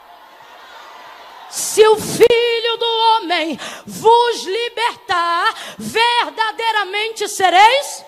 Se 1.50 1.86
o 1.88 1.96
Filho 1.96 2.78
do 2.78 2.86
Homem 2.86 3.60
vos 3.86 4.44
libertar, 4.44 5.56
verdadeiramente 5.78 7.28
sereis. 7.28 8.06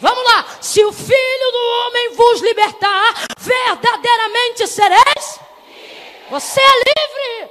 Vamos 0.00 0.24
lá. 0.24 0.46
Se 0.62 0.82
o 0.82 0.92
Filho 0.92 1.52
do 1.52 1.86
Homem 1.86 2.14
vos 2.14 2.40
libertar, 2.40 3.14
verdadeiramente 3.38 4.66
sereis. 4.66 5.40
Você 6.30 6.60
é 6.60 6.72
livre. 6.88 7.50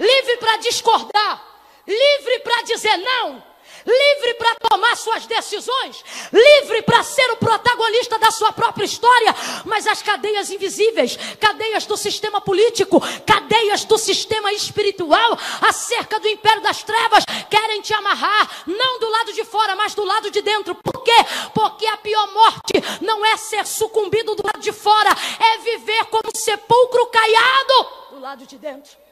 Livre 0.00 0.36
para 0.36 0.58
discordar. 0.58 1.47
Livre 1.88 2.38
para 2.40 2.62
dizer 2.62 2.96
não 2.98 3.48
livre 3.88 4.34
para 4.34 4.54
tomar 4.56 4.96
suas 4.96 5.26
decisões, 5.26 6.04
livre 6.32 6.82
para 6.82 7.02
ser 7.02 7.30
o 7.32 7.36
protagonista 7.36 8.18
da 8.18 8.30
sua 8.30 8.52
própria 8.52 8.84
história, 8.84 9.34
mas 9.64 9.86
as 9.86 10.02
cadeias 10.02 10.50
invisíveis, 10.50 11.16
cadeias 11.40 11.86
do 11.86 11.96
sistema 11.96 12.40
político, 12.40 13.00
cadeias 13.24 13.84
do 13.84 13.96
sistema 13.96 14.52
espiritual, 14.52 15.38
acerca 15.62 16.20
do 16.20 16.28
império 16.28 16.62
das 16.62 16.82
trevas, 16.82 17.24
querem 17.48 17.80
te 17.80 17.94
amarrar, 17.94 18.64
não 18.66 18.98
do 18.98 19.08
lado 19.08 19.32
de 19.32 19.44
fora, 19.44 19.74
mas 19.74 19.94
do 19.94 20.04
lado 20.04 20.30
de 20.30 20.42
dentro. 20.42 20.74
Por 20.74 21.02
quê? 21.02 21.16
Porque 21.54 21.86
a 21.86 21.96
pior 21.96 22.32
morte 22.32 22.74
não 23.00 23.24
é 23.24 23.36
ser 23.36 23.66
sucumbido 23.66 24.34
do 24.34 24.46
lado 24.46 24.60
de 24.60 24.72
fora, 24.72 25.10
é 25.10 25.58
viver 25.58 26.04
como 26.06 26.30
sepulcro 26.34 27.06
caiado 27.06 27.88
do 28.10 28.20
lado 28.20 28.46
de 28.46 28.58
dentro. 28.58 29.07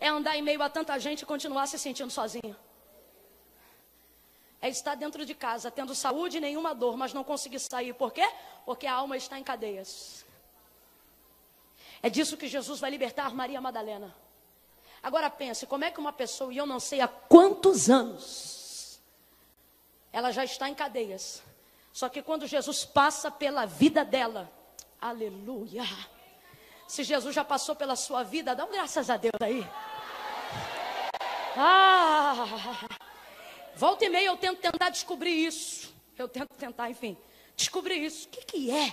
É 0.00 0.08
andar 0.08 0.36
em 0.36 0.42
meio 0.42 0.62
a 0.62 0.68
tanta 0.68 0.98
gente 0.98 1.22
e 1.22 1.26
continuar 1.26 1.66
se 1.66 1.78
sentindo 1.78 2.10
sozinho 2.10 2.56
é 4.64 4.70
estar 4.70 4.94
dentro 4.94 5.26
de 5.26 5.34
casa, 5.34 5.70
tendo 5.70 5.94
saúde 5.94 6.38
e 6.38 6.40
nenhuma 6.40 6.74
dor, 6.74 6.96
mas 6.96 7.12
não 7.12 7.22
conseguir 7.22 7.58
sair. 7.58 7.92
Por 7.92 8.10
quê? 8.10 8.26
Porque 8.64 8.86
a 8.86 8.94
alma 8.94 9.14
está 9.14 9.38
em 9.38 9.44
cadeias. 9.44 10.24
É 12.02 12.08
disso 12.08 12.34
que 12.38 12.48
Jesus 12.48 12.80
vai 12.80 12.90
libertar 12.90 13.34
Maria 13.34 13.60
Madalena. 13.60 14.16
Agora 15.02 15.28
pense, 15.28 15.66
como 15.66 15.84
é 15.84 15.90
que 15.90 16.00
uma 16.00 16.14
pessoa, 16.14 16.50
e 16.50 16.56
eu 16.56 16.64
não 16.64 16.80
sei 16.80 17.02
há 17.02 17.06
quantos 17.06 17.90
anos, 17.90 18.98
ela 20.10 20.30
já 20.30 20.46
está 20.46 20.66
em 20.66 20.74
cadeias. 20.74 21.42
Só 21.92 22.08
que 22.08 22.22
quando 22.22 22.46
Jesus 22.46 22.86
passa 22.86 23.30
pela 23.30 23.66
vida 23.66 24.02
dela, 24.02 24.50
aleluia. 24.98 25.84
Se 26.86 27.02
Jesus 27.02 27.34
já 27.34 27.44
passou 27.44 27.74
pela 27.74 27.96
sua 27.96 28.22
vida, 28.22 28.54
dá 28.54 28.64
um 28.64 28.70
graças 28.70 29.08
a 29.10 29.16
Deus 29.16 29.32
aí. 29.40 29.66
Ah! 31.56 32.44
Volta 33.76 34.04
e 34.04 34.08
meia 34.08 34.26
eu 34.26 34.36
tento 34.36 34.60
tentar 34.60 34.90
descobrir 34.90 35.46
isso. 35.46 35.92
Eu 36.16 36.28
tento 36.28 36.54
tentar, 36.56 36.90
enfim, 36.90 37.16
descobrir 37.56 37.96
isso. 38.04 38.26
O 38.26 38.30
que, 38.30 38.44
que 38.44 38.70
é? 38.70 38.92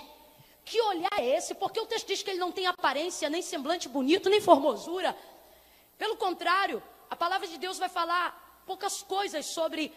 Que 0.64 0.80
olhar 0.80 1.12
é 1.18 1.36
esse? 1.36 1.54
Porque 1.54 1.78
o 1.78 1.86
texto 1.86 2.06
diz 2.06 2.22
que 2.22 2.30
ele 2.30 2.40
não 2.40 2.50
tem 2.50 2.66
aparência, 2.66 3.28
nem 3.28 3.42
semblante 3.42 3.88
bonito, 3.88 4.28
nem 4.28 4.40
formosura. 4.40 5.16
Pelo 5.98 6.16
contrário, 6.16 6.82
a 7.10 7.16
palavra 7.16 7.46
de 7.46 7.58
Deus 7.58 7.78
vai 7.78 7.88
falar 7.88 8.62
poucas 8.66 9.02
coisas 9.02 9.46
sobre 9.46 9.92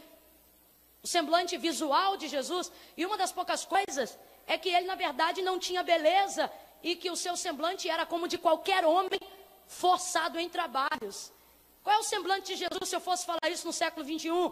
o 1.01 1.08
semblante 1.08 1.55
visual 1.58 2.17
de 2.17 2.27
Jesus. 2.27 2.71
E 2.97 3.05
uma 3.05 3.17
das 3.17 3.31
poucas 3.31 3.65
coisas 3.65 4.17
é 4.45 4.58
que 4.58 4.69
ele, 4.69 4.86
na 4.86 4.95
verdade, 4.95 5.41
não 5.41 5.58
tinha 5.58 5.81
beleza 5.81 6.51
e 6.86 6.95
que 6.95 7.10
o 7.10 7.15
seu 7.15 7.36
semblante 7.36 7.89
era 7.89 8.06
como 8.06 8.28
de 8.28 8.38
qualquer 8.38 8.86
homem 8.86 9.19
forçado 9.65 10.39
em 10.39 10.48
trabalhos. 10.48 11.34
Qual 11.84 11.95
é 11.95 12.00
o 12.00 12.04
semblante 12.04 12.45
de 12.54 12.58
Jesus 12.63 12.88
se 12.89 12.95
eu 12.95 13.00
fosse 13.00 13.26
falar 13.26 13.50
isso 13.50 13.65
no 13.65 13.74
século 13.74 14.06
21? 14.06 14.52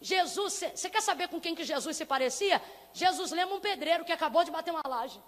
Jesus, 0.00 0.54
você 0.74 0.90
quer 0.90 1.00
saber 1.00 1.28
com 1.28 1.40
quem 1.40 1.54
que 1.54 1.62
Jesus 1.62 1.96
se 1.96 2.04
parecia? 2.04 2.60
Jesus 2.92 3.30
lembra 3.30 3.54
um 3.54 3.60
pedreiro 3.60 4.04
que 4.04 4.10
acabou 4.10 4.42
de 4.42 4.50
bater 4.50 4.72
uma 4.72 4.82
laje. 4.84 5.20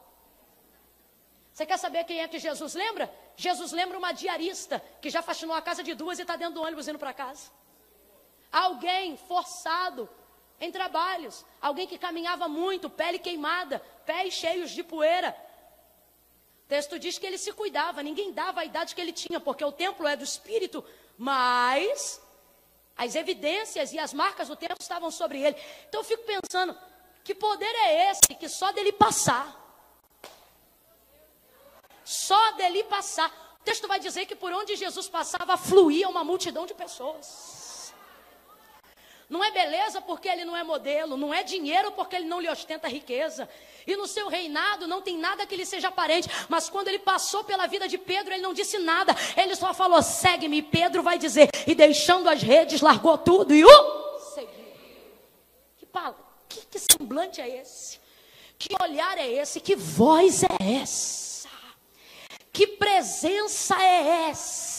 Você 1.52 1.64
quer 1.64 1.78
saber 1.78 2.02
quem 2.02 2.20
é 2.20 2.26
que 2.26 2.40
Jesus 2.40 2.74
lembra? 2.74 3.12
Jesus 3.36 3.70
lembra 3.70 3.96
uma 3.96 4.10
diarista 4.10 4.82
que 5.00 5.08
já 5.08 5.22
faxinou 5.22 5.54
a 5.54 5.62
casa 5.62 5.84
de 5.84 5.94
duas 5.94 6.18
e 6.18 6.22
está 6.22 6.34
dentro 6.34 6.54
do 6.54 6.62
ônibus 6.62 6.88
indo 6.88 6.98
para 6.98 7.12
casa. 7.12 7.48
Alguém 8.50 9.16
forçado 9.16 10.08
em 10.60 10.72
trabalhos. 10.72 11.46
Alguém 11.60 11.86
que 11.86 11.96
caminhava 11.96 12.48
muito, 12.48 12.90
pele 12.90 13.20
queimada, 13.20 13.78
pés 14.04 14.34
cheios 14.34 14.72
de 14.72 14.82
poeira. 14.82 15.36
Texto 16.70 17.00
diz 17.00 17.18
que 17.18 17.26
ele 17.26 17.36
se 17.36 17.52
cuidava, 17.52 18.00
ninguém 18.00 18.32
dava 18.32 18.60
a 18.60 18.64
idade 18.64 18.94
que 18.94 19.00
ele 19.00 19.12
tinha, 19.12 19.40
porque 19.40 19.64
o 19.64 19.72
templo 19.72 20.06
é 20.06 20.14
do 20.14 20.22
Espírito, 20.22 20.84
mas 21.18 22.22
as 22.96 23.16
evidências 23.16 23.92
e 23.92 23.98
as 23.98 24.14
marcas 24.14 24.46
do 24.46 24.54
tempo 24.54 24.76
estavam 24.80 25.10
sobre 25.10 25.42
ele. 25.42 25.56
Então 25.88 26.00
eu 26.00 26.04
fico 26.04 26.22
pensando, 26.22 26.78
que 27.24 27.34
poder 27.34 27.74
é 27.74 28.12
esse 28.12 28.36
que 28.38 28.48
só 28.48 28.70
dele 28.70 28.92
passar? 28.92 29.46
Só 32.04 32.52
dele 32.52 32.84
passar. 32.84 33.28
O 33.60 33.64
texto 33.64 33.88
vai 33.88 33.98
dizer 33.98 34.26
que 34.26 34.36
por 34.36 34.52
onde 34.52 34.76
Jesus 34.76 35.08
passava 35.08 35.56
fluía 35.56 36.08
uma 36.08 36.22
multidão 36.22 36.66
de 36.66 36.74
pessoas. 36.74 37.59
Não 39.30 39.44
é 39.44 39.52
beleza 39.52 40.00
porque 40.00 40.28
ele 40.28 40.44
não 40.44 40.56
é 40.56 40.64
modelo, 40.64 41.16
não 41.16 41.32
é 41.32 41.44
dinheiro 41.44 41.92
porque 41.92 42.16
ele 42.16 42.24
não 42.24 42.40
lhe 42.40 42.50
ostenta 42.50 42.88
riqueza. 42.88 43.48
E 43.86 43.94
no 43.94 44.08
seu 44.08 44.26
reinado 44.26 44.88
não 44.88 45.00
tem 45.00 45.16
nada 45.16 45.46
que 45.46 45.54
lhe 45.54 45.64
seja 45.64 45.86
aparente. 45.86 46.28
Mas 46.48 46.68
quando 46.68 46.88
ele 46.88 46.98
passou 46.98 47.44
pela 47.44 47.68
vida 47.68 47.86
de 47.86 47.96
Pedro, 47.96 48.34
ele 48.34 48.42
não 48.42 48.52
disse 48.52 48.76
nada. 48.78 49.14
Ele 49.36 49.54
só 49.54 49.72
falou: 49.72 50.02
segue-me. 50.02 50.60
Pedro 50.62 51.00
vai 51.00 51.16
dizer. 51.16 51.48
E 51.64 51.76
deixando 51.76 52.28
as 52.28 52.42
redes, 52.42 52.80
largou 52.80 53.16
tudo 53.16 53.54
e 53.54 53.64
o 53.64 54.18
seguiu. 54.34 54.48
Que, 55.78 55.86
que, 56.48 56.66
que 56.66 56.78
semblante 56.80 57.40
é 57.40 57.60
esse? 57.60 58.00
Que 58.58 58.74
olhar 58.82 59.16
é 59.16 59.30
esse? 59.30 59.60
Que 59.60 59.76
voz 59.76 60.42
é 60.42 60.80
essa? 60.82 61.48
Que 62.52 62.66
presença 62.66 63.80
é 63.80 64.28
essa? 64.28 64.69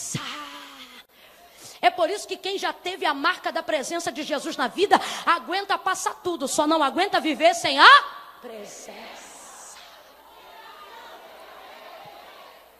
É 1.82 1.90
por 1.90 2.08
isso 2.08 2.28
que 2.28 2.36
quem 2.36 2.56
já 2.56 2.72
teve 2.72 3.04
a 3.04 3.12
marca 3.12 3.50
da 3.50 3.60
presença 3.60 4.12
de 4.12 4.22
Jesus 4.22 4.56
na 4.56 4.68
vida, 4.68 5.00
aguenta 5.26 5.76
passar 5.76 6.14
tudo, 6.22 6.46
só 6.46 6.64
não 6.64 6.80
aguenta 6.80 7.20
viver 7.20 7.54
sem 7.54 7.76
a 7.76 8.04
presença. 8.40 9.32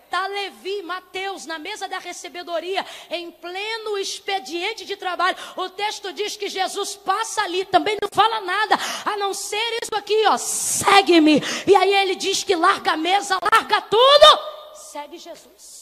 Está 0.04 0.26
Levi, 0.28 0.82
Mateus, 0.82 1.46
na 1.46 1.58
mesa 1.58 1.88
da 1.88 1.98
recebedoria, 1.98 2.84
em 3.10 3.30
pleno 3.32 3.98
expediente 3.98 4.84
de 4.84 4.94
trabalho. 4.94 5.36
O 5.56 5.70
texto 5.70 6.12
diz 6.12 6.36
que 6.36 6.48
Jesus 6.48 6.94
passa 6.94 7.42
ali, 7.42 7.64
também 7.64 7.96
não 8.00 8.08
fala 8.12 8.40
nada, 8.42 8.76
a 9.06 9.16
não 9.16 9.34
ser 9.34 9.78
isso 9.82 9.94
aqui, 9.96 10.26
ó, 10.26 10.36
segue-me. 10.36 11.42
E 11.66 11.74
aí 11.74 11.92
ele 11.94 12.14
diz 12.14 12.44
que 12.44 12.54
larga 12.54 12.92
a 12.92 12.96
mesa, 12.96 13.38
larga 13.52 13.80
tudo, 13.80 14.38
segue 14.74 15.18
Jesus. 15.18 15.81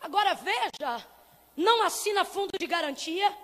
Agora 0.00 0.34
veja, 0.34 1.06
não 1.56 1.82
assina 1.82 2.24
fundo 2.24 2.52
de 2.58 2.66
garantia, 2.66 3.36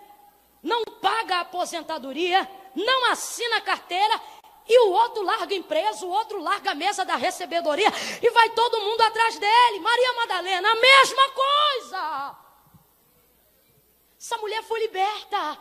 não 0.63 0.83
paga 0.83 1.41
aposentadoria, 1.41 2.49
não 2.75 3.11
assina 3.11 3.61
carteira, 3.61 4.19
e 4.67 4.79
o 4.79 4.91
outro 4.91 5.23
larga 5.23 5.55
empresa, 5.55 6.05
o 6.05 6.09
outro 6.09 6.41
larga 6.41 6.71
a 6.71 6.75
mesa 6.75 7.05
da 7.05 7.15
recebedoria, 7.15 7.87
e 8.21 8.29
vai 8.31 8.49
todo 8.49 8.81
mundo 8.81 9.01
atrás 9.01 9.37
dele. 9.39 9.79
Maria 9.79 10.13
Madalena, 10.13 10.69
a 10.69 10.75
mesma 10.75 11.29
coisa. 11.29 12.37
Essa 14.19 14.37
mulher 14.39 14.63
foi 14.63 14.79
liberta. 14.81 15.57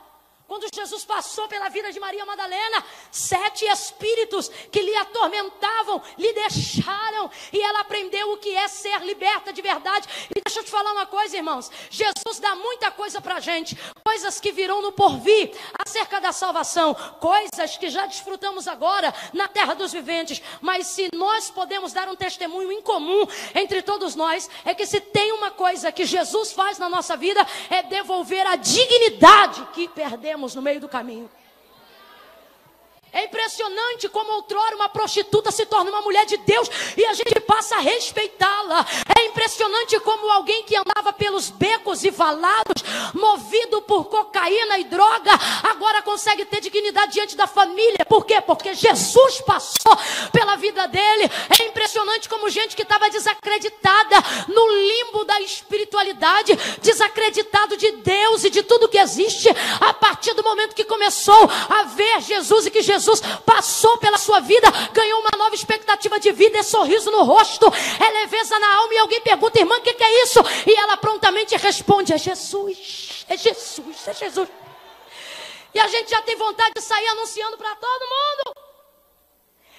Quando 0.47 0.69
Jesus 0.73 1.05
passou 1.05 1.49
pela 1.49 1.69
vida 1.69 1.91
de 1.91 1.99
Maria 1.99 2.25
Madalena, 2.25 2.85
sete 3.11 3.65
espíritos 3.65 4.49
que 4.71 4.81
lhe 4.81 4.95
atormentavam, 4.97 6.01
lhe 6.17 6.33
deixaram, 6.33 7.29
e 7.53 7.61
ela 7.61 7.81
aprendeu 7.81 8.33
o 8.33 8.37
que 8.37 8.55
é 8.55 8.69
ser 8.69 9.01
liberta 9.01 9.53
de 9.53 9.61
verdade. 9.61 10.09
E 10.35 10.47
Deixa 10.47 10.61
eu 10.61 10.65
te 10.65 10.71
falar 10.71 10.93
uma 10.93 11.07
coisa, 11.07 11.37
irmãos. 11.37 11.71
Jesus 11.91 12.39
dá 12.41 12.55
muita 12.55 12.91
coisa 12.93 13.21
para 13.21 13.35
a 13.35 13.41
gente, 13.41 13.77
coisas 14.05 14.41
que 14.41 14.53
virão 14.53 14.81
no 14.81 14.93
porvir 14.93 15.53
acerca 15.85 16.21
da 16.21 16.33
salvação, 16.33 16.95
coisas 17.21 17.77
que 17.77 17.91
já 17.91 18.07
desfrutamos 18.07 18.69
agora 18.69 19.13
na 19.33 19.49
terra 19.49 19.75
dos 19.75 19.93
viventes. 19.93 20.41
Mas 20.61 20.87
se 20.87 21.11
nós 21.13 21.51
podemos 21.51 21.93
dar 21.93 22.09
um 22.09 22.15
testemunho 22.15 22.71
em 22.71 22.81
comum 22.81 23.27
entre 23.57 23.83
todos 23.83 24.15
nós, 24.15 24.49
é 24.65 24.73
que 24.73 24.87
se 24.87 25.01
tem 25.01 25.33
uma 25.33 25.51
coisa 25.51 25.91
que 25.91 26.05
Jesus 26.05 26.53
faz 26.53 26.79
na 26.79 26.89
nossa 26.89 27.17
vida, 27.17 27.45
é 27.69 27.83
devolver 27.83 28.47
a 28.47 28.55
dignidade 28.55 29.67
que 29.75 29.89
perdemos 29.89 30.36
no 30.55 30.63
meio 30.63 30.81
do 30.81 30.89
caminho. 30.89 31.29
É 33.17 33.25
impressionante 33.25 34.11
como 34.11 34.31
outrora 34.33 34.77
uma 34.77 34.91
prostituta 34.91 35.51
se 35.51 35.65
torna 35.65 35.91
uma 35.91 36.03
mulher 36.03 36.27
de 36.27 36.37
Deus 36.37 36.69
e 36.99 37.03
a 37.07 37.15
gente 37.15 37.41
passa 37.41 37.77
a 37.77 37.81
respeitá-la. 37.81 38.85
É 39.19 39.25
impressionante 39.25 39.99
como 40.01 40.31
alguém 40.31 40.65
que 40.65 40.77
andava 40.77 41.15
pelos 41.15 41.49
becos 41.49 42.05
e 42.05 42.11
valados, 42.11 42.85
movido 43.15 43.81
por 43.81 44.05
cocaína 44.05 44.79
e 44.79 44.85
droga, 44.85 45.31
agora 45.63 46.03
consegue 46.03 46.45
ter 46.45 46.61
dignidade 46.61 47.15
diante 47.15 47.35
da 47.39 47.47
família. 47.47 48.05
Por 48.07 48.27
quê? 48.27 48.39
Porque 48.43 48.75
Jesus 48.75 49.41
passou 49.41 49.97
pela 50.31 50.57
vida 50.57 50.87
dele. 50.87 51.31
É 51.59 51.69
impressionante 51.69 52.29
como 52.29 52.51
gente 52.51 52.77
que 52.77 52.83
estava 52.83 53.09
desacreditada 53.09 54.17
no 54.47 54.69
limbo 54.69 55.25
da 55.25 55.41
espiritualidade, 55.41 56.55
desacreditado 56.83 57.79
de 57.79 57.93
Deus 57.93 58.45
e 58.45 58.51
de 58.51 58.63
tudo 58.63 58.91
que 58.91 58.99
existe, 58.99 59.49
a 59.81 59.95
partir 59.95 60.35
do 60.35 60.45
momento 60.45 60.75
que 60.75 60.85
começou 60.85 61.49
a 61.71 61.85
ver 61.85 62.21
Jesus 62.21 62.67
e 62.67 62.71
que 62.71 62.83
Jesus 62.83 63.06
Jesus 63.07 63.21
passou 63.45 63.97
pela 63.99 64.19
sua 64.19 64.41
vida, 64.41 64.69
ganhou 64.93 65.21
uma 65.21 65.39
nova 65.39 65.55
expectativa 65.55 66.19
de 66.19 66.33
vida, 66.33 66.59
é 66.59 66.63
sorriso 66.63 67.11
no 67.11 67.23
rosto, 67.23 67.67
é 67.67 68.11
leveza 68.21 68.59
na 68.59 68.77
alma. 68.79 68.95
E 68.95 68.99
alguém 68.99 69.21
pergunta, 69.21 69.61
irmã, 69.61 69.79
o 69.79 69.81
que, 69.81 69.95
que 69.95 70.03
é 70.03 70.23
isso? 70.25 70.41
E 70.67 70.75
ela 70.75 70.97
prontamente 70.97 71.57
responde: 71.57 72.13
é 72.13 72.19
Jesus, 72.19 73.25
é 73.29 73.37
Jesus, 73.37 74.09
é 74.09 74.15
Jesus. 74.15 74.49
E 75.73 75.79
a 75.79 75.87
gente 75.87 76.11
já 76.11 76.21
tem 76.23 76.37
vontade 76.37 76.73
de 76.75 76.83
sair 76.83 77.07
anunciando 77.09 77.57
para 77.57 77.77
todo 77.77 78.11
mundo, 78.15 78.57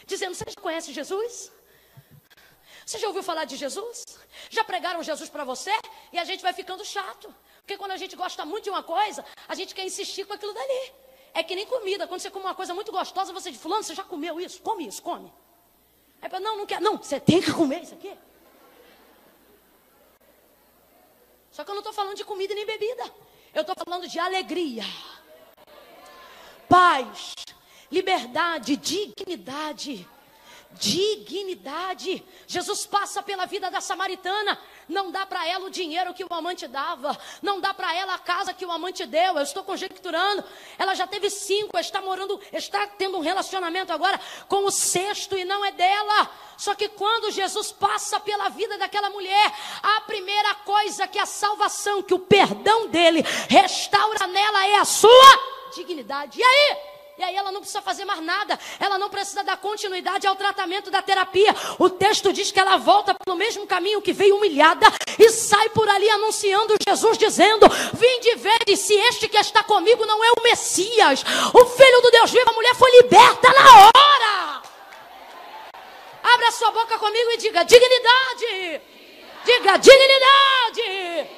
dizendo: 0.06 0.34
Você 0.34 0.46
já 0.48 0.62
conhece 0.62 0.94
Jesus? 0.94 1.52
Você 2.86 3.00
já 3.00 3.08
ouviu 3.08 3.22
falar 3.22 3.44
de 3.44 3.58
Jesus? 3.58 4.06
Já 4.50 4.64
pregaram 4.64 5.04
Jesus 5.04 5.30
para 5.30 5.44
você? 5.44 5.74
E 6.14 6.18
a 6.18 6.24
gente 6.24 6.42
vai 6.42 6.54
ficando 6.54 6.86
chato. 6.86 7.34
Porque 7.60 7.76
quando 7.78 7.92
a 7.92 7.98
gente 7.98 8.16
gosta 8.16 8.46
muito 8.46 8.64
de 8.64 8.70
uma 8.70 8.82
coisa, 8.82 9.26
a 9.46 9.54
gente 9.54 9.76
quer 9.76 9.84
insistir 9.84 10.24
com 10.26 10.32
aquilo 10.32 10.54
dali. 10.54 10.94
É 11.38 11.44
que 11.44 11.56
nem 11.56 11.68
comida. 11.68 12.08
Quando 12.08 12.20
você 12.20 12.32
come 12.32 12.46
uma 12.46 12.56
coisa 12.56 12.74
muito 12.74 12.92
gostosa, 12.92 13.32
você 13.32 13.52
diz, 13.52 13.62
fulano, 13.62 13.84
você 13.84 13.94
já 13.94 14.04
comeu 14.04 14.40
isso? 14.40 14.60
Come 14.60 14.88
isso, 14.88 15.04
come. 15.04 15.32
Aí 16.20 16.28
fala, 16.32 16.44
não, 16.44 16.58
não 16.58 16.66
quer. 16.66 16.82
Não, 16.82 16.98
você 16.98 17.20
tem 17.20 17.40
que 17.40 17.54
comer 17.54 17.84
isso 17.84 17.94
aqui. 17.94 18.12
Só 21.52 21.64
que 21.64 21.70
eu 21.70 21.76
não 21.76 21.82
estou 21.82 21.94
falando 21.94 22.18
de 22.18 22.26
comida 22.26 22.56
nem 22.56 22.66
bebida. 22.66 23.04
Eu 23.54 23.62
estou 23.62 23.76
falando 23.86 24.08
de 24.08 24.18
alegria, 24.18 24.84
paz, 26.68 27.36
liberdade, 27.92 28.76
dignidade 28.76 30.08
dignidade. 30.74 32.24
Jesus 32.46 32.86
passa 32.86 33.22
pela 33.22 33.46
vida 33.46 33.70
da 33.70 33.82
samaritana. 33.82 34.60
Não 34.88 35.12
dá 35.12 35.26
para 35.26 35.46
ela 35.48 35.66
o 35.66 35.70
dinheiro 35.70 36.14
que 36.14 36.24
o 36.24 36.34
amante 36.34 36.68
dava. 36.68 37.18
Não 37.42 37.60
dá 37.60 37.74
para 37.74 37.94
ela 37.96 38.14
a 38.14 38.20
casa 38.20 38.54
que 38.54 38.66
o 38.66 38.72
amante 38.72 39.06
deu. 39.06 39.36
Eu 39.36 39.44
estou 39.44 39.64
conjecturando. 39.64 40.44
Ela 40.78 40.94
já 40.94 41.06
teve 41.06 41.30
cinco, 41.30 41.78
está 41.78 42.02
morando, 42.02 42.40
está 42.54 42.88
tendo 42.88 43.18
um 43.18 43.22
relacionamento 43.22 43.92
agora 43.92 44.20
com 44.48 44.66
o 44.66 44.72
sexto 44.72 45.38
e 45.38 45.44
não 45.44 45.66
é 45.66 45.72
dela. 45.72 46.30
Só 46.58 46.74
que 46.74 46.90
quando 46.90 47.32
Jesus 47.32 47.72
passa 47.72 48.20
pela 48.20 48.50
vida 48.50 48.78
daquela 48.78 49.10
mulher, 49.10 49.54
a 49.84 50.02
primeira 50.02 50.56
coisa 50.56 51.08
que 51.08 51.20
a 51.20 51.26
salvação, 51.26 52.02
que 52.02 52.14
o 52.14 52.20
perdão 52.20 52.88
dele 52.88 53.24
restaura 53.50 54.26
nela 54.28 54.68
é 54.68 54.76
a 54.76 54.86
sua 54.86 55.58
dignidade. 55.76 56.40
E 56.40 56.44
aí? 56.44 56.97
E 57.18 57.24
aí 57.24 57.36
ela 57.36 57.52
não 57.52 57.62
precisa 57.62 57.82
fazer 57.82 58.06
mais 58.06 58.24
nada. 58.24 58.60
Ela 58.80 59.00
não 59.00 59.10
precisa 59.10 59.44
dar 59.44 59.58
continuidade 59.58 60.28
ao 60.28 60.36
tratamento 60.36 60.92
da 60.92 61.02
terapia. 61.02 61.56
O 61.80 61.90
texto 61.90 62.32
diz 62.32 62.52
que 62.52 62.60
ela 62.60 62.78
volta 62.78 63.16
pelo 63.16 63.36
mesmo 63.36 63.66
caminho 63.66 64.02
que 64.02 64.14
veio 64.14 64.36
humilhada 64.36 64.86
e 65.18 65.30
sai 65.32 65.70
por 65.70 65.90
ali 65.90 66.08
anunciando 66.12 66.76
Jesus, 66.88 67.18
dizendo: 67.18 67.68
Vinde 67.94 68.36
ver 68.36 68.78
se 68.78 68.94
este 68.94 69.28
que 69.28 69.38
está 69.38 69.64
comigo 69.64 70.06
não 70.06 70.24
é 70.24 70.30
o 70.30 70.44
Messias. 70.44 71.24
O 71.54 71.66
Filho 71.66 72.02
do 72.02 72.12
Deus 72.12 72.30
vivo, 72.30 72.52
a 72.52 72.54
mulher 72.54 72.76
foi 72.76 72.92
liberta 73.02 73.52
na 73.52 73.80
hora. 73.80 74.62
Abra 76.22 76.52
sua 76.52 76.70
boca 76.70 77.00
comigo 77.00 77.32
e 77.32 77.38
diga: 77.38 77.64
dignidade. 77.64 78.82
Diga 79.44 79.78
dignidade. 79.78 81.30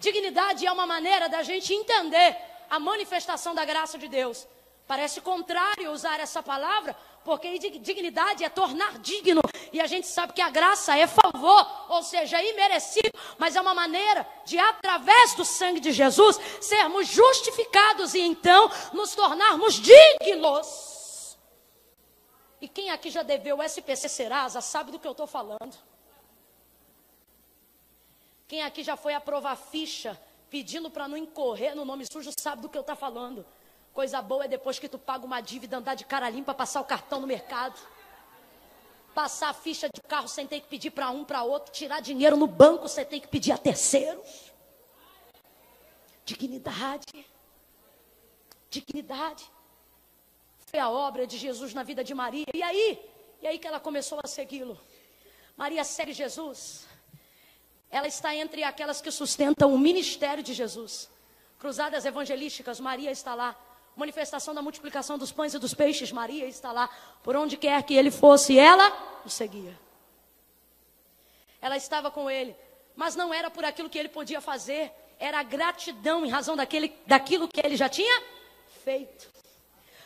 Dignidade 0.00 0.66
é 0.66 0.72
uma 0.72 0.84
maneira 0.84 1.28
da 1.28 1.44
gente 1.44 1.72
entender 1.72 2.36
a 2.68 2.80
manifestação 2.80 3.54
da 3.54 3.64
graça 3.64 3.96
de 3.96 4.08
Deus. 4.08 4.48
Parece 4.86 5.20
contrário 5.20 5.90
usar 5.92 6.20
essa 6.20 6.42
palavra, 6.42 6.94
porque 7.24 7.58
dignidade 7.58 8.44
é 8.44 8.50
tornar 8.50 8.98
digno. 8.98 9.40
E 9.72 9.80
a 9.80 9.86
gente 9.86 10.06
sabe 10.06 10.34
que 10.34 10.42
a 10.42 10.50
graça 10.50 10.96
é 10.96 11.06
favor, 11.06 11.86
ou 11.88 12.02
seja, 12.02 12.42
imerecido, 12.42 13.10
mas 13.38 13.56
é 13.56 13.60
uma 13.60 13.74
maneira 13.74 14.26
de, 14.44 14.58
através 14.58 15.34
do 15.34 15.44
sangue 15.44 15.80
de 15.80 15.90
Jesus, 15.90 16.38
sermos 16.60 17.08
justificados 17.08 18.14
e 18.14 18.20
então 18.20 18.70
nos 18.92 19.14
tornarmos 19.14 19.74
dignos. 19.74 21.38
E 22.60 22.68
quem 22.68 22.90
aqui 22.90 23.10
já 23.10 23.22
deveu 23.22 23.62
SPC 23.62 24.08
Serasa 24.08 24.60
sabe 24.60 24.92
do 24.92 24.98
que 24.98 25.06
eu 25.06 25.12
estou 25.12 25.26
falando. 25.26 25.76
Quem 28.46 28.62
aqui 28.62 28.82
já 28.82 28.96
foi 28.96 29.14
aprovar 29.14 29.56
ficha 29.56 30.20
pedindo 30.50 30.90
para 30.90 31.08
não 31.08 31.16
incorrer 31.16 31.74
no 31.74 31.84
nome 31.84 32.04
sujo 32.10 32.30
sabe 32.38 32.62
do 32.62 32.68
que 32.68 32.76
eu 32.76 32.82
estou 32.82 32.94
falando. 32.94 33.44
Coisa 33.94 34.20
boa 34.20 34.44
é 34.44 34.48
depois 34.48 34.76
que 34.80 34.88
tu 34.88 34.98
paga 34.98 35.24
uma 35.24 35.40
dívida, 35.40 35.76
andar 35.76 35.94
de 35.94 36.04
cara 36.04 36.28
limpa, 36.28 36.52
passar 36.52 36.80
o 36.80 36.84
cartão 36.84 37.20
no 37.20 37.28
mercado. 37.28 37.80
Passar 39.14 39.50
a 39.50 39.54
ficha 39.54 39.88
de 39.88 40.00
carro 40.02 40.26
sem 40.26 40.48
ter 40.48 40.58
que 40.58 40.66
pedir 40.66 40.90
para 40.90 41.10
um, 41.10 41.24
para 41.24 41.44
outro. 41.44 41.72
Tirar 41.72 42.00
dinheiro 42.00 42.36
no 42.36 42.48
banco 42.48 42.88
sem 42.88 43.04
ter 43.04 43.20
que 43.20 43.28
pedir 43.28 43.52
a 43.52 43.56
terceiros. 43.56 44.52
Dignidade. 46.24 47.24
Dignidade. 48.68 49.48
Foi 50.66 50.80
a 50.80 50.90
obra 50.90 51.24
de 51.24 51.38
Jesus 51.38 51.72
na 51.72 51.84
vida 51.84 52.02
de 52.02 52.12
Maria. 52.12 52.46
E 52.52 52.64
aí? 52.64 53.00
E 53.40 53.46
aí 53.46 53.60
que 53.60 53.68
ela 53.68 53.78
começou 53.78 54.18
a 54.24 54.26
segui-lo. 54.26 54.76
Maria 55.56 55.84
segue 55.84 56.12
Jesus. 56.12 56.84
Ela 57.88 58.08
está 58.08 58.34
entre 58.34 58.64
aquelas 58.64 59.00
que 59.00 59.12
sustentam 59.12 59.72
o 59.72 59.78
ministério 59.78 60.42
de 60.42 60.52
Jesus. 60.52 61.08
Cruzadas 61.60 62.04
evangelísticas, 62.04 62.80
Maria 62.80 63.12
está 63.12 63.36
lá 63.36 63.56
manifestação 63.96 64.54
da 64.54 64.62
multiplicação 64.62 65.16
dos 65.16 65.32
pães 65.32 65.54
e 65.54 65.58
dos 65.58 65.74
peixes, 65.74 66.12
Maria 66.12 66.46
está 66.46 66.72
lá. 66.72 66.88
Por 67.22 67.36
onde 67.36 67.56
quer 67.56 67.82
que 67.82 67.94
ele 67.94 68.10
fosse, 68.10 68.58
ela 68.58 69.20
o 69.24 69.30
seguia. 69.30 69.78
Ela 71.60 71.76
estava 71.76 72.10
com 72.10 72.30
ele, 72.30 72.54
mas 72.94 73.16
não 73.16 73.32
era 73.32 73.50
por 73.50 73.64
aquilo 73.64 73.88
que 73.88 73.98
ele 73.98 74.08
podia 74.08 74.40
fazer, 74.40 74.92
era 75.18 75.38
a 75.40 75.42
gratidão 75.42 76.24
em 76.24 76.28
razão 76.28 76.56
daquele, 76.56 76.94
daquilo 77.06 77.48
que 77.48 77.60
ele 77.64 77.76
já 77.76 77.88
tinha 77.88 78.22
feito. 78.84 79.32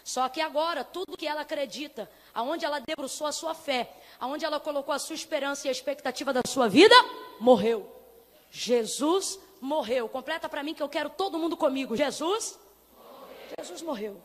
Só 0.04 0.28
que 0.28 0.40
agora, 0.40 0.84
tudo 0.84 1.18
que 1.18 1.26
ela 1.26 1.42
acredita, 1.42 2.10
aonde 2.32 2.64
ela 2.64 2.78
debruçou 2.78 3.26
a 3.26 3.32
sua 3.32 3.54
fé, 3.54 3.92
aonde 4.18 4.44
ela 4.44 4.58
colocou 4.58 4.94
a 4.94 4.98
sua 4.98 5.14
esperança 5.14 5.66
e 5.66 5.68
a 5.68 5.72
expectativa 5.72 6.32
da 6.32 6.40
sua 6.46 6.68
vida, 6.68 6.94
morreu. 7.40 7.94
Jesus 8.50 9.38
morreu. 9.60 10.08
Completa 10.08 10.48
para 10.48 10.62
mim 10.62 10.72
que 10.72 10.82
eu 10.82 10.88
quero 10.88 11.10
todo 11.10 11.38
mundo 11.38 11.56
comigo. 11.56 11.96
Jesus 11.96 12.58
Jesus 13.56 13.82
morreu. 13.82 14.20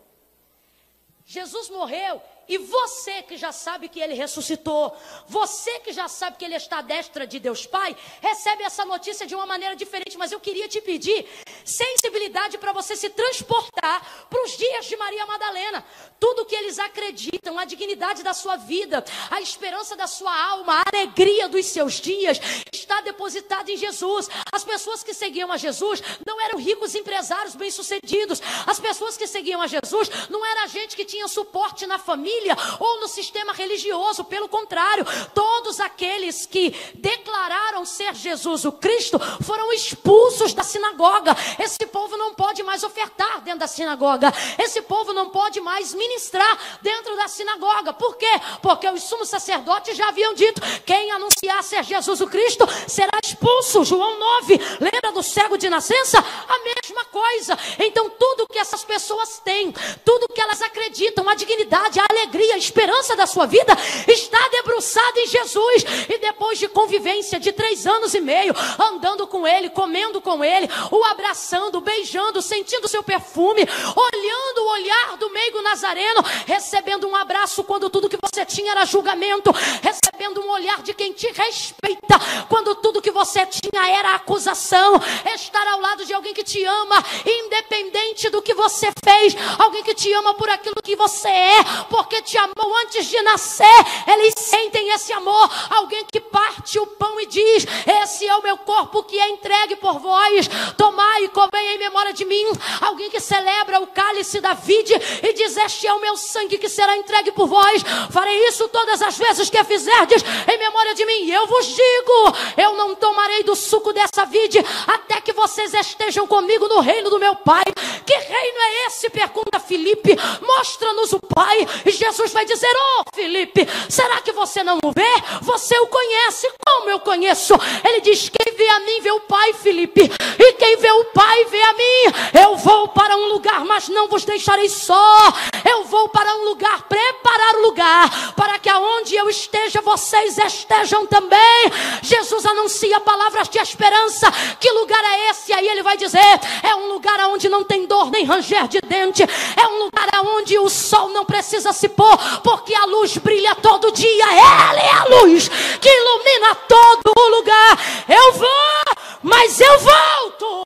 Jesus 1.25 1.69
morreu 1.69 2.21
e 2.47 2.57
você 2.57 3.21
que 3.23 3.37
já 3.37 3.51
sabe 3.51 3.87
que 3.87 3.99
ele 3.99 4.13
ressuscitou, 4.13 4.95
você 5.27 5.79
que 5.79 5.93
já 5.93 6.07
sabe 6.09 6.37
que 6.37 6.43
ele 6.43 6.55
está 6.55 6.79
à 6.79 6.81
destra 6.81 7.25
de 7.25 7.39
Deus 7.39 7.65
Pai, 7.65 7.95
recebe 8.21 8.63
essa 8.63 8.83
notícia 8.83 9.25
de 9.25 9.33
uma 9.33 9.45
maneira 9.45 9.75
diferente, 9.75 10.17
mas 10.17 10.31
eu 10.31 10.39
queria 10.39 10.67
te 10.67 10.81
pedir 10.81 11.25
sensibilidade 11.63 12.57
para 12.57 12.73
você 12.73 12.95
se 12.97 13.09
transportar 13.09 14.27
para 14.29 14.43
os 14.43 14.57
dias 14.57 14.85
de 14.85 14.97
Maria 14.97 15.25
Madalena. 15.25 15.85
Tudo 16.19 16.45
que 16.45 16.55
eles 16.55 16.79
acreditam, 16.79 17.57
a 17.57 17.63
dignidade 17.63 18.23
da 18.23 18.33
sua 18.33 18.57
vida, 18.57 19.03
a 19.31 19.39
esperança 19.39 19.95
da 19.95 20.07
sua 20.07 20.33
alma, 20.49 20.81
a 20.81 20.83
alegria 20.93 21.47
dos 21.47 21.65
seus 21.67 21.93
dias, 21.93 22.39
está 22.73 22.99
depositada 23.01 23.71
em 23.71 23.77
Jesus. 23.77 24.29
As 24.51 24.65
pessoas 24.65 25.01
que 25.01 25.13
seguiam 25.13 25.51
a 25.51 25.57
Jesus 25.57 26.01
não 26.25 26.41
eram 26.41 26.59
ricos 26.59 26.93
empresários 26.93 27.55
bem-sucedidos. 27.55 28.41
As 28.67 28.79
pessoas 28.79 29.15
que 29.15 29.27
seguiam 29.27 29.61
a 29.61 29.67
Jesus 29.67 30.09
não 30.29 30.45
era 30.45 30.67
gente 30.67 30.95
que 30.95 31.05
tinha 31.05 31.27
suporte 31.27 31.87
na 31.87 31.97
família 31.97 32.32
família 32.33 32.57
ou 32.79 33.01
no 33.01 33.07
sistema 33.07 33.53
religioso. 33.53 34.23
Pelo 34.23 34.49
contrário, 34.49 35.05
todos 35.33 35.79
aqueles 35.79 36.45
que 36.45 36.71
declararam 36.95 37.85
ser 37.85 38.15
Jesus 38.15 38.65
o 38.65 38.71
Cristo 38.71 39.19
foram 39.41 39.71
expulsos 39.73 40.53
da 40.53 40.63
sinagoga. 40.63 41.35
Esse 41.59 41.85
povo 41.85 42.17
não 42.17 42.33
pode 42.33 42.63
mais 42.63 42.83
ofertar 42.83 43.41
dentro 43.41 43.59
da 43.59 43.67
sinagoga. 43.67 44.33
Esse 44.57 44.81
povo 44.81 45.13
não 45.13 45.29
pode 45.29 45.61
mais 45.61 45.93
ministrar 45.93 46.57
dentro 46.81 47.15
da 47.15 47.27
sinagoga. 47.27 47.93
Por 47.93 48.17
quê? 48.17 48.31
Porque 48.61 48.87
os 48.89 49.03
sumos 49.03 49.29
sacerdotes 49.29 49.95
já 49.95 50.09
haviam 50.09 50.33
dito: 50.33 50.61
quem 50.85 51.11
anunciar 51.11 51.63
ser 51.63 51.83
Jesus 51.83 52.21
o 52.21 52.27
Cristo 52.27 52.65
será 52.87 53.11
expulso. 53.23 53.83
João 53.83 54.17
9. 54.19 54.59
Lembra 54.79 55.11
do 55.11 55.23
cego 55.23 55.57
de 55.57 55.69
nascença? 55.69 56.19
A 56.19 56.59
mesma 56.59 57.05
coisa. 57.05 57.57
Então, 57.79 58.09
tudo 58.09 58.47
que 58.47 58.57
essas 58.57 58.83
pessoas 58.83 59.39
têm, 59.39 59.73
tudo 60.03 60.27
que 60.33 60.41
elas 60.41 60.61
acreditam, 60.61 61.27
a 61.27 61.35
dignidade, 61.35 61.99
a 61.99 62.05
alegria, 62.09 62.22
a 62.53 62.57
esperança 62.57 63.15
da 63.15 63.25
sua 63.25 63.45
vida, 63.45 63.75
está 64.07 64.47
debruçada 64.49 65.19
em 65.19 65.27
Jesus. 65.27 65.85
E 66.09 66.17
depois 66.19 66.59
de 66.59 66.67
convivência 66.67 67.39
de 67.39 67.51
três 67.51 67.85
anos 67.85 68.13
e 68.13 68.21
meio, 68.21 68.53
andando 68.79 69.27
com 69.27 69.47
Ele, 69.47 69.69
comendo 69.69 70.21
com 70.21 70.43
Ele, 70.43 70.69
o 70.91 71.03
abraçando, 71.05 71.81
beijando, 71.81 72.41
sentindo 72.41 72.87
seu 72.87 73.03
perfume, 73.03 73.61
olhando 73.61 74.57
o 74.59 74.71
olhar 74.71 75.17
do 75.17 75.29
meigo 75.31 75.61
nazareno, 75.61 76.23
recebendo 76.45 77.07
um 77.07 77.15
abraço 77.15 77.63
quando 77.63 77.89
tudo 77.89 78.09
que 78.09 78.17
você 78.21 78.45
tinha 78.45 78.71
era 78.71 78.85
julgamento, 78.85 79.51
recebendo 79.81 80.41
um 80.41 80.51
olhar 80.51 80.81
de 80.81 80.93
quem 80.93 81.13
te 81.13 81.27
respeita, 81.31 82.19
quando 82.49 82.75
tudo 82.75 83.01
que 83.01 83.11
você 83.11 83.45
tinha 83.45 83.89
era 83.89 84.15
acusação, 84.15 84.99
estar 85.35 85.67
ao 85.67 85.79
lado 85.79 86.05
de 86.05 86.13
alguém 86.13 86.33
que 86.33 86.43
te 86.43 86.63
ama, 86.63 87.03
independente 87.25 88.29
do 88.29 88.41
que 88.41 88.53
você 88.53 88.87
fez, 89.03 89.35
alguém 89.57 89.83
que 89.83 89.93
te 89.93 90.11
ama 90.13 90.33
por 90.35 90.49
aquilo 90.49 90.75
que 90.83 90.95
você 90.95 91.27
é, 91.27 91.63
porque 91.89 92.12
te 92.21 92.37
amou 92.37 92.75
antes 92.83 93.05
de 93.05 93.21
nascer, 93.21 93.65
eles 94.07 94.33
sentem 94.37 94.89
esse 94.89 95.11
amor, 95.13 95.49
alguém 95.69 96.05
que 96.11 96.19
parte 96.19 96.79
o 96.79 96.87
pão 96.87 97.19
e 97.19 97.25
diz: 97.25 97.65
Esse 98.03 98.27
é 98.27 98.35
o 98.35 98.43
meu 98.43 98.57
corpo 98.57 99.03
que 99.03 99.19
é 99.19 99.29
entregue 99.29 99.75
por 99.75 99.99
vós, 99.99 100.49
tomai 100.77 101.25
e 101.25 101.29
comei 101.29 101.75
em 101.75 101.79
memória 101.79 102.13
de 102.13 102.25
mim, 102.25 102.45
alguém 102.81 103.09
que 103.09 103.19
celebra 103.19 103.79
o 103.79 103.87
cálice 103.87 104.39
da 104.39 104.53
vide 104.53 104.93
e 105.21 105.33
diz: 105.33 105.57
Este 105.57 105.87
é 105.87 105.93
o 105.93 106.01
meu 106.01 106.15
sangue 106.17 106.57
que 106.57 106.69
será 106.69 106.97
entregue 106.97 107.31
por 107.31 107.47
vós, 107.47 107.83
farei 108.11 108.47
isso 108.47 108.67
todas 108.69 109.01
as 109.01 109.17
vezes 109.17 109.49
que 109.49 109.63
fizerdes 109.63 110.23
em 110.47 110.57
memória 110.57 110.93
de 110.93 111.05
mim, 111.05 111.29
eu 111.29 111.47
vos 111.47 111.65
digo: 111.67 112.35
Eu 112.57 112.73
não 112.75 112.95
tomarei 112.95 113.43
do 113.43 113.55
suco 113.55 113.93
dessa 113.93 114.25
vide 114.25 114.59
até 114.87 115.21
que 115.21 115.33
vocês 115.33 115.73
estejam 115.73 116.27
comigo 116.27 116.67
no 116.67 116.79
reino 116.79 117.09
do 117.09 117.19
meu 117.19 117.35
Pai. 117.35 117.63
Que 118.05 118.13
reino 118.13 118.57
é 118.59 118.87
esse? 118.87 119.09
Pergunta 119.09 119.59
Felipe. 119.59 120.15
Mostra-nos 120.41 121.13
o 121.13 121.19
Pai. 121.19 121.67
E 121.85 121.91
Jesus 122.03 122.33
vai 122.33 122.45
dizer: 122.45 122.69
Oh, 122.75 123.03
Felipe, 123.15 123.65
será 123.89 124.19
que 124.19 124.33
você 124.33 124.61
não 124.61 124.77
o 124.83 124.91
vê? 124.91 125.13
Você 125.41 125.77
o 125.79 125.87
conhece. 125.87 126.51
Como 126.65 126.89
eu 126.89 126.99
conheço? 126.99 127.53
Ele 127.83 128.01
diz: 128.01 128.29
Quem 128.29 128.53
vê 128.55 128.67
a 128.67 128.79
mim 128.81 128.99
vê 129.01 129.11
o 129.11 129.21
Pai, 129.21 129.53
Felipe. 129.53 130.11
E 130.37 130.53
quem 130.53 130.77
vê 130.77 130.91
o 130.91 131.05
Pai 131.05 131.45
vê 131.45 131.61
a 131.61 131.73
mim. 131.73 132.41
Eu 132.41 132.57
vou 132.57 132.89
para 132.89 133.15
um 133.15 133.29
lugar, 133.29 133.63
mas 133.63 133.87
não 133.87 134.09
vos 134.09 134.25
deixarei 134.25 134.67
só. 134.67 135.33
Eu 135.63 135.85
vou 135.85 136.09
para 136.09 136.35
um 136.35 136.43
lugar, 136.43 136.83
preparar 136.83 137.55
o 137.55 137.61
lugar, 137.61 138.33
para 138.35 138.59
que 138.59 138.67
aonde 138.67 139.15
eu 139.15 139.29
esteja, 139.29 139.81
vocês 139.81 140.37
estejam 140.37 141.05
também. 141.07 141.71
Jesus 142.01 142.45
anuncia 142.45 142.99
palavras 142.99 143.47
de 143.47 143.59
esperança. 143.59 144.29
Que 144.59 144.69
lugar 144.71 145.01
é 145.05 145.29
esse? 145.29 145.53
Aí 145.53 145.67
ele 145.67 145.83
vai 145.83 145.95
dizer: 145.95 146.19
É 146.63 146.75
um 146.75 146.89
lugar 146.89 147.17
onde 147.29 147.47
não 147.47 147.63
tem 147.63 147.85
dor 147.85 148.11
nem 148.11 148.25
ranger 148.25 148.67
de 148.67 148.81
dente. 148.81 149.23
É 149.23 149.67
um 149.67 149.83
lugar 149.85 150.09
onde 150.35 150.59
o 150.59 150.69
sol 150.69 151.09
não 151.09 151.23
precisa 151.23 151.71
se 151.71 151.92
pôr, 151.93 152.17
porque 152.43 152.73
a 152.75 152.85
luz 152.85 153.17
brilha 153.17 153.55
todo 153.55 153.91
dia. 153.91 154.25
Ela 154.25 154.79
é 154.79 154.91
a 154.91 155.03
luz 155.05 155.49
que 155.79 155.89
ilumina 155.89 156.55
todo 156.55 157.13
o 157.17 157.29
lugar. 157.37 157.77
Eu 158.07 158.33
vou, 158.33 158.83
mas 159.21 159.59
eu 159.59 159.79
volto. 159.79 160.63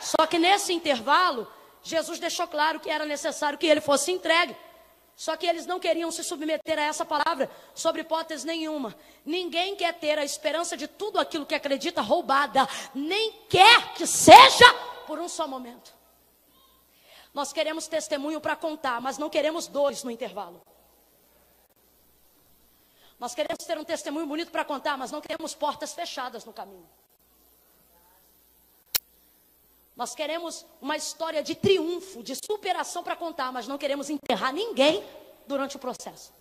Só 0.00 0.26
que 0.26 0.38
nesse 0.38 0.72
intervalo, 0.72 1.46
Jesus 1.82 2.18
deixou 2.18 2.46
claro 2.46 2.80
que 2.80 2.90
era 2.90 3.06
necessário 3.06 3.58
que 3.58 3.66
ele 3.66 3.80
fosse 3.80 4.12
entregue. 4.12 4.54
Só 5.16 5.36
que 5.36 5.46
eles 5.46 5.66
não 5.66 5.78
queriam 5.78 6.10
se 6.10 6.24
submeter 6.24 6.78
a 6.78 6.82
essa 6.82 7.04
palavra, 7.04 7.50
sobre 7.74 8.00
hipótese 8.00 8.46
nenhuma. 8.46 8.94
Ninguém 9.24 9.76
quer 9.76 9.94
ter 9.94 10.18
a 10.18 10.24
esperança 10.24 10.76
de 10.76 10.88
tudo 10.88 11.18
aquilo 11.18 11.46
que 11.46 11.54
acredita 11.54 12.00
roubada, 12.00 12.68
nem 12.94 13.32
quer 13.48 13.92
que 13.94 14.06
seja 14.06 14.72
por 15.06 15.18
um 15.18 15.28
só 15.28 15.46
momento. 15.46 16.01
Nós 17.32 17.52
queremos 17.52 17.86
testemunho 17.86 18.40
para 18.40 18.54
contar, 18.54 19.00
mas 19.00 19.16
não 19.18 19.30
queremos 19.30 19.66
dores 19.66 20.02
no 20.04 20.10
intervalo. 20.10 20.60
Nós 23.18 23.34
queremos 23.34 23.64
ter 23.64 23.78
um 23.78 23.84
testemunho 23.84 24.26
bonito 24.26 24.50
para 24.50 24.64
contar, 24.64 24.98
mas 24.98 25.10
não 25.10 25.20
queremos 25.20 25.54
portas 25.54 25.94
fechadas 25.94 26.44
no 26.44 26.52
caminho. 26.52 26.88
Nós 29.94 30.14
queremos 30.14 30.66
uma 30.80 30.96
história 30.96 31.42
de 31.42 31.54
triunfo, 31.54 32.22
de 32.22 32.34
superação 32.34 33.02
para 33.02 33.14
contar, 33.14 33.52
mas 33.52 33.68
não 33.68 33.78
queremos 33.78 34.10
enterrar 34.10 34.52
ninguém 34.52 35.04
durante 35.46 35.76
o 35.76 35.78
processo. 35.78 36.32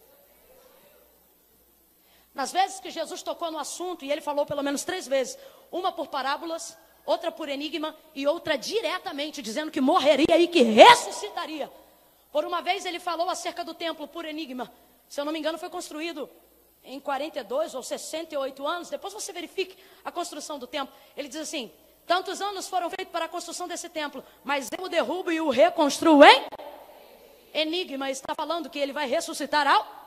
Nas 2.33 2.51
vezes 2.51 2.79
que 2.79 2.89
Jesus 2.89 3.21
tocou 3.21 3.51
no 3.51 3.59
assunto, 3.59 4.05
e 4.05 4.11
ele 4.11 4.21
falou 4.21 4.45
pelo 4.45 4.63
menos 4.63 4.83
três 4.83 5.05
vezes, 5.05 5.37
uma 5.71 5.91
por 5.91 6.07
parábolas, 6.07 6.77
outra 7.05 7.31
por 7.31 7.49
enigma 7.49 7.95
e 8.13 8.27
outra 8.27 8.57
diretamente, 8.57 9.41
dizendo 9.41 9.71
que 9.71 9.81
morreria 9.81 10.37
e 10.37 10.47
que 10.47 10.61
ressuscitaria. 10.61 11.71
Por 12.31 12.45
uma 12.45 12.61
vez 12.61 12.85
ele 12.85 12.99
falou 12.99 13.29
acerca 13.29 13.63
do 13.63 13.73
templo 13.73 14.07
por 14.07 14.25
enigma. 14.25 14.71
Se 15.09 15.19
eu 15.19 15.25
não 15.25 15.33
me 15.33 15.39
engano, 15.39 15.57
foi 15.57 15.69
construído 15.69 16.29
em 16.83 16.99
42 16.99 17.75
ou 17.75 17.83
68 17.83 18.65
anos. 18.65 18.89
Depois 18.89 19.13
você 19.13 19.33
verifique 19.33 19.77
a 20.03 20.11
construção 20.11 20.57
do 20.57 20.65
templo. 20.65 20.93
Ele 21.15 21.27
diz 21.27 21.41
assim: 21.41 21.71
Tantos 22.05 22.41
anos 22.41 22.67
foram 22.67 22.89
feitos 22.89 23.11
para 23.11 23.25
a 23.25 23.29
construção 23.29 23.67
desse 23.67 23.89
templo, 23.89 24.23
mas 24.43 24.69
eu 24.77 24.85
o 24.85 24.89
derrubo 24.89 25.31
e 25.31 25.41
o 25.41 25.49
reconstruo 25.49 26.23
em 26.23 26.45
enigma. 27.53 28.09
Está 28.09 28.33
falando 28.35 28.69
que 28.69 28.79
ele 28.79 28.93
vai 28.93 29.07
ressuscitar 29.07 29.67
ao? 29.67 30.01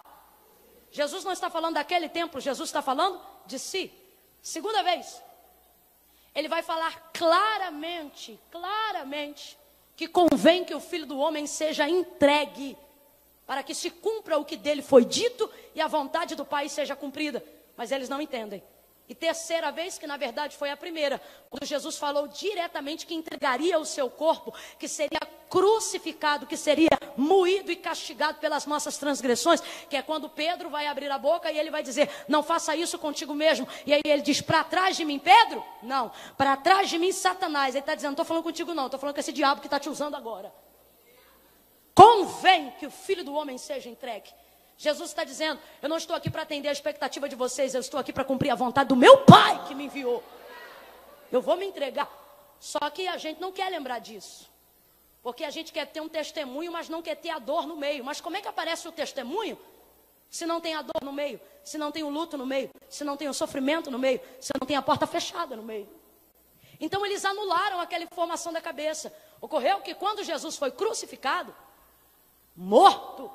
Jesus 0.91 1.25
não 1.25 1.33
está 1.33 1.51
falando 1.51 1.75
daquele 1.75 2.09
templo, 2.09 2.41
Jesus 2.41 2.69
está 2.69 2.81
falando 2.81 3.21
de 3.47 3.59
si. 3.59 3.93
Segunda 4.41 4.83
vez, 4.83 5.21
ele 6.35 6.49
vai 6.49 6.63
falar 6.63 7.13
claramente, 7.13 8.39
claramente, 8.51 9.57
que 9.95 10.09
convém 10.09 10.65
que 10.65 10.75
o 10.75 10.81
filho 10.81 11.07
do 11.07 11.19
homem 11.19 11.47
seja 11.47 11.89
entregue, 11.89 12.77
para 13.47 13.63
que 13.63 13.75
se 13.75 13.91
cumpra 13.91 14.39
o 14.39 14.45
que 14.45 14.57
dele 14.57 14.83
foi 14.83 15.05
dito 15.05 15.51
e 15.75 15.81
a 15.81 15.87
vontade 15.87 16.35
do 16.35 16.45
Pai 16.45 16.69
seja 16.69 16.97
cumprida. 16.97 17.45
Mas 17.77 17.93
eles 17.93 18.09
não 18.09 18.21
entendem. 18.21 18.63
E 19.09 19.15
terceira 19.15 19.71
vez, 19.71 19.99
que 19.99 20.07
na 20.07 20.17
verdade 20.17 20.57
foi 20.57 20.71
a 20.71 20.77
primeira, 20.77 21.21
quando 21.51 21.67
Jesus 21.67 21.99
falou 21.99 22.27
diretamente 22.27 23.07
que 23.07 23.15
entregaria 23.15 23.79
o 23.79 23.85
seu 23.85 24.09
corpo, 24.09 24.55
que 24.79 24.89
seria 24.89 25.21
crucificado, 25.55 26.47
que 26.47 26.57
seria 26.57 26.89
moído 27.17 27.71
e 27.71 27.77
castigado 27.77 28.41
pelas 28.41 28.67
nossas 28.67 28.99
transgressões, 28.99 29.61
que 29.89 29.97
é 29.97 30.03
quando 30.03 30.29
Pedro 30.29 30.69
vai 30.69 30.89
abrir 30.89 31.09
a 31.13 31.17
boca 31.17 31.49
e 31.53 31.57
ele 31.57 31.71
vai 31.71 31.81
dizer: 31.81 32.11
Não 32.27 32.43
faça 32.43 32.75
isso 32.75 32.99
contigo 32.99 33.33
mesmo. 33.33 33.69
E 33.87 33.95
aí 33.95 34.01
ele 34.05 34.21
diz: 34.21 34.41
Para 34.41 34.65
trás 34.65 34.97
de 34.97 35.05
mim, 35.05 35.21
Pedro? 35.21 35.65
Não, 35.81 36.11
para 36.37 36.57
trás 36.57 36.91
de 36.91 36.99
mim, 36.99 37.13
Satanás. 37.13 37.77
Ele 37.77 37.79
está 37.79 37.95
dizendo: 37.95 38.11
Não 38.11 38.15
estou 38.15 38.25
falando 38.25 38.43
contigo, 38.43 38.75
não, 38.75 38.87
estou 38.87 38.99
falando 38.99 39.15
com 39.15 39.21
esse 39.21 39.33
diabo 39.33 39.61
que 39.61 39.69
está 39.69 39.79
te 39.79 39.89
usando 39.89 40.17
agora. 40.17 40.53
Convém 41.95 42.73
que 42.73 42.87
o 42.87 42.91
filho 42.91 43.25
do 43.25 43.33
homem 43.33 43.57
seja 43.57 43.89
entregue. 43.89 44.31
Jesus 44.77 45.11
está 45.11 45.23
dizendo: 45.23 45.61
Eu 45.81 45.89
não 45.89 45.99
estou 45.99 46.17
aqui 46.17 46.29
para 46.29 46.43
atender 46.43 46.69
a 46.69 46.73
expectativa 46.73 47.29
de 47.29 47.37
vocês, 47.37 47.75
eu 47.75 47.81
estou 47.81 48.01
aqui 48.01 48.13
para 48.13 48.25
cumprir 48.25 48.51
a 48.51 48.57
vontade 48.57 48.89
do 48.89 48.97
meu 48.97 49.19
Pai 49.19 49.67
que 49.69 49.75
me 49.75 49.85
enviou. 49.85 50.21
Eu 51.31 51.41
vou 51.41 51.57
me 51.57 51.65
entregar. 51.65 52.11
Só 52.59 52.91
que 52.91 53.07
a 53.07 53.17
gente 53.19 53.41
não 53.41 53.53
quer 53.53 53.69
lembrar 53.69 54.01
disso. 54.01 54.53
Porque 55.25 55.43
a 55.43 55.49
gente 55.49 55.73
quer 55.73 55.87
ter 55.87 56.03
um 56.03 56.09
testemunho, 56.09 56.71
mas 56.71 56.91
não 56.91 57.01
quer 57.01 57.15
ter 57.15 57.31
a 57.31 57.39
dor 57.39 57.67
no 57.67 57.75
meio. 57.75 58.05
Mas 58.05 58.21
como 58.21 58.37
é 58.37 58.43
que 58.43 58.47
aparece 58.47 58.87
o 58.87 58.93
testemunho? 58.93 59.59
Se 60.29 60.45
não 60.45 60.61
tem 60.61 60.75
a 60.75 60.83
dor 60.83 61.03
no 61.03 61.15
meio, 61.15 61.41
se 61.65 61.79
não 61.79 61.91
tem 61.91 62.03
o 62.03 62.11
luto 62.11 62.37
no 62.37 62.45
meio, 62.45 62.69
se 62.91 63.05
não 63.05 63.17
tem 63.17 63.27
o 63.27 63.33
sofrimento 63.33 63.91
no 63.91 63.99
meio, 63.99 64.21
se 64.39 64.53
não 64.61 64.67
tem 64.67 64.77
a 64.77 64.83
porta 64.83 65.07
fechada 65.07 65.57
no 65.57 65.63
meio. 65.63 65.89
Então 66.79 67.07
eles 67.07 67.25
anularam 67.25 67.81
aquela 67.81 68.05
informação 68.05 68.53
da 68.53 68.61
cabeça. 68.61 69.11
Ocorreu 69.41 69.81
que 69.81 69.95
quando 69.95 70.23
Jesus 70.23 70.59
foi 70.59 70.71
crucificado, 70.71 71.57
morto, 72.55 73.31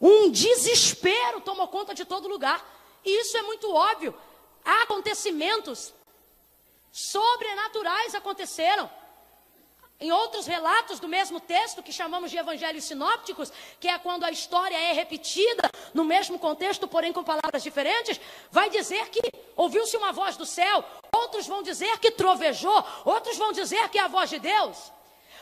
um 0.00 0.30
desespero 0.30 1.40
tomou 1.40 1.66
conta 1.66 1.92
de 1.92 2.04
todo 2.04 2.28
lugar. 2.28 2.64
E 3.04 3.22
isso 3.22 3.36
é 3.36 3.42
muito 3.42 3.74
óbvio. 3.74 4.14
Acontecimentos 4.64 5.92
sobrenaturais 6.92 8.14
aconteceram. 8.14 8.88
Em 9.98 10.12
outros 10.12 10.46
relatos 10.46 11.00
do 11.00 11.08
mesmo 11.08 11.40
texto, 11.40 11.82
que 11.82 11.90
chamamos 11.90 12.30
de 12.30 12.36
evangelhos 12.36 12.84
sinópticos, 12.84 13.50
que 13.80 13.88
é 13.88 13.98
quando 13.98 14.24
a 14.24 14.30
história 14.30 14.76
é 14.76 14.92
repetida 14.92 15.70
no 15.94 16.04
mesmo 16.04 16.38
contexto, 16.38 16.86
porém 16.86 17.14
com 17.14 17.24
palavras 17.24 17.62
diferentes, 17.62 18.20
vai 18.50 18.68
dizer 18.68 19.08
que 19.08 19.22
ouviu-se 19.56 19.96
uma 19.96 20.12
voz 20.12 20.36
do 20.36 20.44
céu, 20.44 20.84
outros 21.14 21.46
vão 21.46 21.62
dizer 21.62 21.98
que 21.98 22.10
trovejou, 22.10 22.84
outros 23.06 23.38
vão 23.38 23.52
dizer 23.52 23.88
que 23.88 23.98
é 23.98 24.02
a 24.02 24.08
voz 24.08 24.28
de 24.28 24.38
Deus. 24.38 24.92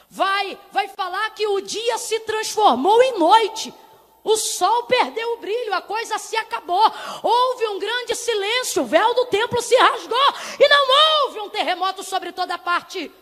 Vai, 0.09 0.57
vai 0.71 0.87
falar 0.87 1.31
que 1.31 1.45
o 1.49 1.61
dia 1.61 1.99
se 1.99 2.21
transformou 2.21 3.03
em 3.03 3.19
noite. 3.19 3.75
O 4.23 4.37
sol 4.37 4.85
perdeu 4.85 5.33
o 5.33 5.39
brilho, 5.39 5.75
a 5.75 5.83
coisa 5.83 6.17
se 6.19 6.37
acabou. 6.37 6.93
Houve 7.25 7.67
um 7.67 7.79
grande 7.81 8.15
silêncio, 8.15 8.83
o 8.83 8.87
véu 8.87 9.15
do 9.15 9.27
templo 9.27 9.61
se 9.61 9.75
rasgou 9.75 10.35
e 10.61 10.69
não 10.69 11.25
houve 11.25 11.41
um 11.41 11.51
terremoto 11.51 12.05
sobre 12.05 12.31
toda 12.31 12.55
a 12.55 12.59
parte. 12.59 13.13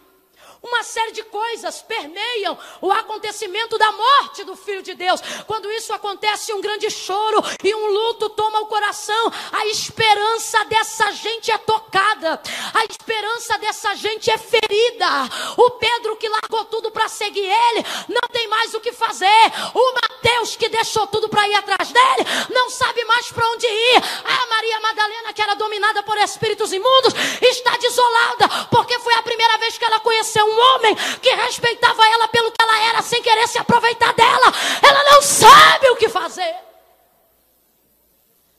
Uma 0.63 0.85
série 0.85 1.11
de 1.11 1.25
coisas 1.25 1.83
permeiam 1.83 2.57
o 2.81 2.93
acontecimento 2.93 3.77
da 3.77 3.91
morte 3.91 4.45
do 4.45 4.55
Filho 4.55 4.81
de 4.81 4.95
Deus. 4.95 5.21
Quando 5.45 5.69
isso 5.73 5.93
acontece, 5.93 6.53
um 6.53 6.61
grande 6.61 6.89
choro 6.89 7.43
e 7.65 7.75
um 7.75 7.87
luto 7.87 8.31
toma 8.31 8.61
o 8.61 8.67
coração. 8.67 9.33
A 9.51 9.67
esperança 9.67 10.65
dessa 10.67 11.11
gente 11.11 11.51
é 11.51 11.59
tocada, 11.59 12.41
a 12.75 12.85
esperança 12.85 13.59
dessa 13.59 13.97
gente 13.97 14.31
é 14.31 14.39
ferida. 14.39 15.09
O 15.57 15.71
Pedro 15.73 16.15
que 16.17 16.29
largou 16.29 16.65
tudo 16.67 16.93
para 16.93 17.09
seguir 17.09 17.41
ele, 17.41 17.85
não 18.09 18.29
tem 18.31 18.47
mais 18.47 18.73
o 18.73 18.81
que 18.81 18.93
fazer. 18.93 19.27
O 19.75 19.95
Mateus 19.95 20.55
que 20.55 20.69
deixou 20.69 21.09
tudo 21.09 21.29
para 21.29 21.49
ir 21.49 21.55
atrás 21.55 21.91
dele, 21.91 22.49
não 22.51 22.71
sabe 22.71 23.05
mais 23.05 23.29
para 23.33 23.49
onde 23.49 23.67
ir. 23.67 24.03
A 24.25 24.47
Maria 24.47 24.79
Madalena, 24.79 25.33
que 25.33 25.43
era 25.43 25.55
dominada 25.55 26.05
por 26.05 26.17
espíritos 26.19 26.73
imundos, 26.73 27.15
está 27.41 27.77
desolada, 27.79 28.49
porque 28.71 28.97
foi 29.01 29.15
a 29.15 29.23
primeira 29.23 29.59
vez 29.59 29.77
que 29.77 29.85
ela 29.85 29.99
conheceu 29.99 30.47
um 30.47 30.52
homem 30.59 30.95
que 31.21 31.31
respeitava 31.31 32.07
ela 32.09 32.29
pelo 32.29 32.51
que 32.51 32.63
ela 32.63 32.85
era, 32.89 33.03
sem 33.03 33.23
querer 33.23 33.47
se 33.49 33.59
aproveitar 33.59 34.13
dela. 34.15 34.53
Ela 34.83 35.05
não 35.11 35.23
sabe 35.23 35.89
o 35.91 35.97
que 35.97 36.09
fazer. 36.09 36.55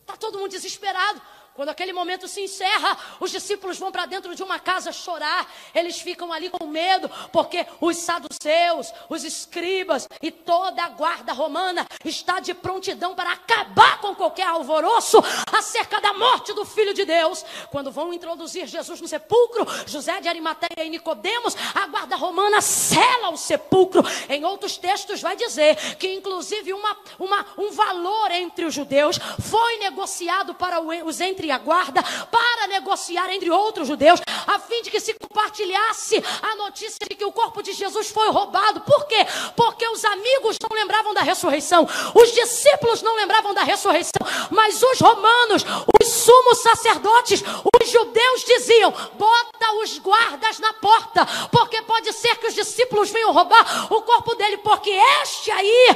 Está 0.01 0.15
todo 0.17 0.37
mundo 0.39 0.51
desesperado. 0.51 1.21
Quando 1.55 1.69
aquele 1.69 1.93
momento 1.93 2.27
se 2.27 2.41
encerra, 2.41 2.97
os 3.19 3.29
discípulos 3.29 3.77
vão 3.77 3.91
para 3.91 4.07
dentro 4.07 4.33
de 4.33 4.41
uma 4.41 4.59
casa 4.59 4.91
chorar. 4.91 5.47
Eles 5.75 6.01
ficam 6.01 6.33
ali 6.33 6.49
com 6.49 6.65
medo, 6.65 7.07
porque 7.31 7.67
os 7.79 7.97
saduceus, 7.97 8.91
os 9.07 9.23
escribas 9.23 10.09
e 10.19 10.31
toda 10.31 10.83
a 10.83 10.89
guarda 10.89 11.31
romana 11.31 11.85
está 12.03 12.39
de 12.39 12.55
prontidão 12.55 13.13
para 13.13 13.33
acabar 13.33 14.01
com 14.01 14.15
qualquer 14.15 14.47
alvoroço 14.47 15.23
acerca 15.55 16.01
da 16.01 16.11
morte 16.13 16.53
do 16.53 16.65
Filho 16.65 16.91
de 16.91 17.05
Deus. 17.05 17.45
Quando 17.69 17.91
vão 17.91 18.11
introduzir 18.11 18.65
Jesus 18.65 18.99
no 18.99 19.07
sepulcro, 19.07 19.67
José 19.85 20.19
de 20.21 20.27
Arimateia 20.27 20.83
e 20.83 20.89
Nicodemos, 20.89 21.55
a 21.75 21.85
guarda 21.85 22.15
romana 22.15 22.61
sela 22.61 23.29
o 23.29 23.37
sepulcro. 23.37 24.01
Em 24.27 24.43
outros 24.43 24.77
textos 24.77 25.21
vai 25.21 25.35
dizer 25.35 25.75
que 25.97 26.11
inclusive 26.11 26.73
uma, 26.73 26.97
uma, 27.19 27.45
um 27.59 27.71
valor 27.71 28.31
entre 28.31 28.65
os 28.65 28.73
judeus 28.73 29.19
foi 29.39 29.77
negociado 29.77 30.55
para 30.55 30.81
os 30.81 31.21
entre 31.21 31.42
entre 31.43 31.51
a 31.51 31.57
guarda 31.57 32.01
para 32.31 32.67
negociar 32.67 33.29
entre 33.31 33.51
outros 33.51 33.87
judeus, 33.87 34.21
a 34.47 34.59
fim 34.59 34.81
de 34.81 34.89
que 34.89 34.99
se 34.99 35.13
compartilhasse 35.13 36.23
a 36.41 36.55
notícia 36.55 37.05
de 37.07 37.15
que 37.15 37.25
o 37.25 37.31
corpo 37.31 37.61
de 37.61 37.73
Jesus 37.73 38.09
foi 38.09 38.29
roubado. 38.29 38.81
Por 38.81 39.05
quê? 39.07 39.25
Porque 39.55 39.85
os 39.89 40.05
amigos 40.05 40.57
não 40.61 40.75
lembravam 40.75 41.13
da 41.13 41.21
ressurreição, 41.21 41.87
os 42.15 42.31
discípulos 42.31 43.01
não 43.01 43.15
lembravam 43.15 43.53
da 43.53 43.63
ressurreição, 43.63 44.25
mas 44.51 44.81
os 44.81 44.99
romanos, 45.01 45.65
os 46.01 46.07
sumos 46.07 46.59
sacerdotes, 46.59 47.43
os 47.81 47.89
judeus 47.89 48.45
diziam: 48.45 48.91
bota 48.91 49.73
os 49.81 49.97
guardas 49.99 50.59
na 50.59 50.71
porta, 50.73 51.27
porque 51.51 51.81
pode 51.81 52.13
ser 52.13 52.37
que 52.37 52.47
os 52.47 52.53
discípulos 52.53 53.09
venham 53.09 53.33
roubar 53.33 53.91
o 53.91 54.01
corpo 54.03 54.33
dele, 54.35 54.57
porque 54.57 54.91
este 55.21 55.51
aí, 55.51 55.87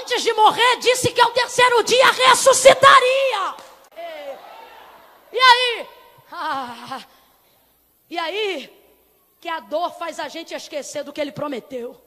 antes 0.00 0.22
de 0.22 0.32
morrer, 0.32 0.76
disse 0.76 1.10
que 1.12 1.20
ao 1.20 1.30
terceiro 1.30 1.82
dia 1.82 2.10
ressuscitaria. 2.10 3.64
Ah, 6.30 7.06
e 8.08 8.18
aí? 8.18 8.84
Que 9.40 9.48
a 9.48 9.60
dor 9.60 9.92
faz 9.92 10.18
a 10.18 10.28
gente 10.28 10.54
esquecer 10.54 11.04
do 11.04 11.12
que 11.12 11.20
ele 11.20 11.32
prometeu. 11.32 12.00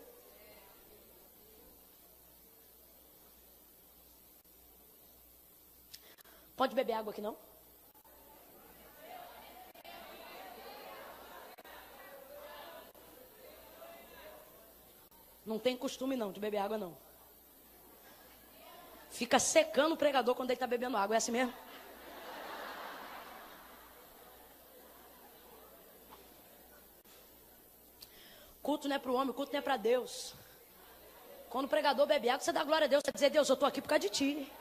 Pode 6.55 6.73
beber 6.73 6.93
água 6.93 7.11
aqui 7.11 7.21
não? 7.21 7.37
Não 15.45 15.59
tem 15.59 15.77
costume 15.77 16.15
não 16.15 16.31
de 16.31 16.39
beber 16.39 16.57
água 16.57 16.77
não. 16.77 16.97
Fica 19.09 19.39
secando 19.39 19.93
o 19.93 19.97
pregador 19.97 20.35
quando 20.35 20.49
ele 20.49 20.55
está 20.55 20.67
bebendo 20.67 20.97
água, 20.97 21.15
é 21.15 21.17
assim 21.17 21.31
mesmo? 21.31 21.53
Culto 28.67 28.89
não 28.89 28.97
é 28.97 28.99
para 28.99 29.09
o 29.09 29.15
homem, 29.15 29.33
culto 29.33 29.53
não 29.53 29.59
é 29.59 29.61
para 29.61 29.77
Deus. 29.77 30.33
Quando 31.49 31.67
o 31.67 31.69
pregador 31.69 32.05
bebe 32.05 32.27
água, 32.27 32.43
você 32.43 32.51
dá 32.51 32.65
glória 32.65 32.83
a 32.83 32.87
Deus. 32.89 33.01
Você 33.01 33.13
dizer, 33.13 33.29
Deus, 33.29 33.47
eu 33.47 33.53
estou 33.53 33.65
aqui 33.65 33.81
por 33.81 33.87
causa 33.87 34.01
de 34.01 34.09
ti. 34.09 34.51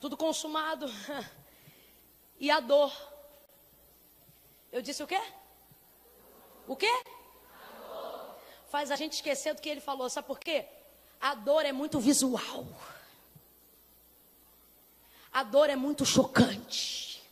Tudo 0.00 0.16
consumado. 0.16 0.86
E 2.40 2.52
a 2.52 2.60
dor. 2.60 2.92
Eu 4.70 4.80
disse 4.80 5.02
o 5.02 5.08
quê? 5.08 5.20
O 6.68 6.76
quê? 6.76 6.92
Faz 8.68 8.92
a 8.92 8.96
gente 8.96 9.14
esquecer 9.14 9.54
do 9.54 9.60
que 9.60 9.68
ele 9.68 9.80
falou. 9.80 10.08
Sabe 10.08 10.28
por 10.28 10.38
quê? 10.38 10.68
A 11.20 11.34
dor 11.34 11.64
é 11.64 11.72
muito 11.72 11.98
visual. 11.98 12.64
A 15.32 15.42
dor 15.42 15.70
é 15.70 15.76
muito 15.76 16.04
chocante. 16.04 17.22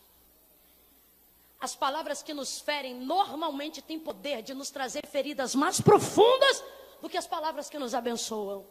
As 1.61 1.75
palavras 1.75 2.23
que 2.23 2.35
nos 2.35 2.61
ferem 2.61 2.95
normalmente 2.95 3.81
têm 3.81 3.99
poder 3.99 4.43
de 4.43 4.55
nos 4.55 4.71
trazer 4.71 5.07
feridas 5.07 5.55
mais 5.55 5.81
profundas 5.81 6.63
do 7.01 7.09
que 7.09 7.17
as 7.17 7.27
palavras 7.27 7.69
que 7.69 7.79
nos 7.79 7.95
abençoam. 7.95 8.67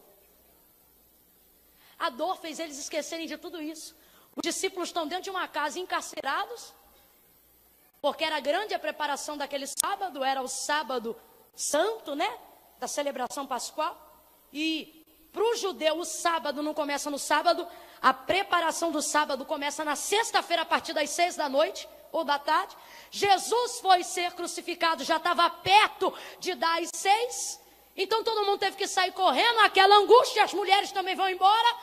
A 1.98 2.10
dor 2.10 2.36
fez 2.36 2.58
eles 2.58 2.78
esquecerem 2.78 3.26
de 3.26 3.36
tudo 3.36 3.60
isso. 3.60 3.96
Os 4.36 4.42
discípulos 4.42 4.90
estão 4.90 5.06
dentro 5.06 5.24
de 5.24 5.30
uma 5.30 5.48
casa 5.48 5.78
encarcerados, 5.78 6.72
porque 8.00 8.24
era 8.24 8.38
grande 8.38 8.74
a 8.74 8.78
preparação 8.78 9.36
daquele 9.36 9.66
sábado, 9.66 10.22
era 10.22 10.42
o 10.42 10.48
sábado 10.48 11.16
santo, 11.54 12.14
né? 12.14 12.38
Da 12.78 12.86
celebração 12.86 13.46
pascual. 13.46 14.20
E 14.52 15.04
para 15.32 15.42
o 15.42 15.56
judeu, 15.56 15.98
o 15.98 16.04
sábado 16.04 16.62
não 16.62 16.74
começa 16.74 17.10
no 17.10 17.18
sábado, 17.18 17.66
a 18.06 18.14
preparação 18.14 18.92
do 18.92 19.02
sábado 19.02 19.44
começa 19.44 19.84
na 19.84 19.96
sexta-feira, 19.96 20.62
a 20.62 20.64
partir 20.64 20.92
das 20.92 21.10
seis 21.10 21.34
da 21.34 21.48
noite 21.48 21.88
ou 22.12 22.22
da 22.22 22.38
tarde. 22.38 22.76
Jesus 23.10 23.80
foi 23.80 24.04
ser 24.04 24.30
crucificado, 24.30 25.02
já 25.02 25.16
estava 25.16 25.50
perto 25.50 26.14
de 26.38 26.54
dar 26.54 26.80
as 26.80 26.90
seis. 26.94 27.60
Então 27.96 28.22
todo 28.22 28.46
mundo 28.46 28.60
teve 28.60 28.76
que 28.76 28.86
sair 28.86 29.10
correndo, 29.10 29.58
aquela 29.58 29.96
angústia, 29.96 30.44
as 30.44 30.54
mulheres 30.54 30.92
também 30.92 31.16
vão 31.16 31.28
embora. 31.28 31.76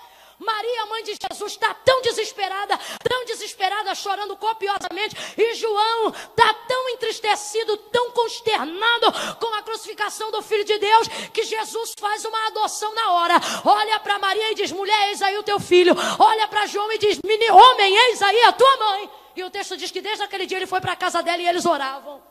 Maria, 0.43 0.85
mãe 0.85 1.03
de 1.03 1.17
Jesus, 1.29 1.53
está 1.53 1.73
tão 1.73 2.01
desesperada, 2.01 2.77
tão 3.03 3.25
desesperada, 3.25 3.95
chorando 3.95 4.35
copiosamente. 4.37 5.15
E 5.37 5.55
João 5.55 6.09
está 6.09 6.53
tão 6.67 6.89
entristecido, 6.89 7.77
tão 7.77 8.11
consternado 8.11 9.11
com 9.39 9.53
a 9.55 9.61
crucificação 9.61 10.31
do 10.31 10.41
Filho 10.41 10.63
de 10.63 10.77
Deus, 10.77 11.07
que 11.33 11.43
Jesus 11.43 11.93
faz 11.99 12.25
uma 12.25 12.47
adoção 12.47 12.93
na 12.93 13.11
hora. 13.13 13.35
Olha 13.65 13.99
para 13.99 14.19
Maria 14.19 14.51
e 14.51 14.55
diz: 14.55 14.71
mulher, 14.71 15.09
eis 15.09 15.21
aí 15.21 15.37
o 15.37 15.43
teu 15.43 15.59
filho. 15.59 15.93
Olha 16.19 16.47
para 16.47 16.65
João 16.67 16.91
e 16.91 16.97
diz: 16.97 17.19
menino, 17.25 17.55
homem, 17.55 17.95
eis 17.95 18.21
aí 18.21 18.43
a 18.43 18.51
tua 18.51 18.77
mãe. 18.77 19.09
E 19.35 19.43
o 19.43 19.49
texto 19.49 19.75
diz 19.75 19.89
que 19.89 20.01
desde 20.01 20.23
aquele 20.23 20.45
dia 20.45 20.57
ele 20.57 20.67
foi 20.67 20.79
para 20.79 20.91
a 20.91 20.95
casa 20.95 21.23
dela 21.23 21.41
e 21.41 21.47
eles 21.47 21.65
oravam. 21.65 22.21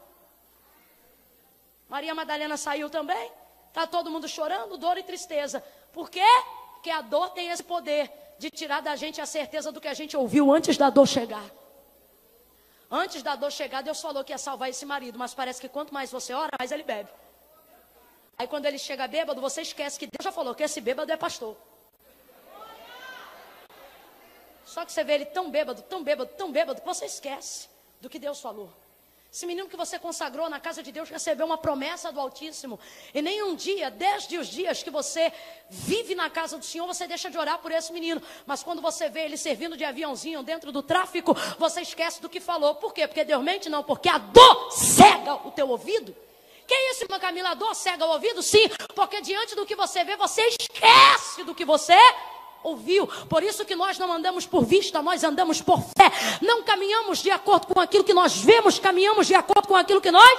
Maria 1.88 2.14
Madalena 2.14 2.56
saiu 2.56 2.88
também. 2.88 3.30
Está 3.68 3.86
todo 3.86 4.10
mundo 4.10 4.28
chorando, 4.28 4.76
dor 4.76 4.98
e 4.98 5.02
tristeza. 5.02 5.64
Por 5.92 6.10
quê? 6.10 6.24
Porque 6.82 6.90
a 6.90 7.00
dor 7.00 7.30
tem 7.30 7.48
esse 7.48 7.62
poder 7.62 8.10
de 8.40 8.50
tirar 8.50 8.82
da 8.82 8.96
gente 8.96 9.20
a 9.20 9.24
certeza 9.24 9.70
do 9.70 9.80
que 9.80 9.86
a 9.86 9.94
gente 9.94 10.16
ouviu 10.16 10.52
antes 10.52 10.76
da 10.76 10.90
dor 10.90 11.06
chegar. 11.06 11.48
Antes 12.90 13.22
da 13.22 13.36
dor 13.36 13.52
chegar, 13.52 13.82
Deus 13.82 14.00
falou 14.00 14.24
que 14.24 14.32
ia 14.32 14.38
salvar 14.38 14.68
esse 14.68 14.84
marido, 14.84 15.16
mas 15.16 15.32
parece 15.32 15.60
que 15.60 15.68
quanto 15.68 15.94
mais 15.94 16.10
você 16.10 16.34
ora, 16.34 16.50
mais 16.58 16.72
ele 16.72 16.82
bebe. 16.82 17.08
Aí 18.36 18.48
quando 18.48 18.66
ele 18.66 18.78
chega 18.78 19.06
bêbado, 19.06 19.40
você 19.40 19.62
esquece 19.62 19.96
que 19.96 20.06
Deus 20.06 20.24
já 20.24 20.32
falou 20.32 20.56
que 20.56 20.64
esse 20.64 20.80
bêbado 20.80 21.12
é 21.12 21.16
pastor. 21.16 21.56
Só 24.64 24.84
que 24.84 24.90
você 24.90 25.04
vê 25.04 25.12
ele 25.12 25.26
tão 25.26 25.52
bêbado, 25.52 25.82
tão 25.82 26.02
bêbado, 26.02 26.32
tão 26.36 26.50
bêbado, 26.50 26.80
que 26.80 26.86
você 26.86 27.04
esquece 27.04 27.68
do 28.00 28.10
que 28.10 28.18
Deus 28.18 28.40
falou. 28.40 28.72
Esse 29.32 29.46
menino 29.46 29.66
que 29.66 29.78
você 29.78 29.98
consagrou 29.98 30.50
na 30.50 30.60
casa 30.60 30.82
de 30.82 30.92
Deus 30.92 31.08
recebeu 31.08 31.46
uma 31.46 31.56
promessa 31.56 32.12
do 32.12 32.20
Altíssimo. 32.20 32.78
E 33.14 33.22
nem 33.22 33.42
um 33.42 33.54
dia, 33.54 33.90
desde 33.90 34.36
os 34.36 34.46
dias 34.46 34.82
que 34.82 34.90
você 34.90 35.32
vive 35.70 36.14
na 36.14 36.28
casa 36.28 36.58
do 36.58 36.64
Senhor, 36.66 36.86
você 36.86 37.06
deixa 37.06 37.30
de 37.30 37.38
orar 37.38 37.58
por 37.58 37.72
esse 37.72 37.94
menino. 37.94 38.20
Mas 38.44 38.62
quando 38.62 38.82
você 38.82 39.08
vê 39.08 39.20
ele 39.20 39.38
servindo 39.38 39.74
de 39.74 39.84
aviãozinho 39.86 40.42
dentro 40.42 40.70
do 40.70 40.82
tráfico, 40.82 41.34
você 41.58 41.80
esquece 41.80 42.20
do 42.20 42.28
que 42.28 42.40
falou. 42.40 42.74
Por 42.74 42.92
quê? 42.92 43.08
Porque 43.08 43.24
Deus 43.24 43.42
mente? 43.42 43.70
Não, 43.70 43.82
porque 43.82 44.10
a 44.10 44.18
dor 44.18 44.70
cega 44.70 45.34
o 45.48 45.50
teu 45.50 45.66
ouvido. 45.70 46.14
Que 46.66 46.74
isso, 46.90 47.04
irmã 47.04 47.18
Camila? 47.18 47.52
A 47.52 47.54
dor 47.54 47.74
cega 47.74 48.04
o 48.04 48.10
ouvido? 48.10 48.42
Sim, 48.42 48.68
porque 48.94 49.22
diante 49.22 49.54
do 49.54 49.64
que 49.64 49.74
você 49.74 50.04
vê, 50.04 50.14
você 50.14 50.42
esquece 50.42 51.42
do 51.42 51.54
que 51.54 51.64
você 51.64 51.96
ouviu. 52.62 53.06
Por 53.06 53.42
isso 53.42 53.64
que 53.64 53.74
nós 53.74 53.98
não 53.98 54.12
andamos 54.12 54.46
por 54.46 54.64
vista, 54.64 55.02
nós 55.02 55.22
andamos 55.24 55.60
por 55.60 55.80
fé. 55.80 56.10
Não 56.40 56.62
caminhamos 56.62 57.22
de 57.22 57.30
acordo 57.30 57.66
com 57.66 57.80
aquilo 57.80 58.04
que 58.04 58.14
nós 58.14 58.36
vemos, 58.36 58.78
caminhamos 58.78 59.26
de 59.26 59.34
acordo 59.34 59.68
com 59.68 59.76
aquilo 59.76 60.00
que 60.00 60.10
nós 60.10 60.38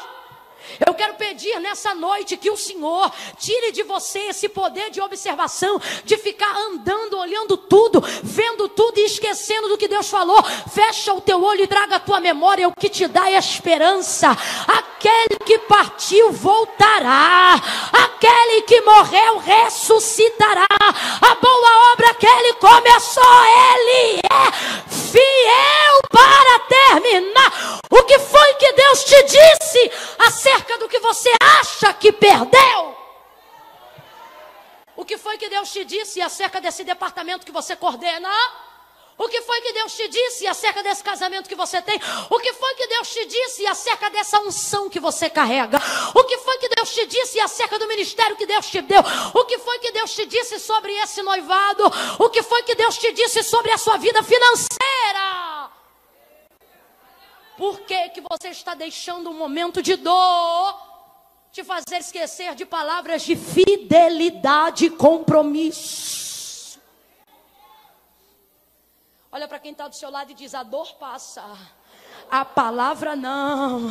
Eu 0.85 0.93
quero 0.93 1.13
pedir 1.15 1.59
nessa 1.59 1.93
noite 1.93 2.37
que 2.37 2.49
o 2.49 2.57
Senhor 2.57 3.11
tire 3.37 3.71
de 3.71 3.83
você 3.83 4.19
esse 4.19 4.49
poder 4.49 4.89
de 4.89 5.01
observação, 5.01 5.79
de 6.03 6.17
ficar 6.17 6.55
andando, 6.55 7.17
olhando 7.17 7.57
tudo, 7.57 8.01
vendo 8.23 8.69
tudo 8.69 8.97
e 8.97 9.05
esquecendo 9.05 9.67
do 9.67 9.77
que 9.77 9.87
Deus 9.87 10.09
falou. 10.09 10.41
Fecha 10.73 11.13
o 11.13 11.21
teu 11.21 11.43
olho 11.43 11.63
e 11.63 11.67
traga 11.67 11.97
a 11.97 11.99
tua 11.99 12.19
memória 12.19 12.67
o 12.67 12.73
que 12.73 12.89
te 12.89 13.07
dá 13.07 13.31
esperança. 13.31 14.31
Aquele 14.67 15.37
que 15.45 15.59
partiu 15.59 16.31
voltará, 16.31 17.55
aquele 17.91 18.61
que 18.61 18.81
morreu 18.81 19.37
ressuscitará. 19.39 20.65
A 20.69 21.35
boa 21.35 21.91
obra 21.93 22.13
que 22.15 22.25
ele 22.25 22.53
começou, 22.53 23.43
ele 23.75 24.19
é 24.19 24.51
fiel 24.89 26.01
para 26.09 26.59
terminar. 26.59 27.79
O 27.91 28.03
que 28.03 28.17
foi 28.19 28.53
que 28.55 28.73
Deus 28.73 29.03
te 29.03 29.23
disse 29.23 29.91
acerca 30.17 30.52
do 30.79 30.87
que 30.89 30.99
você 30.99 31.31
acha 31.41 31.93
que 31.93 32.11
perdeu? 32.11 32.95
O 34.95 35.03
que 35.03 35.17
foi 35.17 35.37
que 35.37 35.49
Deus 35.49 35.71
te 35.71 35.83
disse 35.83 36.21
acerca 36.21 36.61
desse 36.61 36.83
departamento 36.83 37.45
que 37.45 37.51
você 37.51 37.75
coordena? 37.75 38.29
O 39.17 39.27
que 39.27 39.41
foi 39.41 39.61
que 39.61 39.73
Deus 39.73 39.93
te 39.95 40.07
disse 40.07 40.47
acerca 40.47 40.81
desse 40.81 41.03
casamento 41.03 41.47
que 41.47 41.55
você 41.55 41.81
tem? 41.81 41.99
O 42.29 42.39
que 42.39 42.53
foi 42.53 42.73
que 42.75 42.87
Deus 42.87 43.09
te 43.09 43.25
disse 43.25 43.65
acerca 43.67 44.09
dessa 44.09 44.39
unção 44.39 44.89
que 44.89 44.99
você 44.99 45.29
carrega? 45.29 45.79
O 46.15 46.23
que 46.23 46.37
foi 46.39 46.57
que 46.57 46.69
Deus 46.69 46.91
te 46.93 47.05
disse 47.05 47.39
acerca 47.39 47.77
do 47.77 47.87
ministério 47.87 48.35
que 48.35 48.45
Deus 48.45 48.65
te 48.67 48.81
deu? 48.81 49.01
O 49.33 49.45
que 49.45 49.59
foi 49.59 49.79
que 49.79 49.91
Deus 49.91 50.13
te 50.13 50.25
disse 50.25 50.59
sobre 50.59 50.91
esse 50.93 51.21
noivado? 51.21 51.83
O 52.17 52.29
que 52.29 52.41
foi 52.41 52.63
que 52.63 52.75
Deus 52.75 52.97
te 52.97 53.11
disse 53.13 53.43
sobre 53.43 53.71
a 53.71 53.77
sua 53.77 53.97
vida 53.97 54.23
financeira? 54.23 55.52
Por 57.57 57.81
que, 57.81 58.09
que 58.09 58.21
você 58.21 58.49
está 58.49 58.73
deixando 58.73 59.29
um 59.29 59.33
momento 59.33 59.81
de 59.81 59.95
dor 59.95 60.93
te 61.51 61.63
fazer 61.63 61.97
esquecer 61.97 62.55
de 62.55 62.65
palavras 62.65 63.21
de 63.21 63.35
fidelidade 63.35 64.85
e 64.85 64.89
compromisso? 64.89 66.79
Olha 69.31 69.47
para 69.47 69.59
quem 69.59 69.71
está 69.71 69.87
do 69.87 69.95
seu 69.95 70.09
lado 70.09 70.31
e 70.31 70.35
diz: 70.35 70.53
a 70.53 70.63
dor 70.63 70.93
passa, 70.95 71.43
a 72.29 72.43
palavra 72.43 73.15
não. 73.15 73.89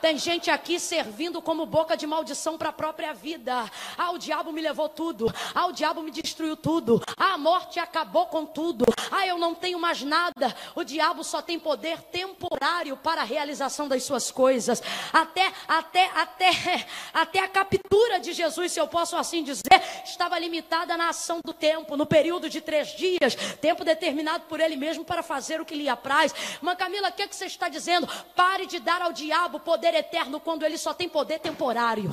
Tem 0.00 0.16
gente 0.16 0.50
aqui 0.50 0.80
servindo 0.80 1.42
como 1.42 1.66
boca 1.66 1.94
de 1.94 2.06
maldição 2.06 2.56
para 2.56 2.70
a 2.70 2.72
própria 2.72 3.12
vida. 3.12 3.70
Ah, 3.98 4.10
o 4.12 4.18
diabo 4.18 4.50
me 4.50 4.62
levou 4.62 4.88
tudo. 4.88 5.32
Ah, 5.54 5.66
o 5.66 5.72
diabo 5.72 6.02
me 6.02 6.10
destruiu 6.10 6.56
tudo. 6.56 7.02
Ah, 7.18 7.34
a 7.34 7.38
morte 7.38 7.78
acabou 7.78 8.26
com 8.26 8.46
tudo. 8.46 8.86
Ah, 9.10 9.26
eu 9.26 9.36
não 9.36 9.54
tenho 9.54 9.78
mais 9.78 10.00
nada. 10.02 10.56
O 10.74 10.82
diabo 10.84 11.22
só 11.22 11.42
tem 11.42 11.58
poder 11.58 12.00
temporário 12.04 12.96
para 12.96 13.20
a 13.20 13.24
realização 13.24 13.88
das 13.88 14.02
suas 14.02 14.30
coisas. 14.30 14.82
Até, 15.12 15.52
até, 15.68 16.10
até, 16.14 16.50
até 17.12 17.40
a 17.40 17.48
captura 17.48 18.18
de 18.20 18.32
Jesus, 18.32 18.72
se 18.72 18.80
eu 18.80 18.88
posso 18.88 19.16
assim 19.16 19.44
dizer, 19.44 19.82
estava 20.04 20.38
limitada 20.38 20.96
na 20.96 21.10
ação 21.10 21.40
do 21.44 21.52
tempo, 21.52 21.96
no 21.96 22.06
período 22.06 22.48
de 22.48 22.62
três 22.62 22.88
dias, 22.96 23.34
tempo 23.60 23.84
determinado 23.84 24.44
por 24.44 24.60
ele 24.60 24.76
mesmo 24.76 25.04
para 25.04 25.22
fazer 25.22 25.60
o 25.60 25.64
que 25.64 25.74
lhe 25.74 25.88
apraz. 25.88 26.34
Mas 26.62 26.78
Camila, 26.78 27.08
o 27.08 27.12
que, 27.12 27.22
é 27.22 27.28
que 27.28 27.36
você 27.36 27.46
está 27.46 27.68
dizendo? 27.68 28.08
Pare 28.34 28.64
de 28.64 28.78
dar 28.78 29.02
ao 29.02 29.12
diabo 29.12 29.60
poder 29.60 29.89
poder 29.90 29.98
eterno 29.98 30.40
quando 30.40 30.64
ele 30.64 30.78
só 30.78 30.94
tem 30.94 31.08
poder 31.08 31.40
temporário. 31.40 32.10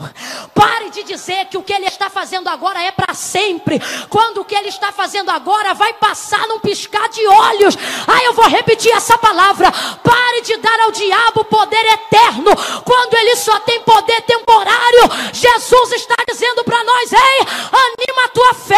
Pare 0.54 0.90
de 0.90 1.04
dizer 1.04 1.46
que 1.46 1.58
o 1.58 1.64
que 1.64 1.74
ele 1.74 1.86
está 1.86 2.10
fazendo 2.10 2.48
agora 2.48 2.82
é 2.82 2.92
para 2.92 3.14
sempre, 3.14 3.80
quando 4.10 4.42
o 4.42 4.46
que 4.46 4.56
ele 4.56 4.70
está 4.70 4.92
fazendo 4.92 5.30
agora 5.30 5.74
vai 5.74 5.94
passar 5.94 6.48
num 6.48 6.60
piscar 6.60 7.08
de 7.10 7.26
olhos. 7.28 7.78
Ah, 8.08 8.24
eu 8.24 8.34
vou 8.34 8.48
repetir 8.48 8.92
essa 8.92 9.18
palavra. 9.18 9.72
Pare 9.72 10.42
de 10.42 10.58
dar 10.58 10.80
ao 10.82 10.92
diabo 10.92 11.44
poder 11.46 11.86
eterno, 11.86 12.52
quando 12.84 13.14
ele 13.16 13.36
só 13.36 13.60
tem 13.60 13.80
poder 13.82 14.22
temporário. 14.22 15.10
Jesus 15.34 15.92
está 15.94 16.16
dizendo 16.28 16.64
para 16.64 16.84
nós: 16.84 17.14
ei, 17.14 17.40
anima 17.40 18.26
a 18.26 18.30
tua 18.30 18.54
fé. 18.54 18.78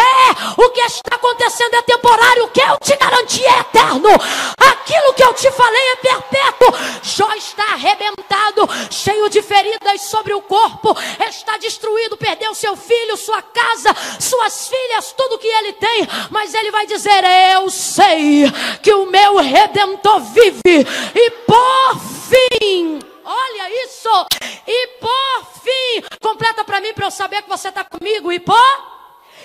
O 0.56 0.70
que 0.70 0.80
está 0.80 1.16
acontecendo 1.16 1.74
é 1.74 1.82
temporário, 1.82 2.44
o 2.44 2.48
que 2.48 2.60
eu 2.60 2.76
te 2.82 2.96
garanti 2.96 3.44
é 3.44 3.60
eterno. 3.60 4.10
Aquilo 4.58 5.14
que 5.14 5.22
eu 5.22 5.32
te 5.34 5.50
falei 5.52 5.82
é 5.92 5.96
perpétuo. 5.96 6.74
Jó 7.02 7.32
está 7.34 7.64
arrebentado, 7.72 8.68
cheio 8.90 9.28
de 9.28 9.40
feridas 9.42 10.02
sobre 10.02 10.34
o 10.34 10.42
corpo, 10.42 10.96
está 11.28 11.56
destruído, 11.56 12.16
perdeu 12.16 12.54
seu 12.54 12.76
filho, 12.76 13.16
sua 13.16 13.40
casa, 13.40 13.94
suas 14.18 14.68
filhas, 14.68 15.14
tudo 15.16 15.38
que 15.38 15.46
ele 15.46 15.72
tem, 15.74 16.08
mas 16.30 16.52
ele 16.54 16.70
vai 16.70 16.86
dizer: 16.86 17.22
Eu 17.54 17.70
sei 17.70 18.44
que 18.82 18.92
o 18.92 19.06
meu 19.06 19.36
redentor 19.36 20.20
vive, 20.20 20.86
e 21.14 21.30
por 21.46 22.00
fim. 22.28 23.00
Olha 23.24 23.84
isso! 23.84 24.26
E 24.66 24.86
por 24.98 25.46
fim, 25.62 26.08
completa 26.20 26.64
para 26.64 26.80
mim 26.80 26.92
para 26.92 27.06
eu 27.06 27.10
saber 27.10 27.42
que 27.42 27.48
você 27.48 27.68
está 27.68 27.84
comigo. 27.84 28.32
E 28.32 28.40
por, 28.40 28.56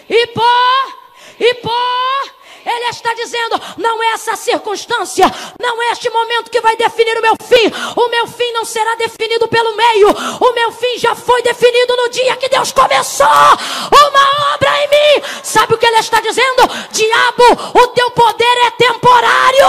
e 0.10 0.28
por, 0.28 0.98
e 1.40 1.54
por, 1.56 2.35
ele 2.66 2.90
está 2.90 3.14
dizendo: 3.14 3.62
não 3.78 4.02
é 4.02 4.08
essa 4.14 4.36
circunstância, 4.36 5.26
não 5.60 5.82
é 5.84 5.92
este 5.92 6.10
momento 6.10 6.50
que 6.50 6.62
vai 6.62 6.76
definir 6.76 7.18
o 7.18 7.22
meu 7.22 7.36
fim. 7.42 7.72
O 7.96 8.08
meu 8.10 8.28
fim 8.28 8.52
não 8.52 8.66
será 8.66 8.96
definido 8.96 9.48
pelo 9.48 9.76
meio. 9.76 10.10
O 10.40 10.54
meu 10.54 10.72
fim 10.72 10.98
já 10.98 11.16
foi 11.16 11.42
definido 11.44 11.96
no 11.96 12.10
dia 12.10 12.36
que 12.38 12.50
Deus 12.50 12.72
começou 12.72 13.28
uma 13.28 14.54
obra 14.54 14.84
em 14.84 14.90
mim. 14.90 15.28
Sabe 15.44 15.76
o 15.76 15.78
que 15.78 15.86
ele 15.86 16.00
está 16.00 16.20
dizendo? 16.20 16.68
Diabo, 16.92 17.80
o 17.80 17.88
teu 17.90 18.10
poder 18.12 18.58
é 18.66 18.72
temporário. 18.72 19.68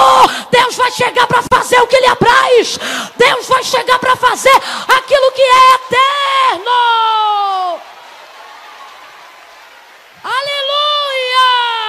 Deus 0.51 0.75
vai 0.77 0.91
chegar 0.91 1.27
para 1.27 1.43
fazer 1.53 1.81
o 1.81 1.87
que 1.87 1.99
lhe 1.99 2.07
apraz. 2.07 2.79
Deus 3.17 3.47
vai 3.47 3.63
chegar 3.63 3.99
para 3.99 4.17
fazer 4.17 4.57
aquilo 4.89 5.33
que 5.33 5.43
é 5.43 5.75
eterno. 5.75 6.71
Aleluia! 10.25 11.86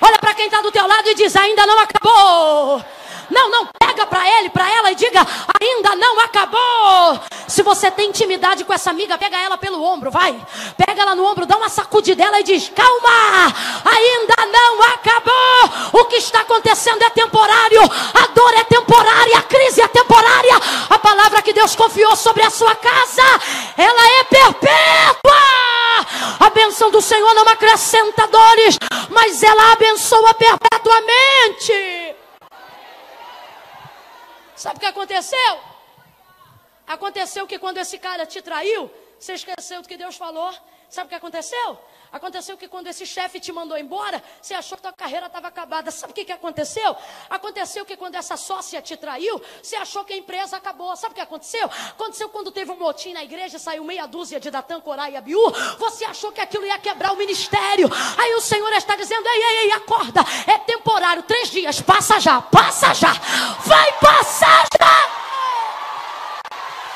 Olha 0.00 0.18
para 0.18 0.34
quem 0.34 0.46
está 0.46 0.60
do 0.60 0.70
teu 0.72 0.86
lado 0.86 1.08
e 1.08 1.14
diz: 1.14 1.34
ainda 1.36 1.66
não 1.66 1.78
acabou. 1.78 2.84
Não, 3.30 3.48
não, 3.50 3.68
pega 3.78 4.06
para 4.06 4.28
ele, 4.38 4.50
para 4.50 4.70
ela 4.70 4.90
e 4.90 4.94
diga: 4.94 5.26
ainda 5.60 5.94
não 5.96 6.20
acabou. 6.20 7.20
Se 7.46 7.62
você 7.62 7.90
tem 7.90 8.08
intimidade 8.08 8.64
com 8.64 8.72
essa 8.72 8.90
amiga, 8.90 9.18
pega 9.18 9.38
ela 9.38 9.56
pelo 9.56 9.82
ombro, 9.82 10.10
vai. 10.10 10.34
Pega 10.76 11.02
ela 11.02 11.14
no 11.14 11.24
ombro, 11.24 11.46
dá 11.46 11.56
uma 11.56 11.68
sacudidela 11.68 12.40
e 12.40 12.42
diz: 12.42 12.70
calma, 12.74 13.54
ainda 13.84 14.46
não 14.46 14.82
acabou. 14.82 16.00
O 16.00 16.04
que 16.06 16.16
está 16.16 16.40
acontecendo 16.40 17.02
é 17.02 17.10
temporário, 17.10 17.82
a 17.82 18.26
dor 18.28 18.54
é 18.54 18.64
temporária, 18.64 19.38
a 19.38 19.42
crise 19.42 19.80
é 19.80 19.88
temporária. 19.88 20.56
A 20.88 20.98
palavra 20.98 21.42
que 21.42 21.52
Deus 21.52 21.74
confiou 21.74 22.16
sobre 22.16 22.42
a 22.42 22.50
sua 22.50 22.74
casa, 22.74 23.22
ela 23.76 24.08
é 24.20 24.24
perpétua. 24.24 25.40
A 26.40 26.50
benção 26.50 26.90
do 26.90 27.00
Senhor 27.00 27.34
não 27.34 27.48
acrescenta 27.48 28.26
dores, 28.26 28.78
mas 29.10 29.42
ela 29.42 29.72
abençoa 29.72 30.34
perpetuamente. 30.34 32.19
Sabe 34.62 34.76
o 34.76 34.80
que 34.80 34.92
aconteceu? 34.94 35.52
Aconteceu 36.86 37.46
que 37.46 37.58
quando 37.58 37.78
esse 37.78 37.98
cara 37.98 38.26
te 38.26 38.42
traiu, 38.42 38.90
você 39.18 39.32
esqueceu 39.32 39.80
do 39.80 39.88
que 39.88 39.96
Deus 39.96 40.16
falou. 40.16 40.52
Sabe 40.90 41.06
o 41.06 41.08
que 41.08 41.14
aconteceu? 41.14 41.68
Aconteceu 42.12 42.56
que 42.56 42.66
quando 42.66 42.88
esse 42.88 43.06
chefe 43.06 43.38
te 43.38 43.52
mandou 43.52 43.78
embora, 43.78 44.22
você 44.42 44.54
achou 44.54 44.76
que 44.76 44.82
tua 44.82 44.92
carreira 44.92 45.26
estava 45.26 45.46
acabada. 45.46 45.90
Sabe 45.92 46.10
o 46.10 46.14
que, 46.14 46.24
que 46.24 46.32
aconteceu? 46.32 46.96
Aconteceu 47.28 47.84
que 47.84 47.96
quando 47.96 48.16
essa 48.16 48.36
sócia 48.36 48.82
te 48.82 48.96
traiu, 48.96 49.40
você 49.62 49.76
achou 49.76 50.04
que 50.04 50.12
a 50.12 50.16
empresa 50.16 50.56
acabou. 50.56 50.96
Sabe 50.96 51.12
o 51.12 51.14
que 51.14 51.20
aconteceu? 51.20 51.70
Aconteceu 51.90 52.28
quando 52.28 52.50
teve 52.50 52.72
um 52.72 52.76
motim 52.76 53.12
na 53.12 53.22
igreja, 53.22 53.60
saiu 53.60 53.84
meia 53.84 54.06
dúzia 54.06 54.40
de 54.40 54.50
Datã, 54.50 54.80
Corá 54.80 55.08
e 55.08 55.16
Abiú. 55.16 55.40
Você 55.78 56.04
achou 56.04 56.32
que 56.32 56.40
aquilo 56.40 56.66
ia 56.66 56.78
quebrar 56.78 57.12
o 57.12 57.16
ministério. 57.16 57.88
Aí 58.18 58.34
o 58.34 58.40
Senhor 58.40 58.72
está 58.72 58.96
dizendo: 58.96 59.28
ei, 59.28 59.42
ei, 59.42 59.56
ei, 59.58 59.72
acorda. 59.72 60.20
É 60.48 60.58
temporário, 60.58 61.22
três 61.22 61.48
dias, 61.50 61.80
passa 61.80 62.18
já, 62.18 62.40
passa 62.42 62.92
já. 62.92 63.12
Vai 63.64 63.92
passar 64.00 64.66
já. 64.80 65.20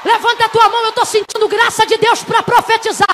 Levanta 0.05 0.45
a 0.45 0.49
tua 0.49 0.69
mão, 0.69 0.83
eu 0.83 0.89
estou 0.91 1.07
sentindo 1.07 1.49
graça 1.49 1.87
de 1.87 1.97
Deus 1.97 2.23
para 2.23 2.43
profetizar. 2.43 3.09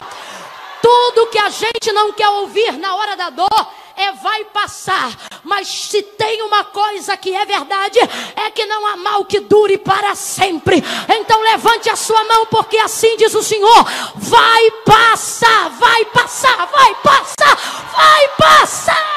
Tudo 0.83 1.26
que 1.28 1.39
a 1.39 1.51
gente 1.51 1.93
não 1.93 2.12
quer 2.12 2.28
ouvir 2.28 2.72
na 2.78 2.95
hora 2.95 3.16
da 3.16 3.31
dor 3.31 3.68
é 3.97 4.12
vai 4.12 4.45
passar. 4.47 5.11
Mas 5.45 5.68
se 5.68 6.03
tem 6.03 6.43
uma 6.43 6.64
coisa 6.64 7.16
que 7.16 7.35
é 7.35 7.45
verdade, 7.45 7.99
é 8.37 8.51
que 8.51 8.64
não 8.66 8.87
há 8.87 8.97
mal 8.97 9.24
que 9.24 9.41
dure 9.41 9.78
para 9.78 10.14
sempre. 10.14 10.83
Então 11.09 11.41
levante 11.43 11.91
a 11.91 11.97
sua 11.97 12.22
mão, 12.24 12.47
porque 12.47 12.78
assim 12.78 13.16
diz 13.16 13.35
o 13.35 13.43
Senhor: 13.43 13.85
vai 14.16 14.70
passar, 14.85 15.70
vai 15.70 16.05
passar, 16.07 16.66
vai 16.66 16.95
passar, 16.97 17.57
vai 17.93 18.28
passar. 18.39 19.11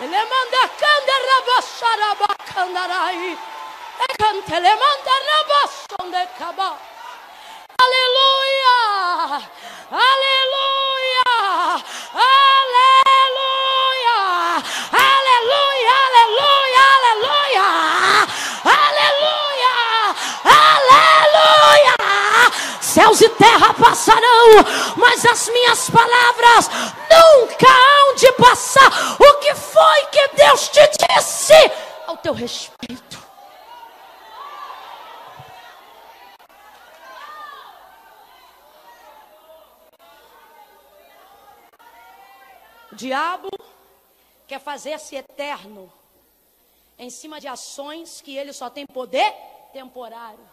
Ele 0.00 0.16
manda 0.16 0.48
Cantele 3.98 4.74
mandare 4.76 5.38
baston 5.48 6.10
de 6.10 6.26
caba. 6.38 6.76
Aleluia! 7.82 8.78
Aleluia! 9.90 11.32
Aleluia! 12.14 13.40
Aleluia! 14.92 15.96
Aleluia! 16.14 16.86
Aleluia! 17.04 17.66
Aleluia! 18.64 19.74
Aleluia! 20.44 21.96
Céus 22.80 23.20
e 23.20 23.28
terra 23.30 23.74
passarão, 23.74 24.64
mas 24.96 25.24
as 25.24 25.48
minhas 25.48 25.90
palavras 25.90 26.70
nunca 27.10 27.68
hão 27.68 28.14
de 28.14 28.32
passar. 28.32 28.90
O 29.18 29.34
que 29.40 29.54
foi 29.54 30.06
que 30.12 30.28
Deus 30.36 30.68
te 30.68 30.88
disse 30.98 31.72
ao 32.06 32.16
teu 32.16 32.32
respeito? 32.32 33.27
Diabo 42.98 43.48
quer 44.48 44.58
fazer-se 44.58 45.14
eterno 45.14 45.90
em 46.98 47.08
cima 47.08 47.40
de 47.40 47.46
ações 47.46 48.20
que 48.20 48.36
ele 48.36 48.52
só 48.52 48.68
tem 48.68 48.84
poder 48.84 49.32
temporário. 49.72 50.44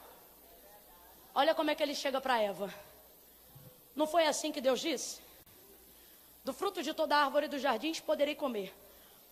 Olha 1.34 1.56
como 1.56 1.72
é 1.72 1.76
que 1.76 1.82
ele 1.82 1.96
chega 1.96 2.22
para 2.22 2.40
Eva. 2.40 2.72
Não 3.96 4.06
foi 4.06 4.28
assim 4.28 4.52
que 4.52 4.62
Deus 4.62 4.80
disse? 4.80 5.20
Do 6.44 6.54
fruto 6.54 6.84
de 6.84 6.94
toda 6.94 7.18
árvore 7.18 7.48
dos 7.48 7.62
jardins 7.62 8.00
poderei 8.00 8.36
comer, 8.36 8.72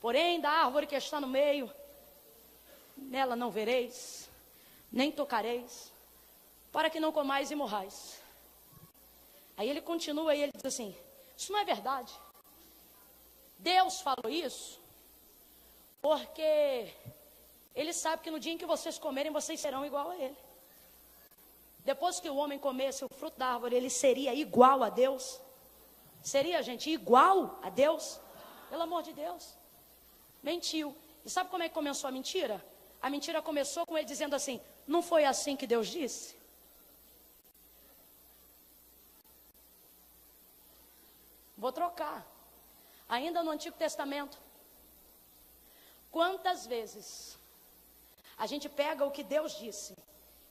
porém 0.01 0.41
da 0.41 0.49
árvore 0.49 0.87
que 0.87 0.95
está 0.95 1.21
no 1.21 1.27
meio, 1.27 1.71
nela 2.97 3.35
não 3.35 3.51
vereis, 3.51 4.27
nem 4.91 5.11
tocareis, 5.11 5.91
para 6.71 6.89
que 6.89 6.99
não 6.99 7.11
comais 7.11 7.51
e 7.51 7.55
morrais. 7.55 8.19
Aí 9.55 9.69
ele 9.69 9.81
continua 9.81 10.33
e 10.33 10.41
ele 10.41 10.51
diz 10.55 10.65
assim: 10.65 10.95
Isso 11.37 11.51
não 11.51 11.59
é 11.59 11.65
verdade. 11.65 12.11
Deus 13.71 14.01
falou 14.01 14.29
isso 14.29 14.83
porque 16.01 16.93
ele 17.73 17.93
sabe 17.93 18.21
que 18.23 18.29
no 18.29 18.39
dia 18.39 18.51
em 18.51 18.57
que 18.57 18.65
vocês 18.65 18.97
comerem, 18.99 19.31
vocês 19.31 19.57
serão 19.57 19.85
igual 19.85 20.09
a 20.11 20.17
ele. 20.17 20.37
Depois 21.85 22.19
que 22.19 22.29
o 22.29 22.35
homem 22.35 22.59
comesse 22.59 23.05
o 23.05 23.09
fruto 23.09 23.39
da 23.39 23.47
árvore, 23.53 23.75
ele 23.77 23.89
seria 23.89 24.33
igual 24.33 24.83
a 24.83 24.89
Deus? 24.89 25.39
Seria, 26.21 26.61
gente, 26.61 26.89
igual 26.89 27.57
a 27.63 27.69
Deus? 27.69 28.19
Pelo 28.69 28.83
amor 28.83 29.01
de 29.01 29.13
Deus. 29.13 29.53
Mentiu. 30.41 30.93
E 31.25 31.29
sabe 31.29 31.49
como 31.49 31.63
é 31.63 31.69
que 31.69 31.75
começou 31.75 32.09
a 32.09 32.11
mentira? 32.11 32.63
A 33.01 33.09
mentira 33.09 33.41
começou 33.41 33.85
com 33.85 33.97
ele 33.97 34.05
dizendo 34.05 34.35
assim: 34.35 34.59
Não 34.85 35.01
foi 35.01 35.23
assim 35.23 35.55
que 35.55 35.65
Deus 35.65 35.87
disse? 35.87 36.35
Vou 41.57 41.71
trocar. 41.71 42.32
Ainda 43.15 43.39
no 43.43 43.51
Antigo 43.51 43.77
Testamento, 43.85 44.37
Quantas 46.13 46.67
vezes 46.67 47.39
a 48.37 48.45
gente 48.45 48.69
pega 48.69 49.03
o 49.03 49.09
que 49.15 49.23
Deus 49.23 49.57
disse 49.57 49.95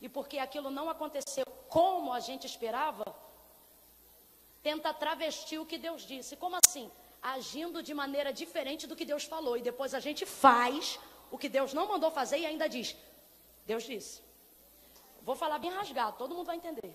e 0.01 0.09
porque 0.09 0.39
aquilo 0.41 0.71
não 0.79 0.91
aconteceu 0.91 1.47
como 1.69 2.13
a 2.13 2.19
gente 2.19 2.49
esperava, 2.49 3.15
tenta 4.61 4.93
travestir 4.93 5.59
o 5.61 5.65
que 5.71 5.79
Deus 5.79 6.03
disse. 6.03 6.35
Como 6.35 6.57
assim? 6.65 6.91
Agindo 7.23 7.81
de 7.81 7.95
maneira 7.95 8.33
diferente 8.33 8.89
do 8.89 8.97
que 8.97 9.05
Deus 9.05 9.23
falou 9.23 9.57
e 9.57 9.63
depois 9.63 9.95
a 9.95 10.01
gente 10.01 10.27
faz 10.27 10.99
o 11.31 11.39
que 11.39 11.49
Deus 11.49 11.73
não 11.73 11.87
mandou 11.87 12.11
fazer 12.11 12.39
e 12.39 12.47
ainda 12.47 12.69
diz: 12.69 12.97
Deus 13.65 13.85
disse. 13.85 14.21
Vou 15.23 15.37
falar 15.37 15.59
bem 15.59 15.71
rasgado, 15.71 16.19
todo 16.19 16.35
mundo 16.35 16.47
vai 16.47 16.57
entender. 16.57 16.93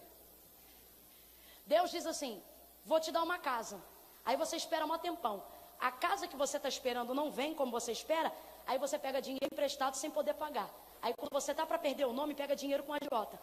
Deus 1.65 1.89
diz 1.89 2.05
assim: 2.05 2.43
Vou 2.83 2.99
te 2.99 3.13
dar 3.13 3.23
uma 3.23 3.39
casa. 3.39 3.81
Aí 4.25 4.35
você 4.35 4.57
espera 4.57 4.85
um 4.85 4.97
tempão. 4.97 5.41
A 5.79 5.91
casa 5.91 6.27
que 6.27 6.35
você 6.35 6.57
está 6.57 6.69
esperando 6.69 7.13
não 7.13 7.29
vem 7.31 7.53
como 7.53 7.71
você 7.71 7.91
espera, 7.91 8.31
Aí 8.67 8.77
você 8.77 8.99
pega 8.99 9.21
dinheiro 9.21 9.47
emprestado 9.53 9.95
sem 9.95 10.11
poder 10.11 10.33
pagar. 10.33 10.69
Aí 11.01 11.13
quando 11.17 11.31
você 11.31 11.51
está 11.51 11.65
para 11.65 11.79
perder 11.79 12.05
o 12.05 12.11
nome, 12.11 12.35
pega 12.35 12.53
dinheiro 12.63 12.83
com 12.83 12.93
a 12.93 12.97
agiota. 13.01 13.39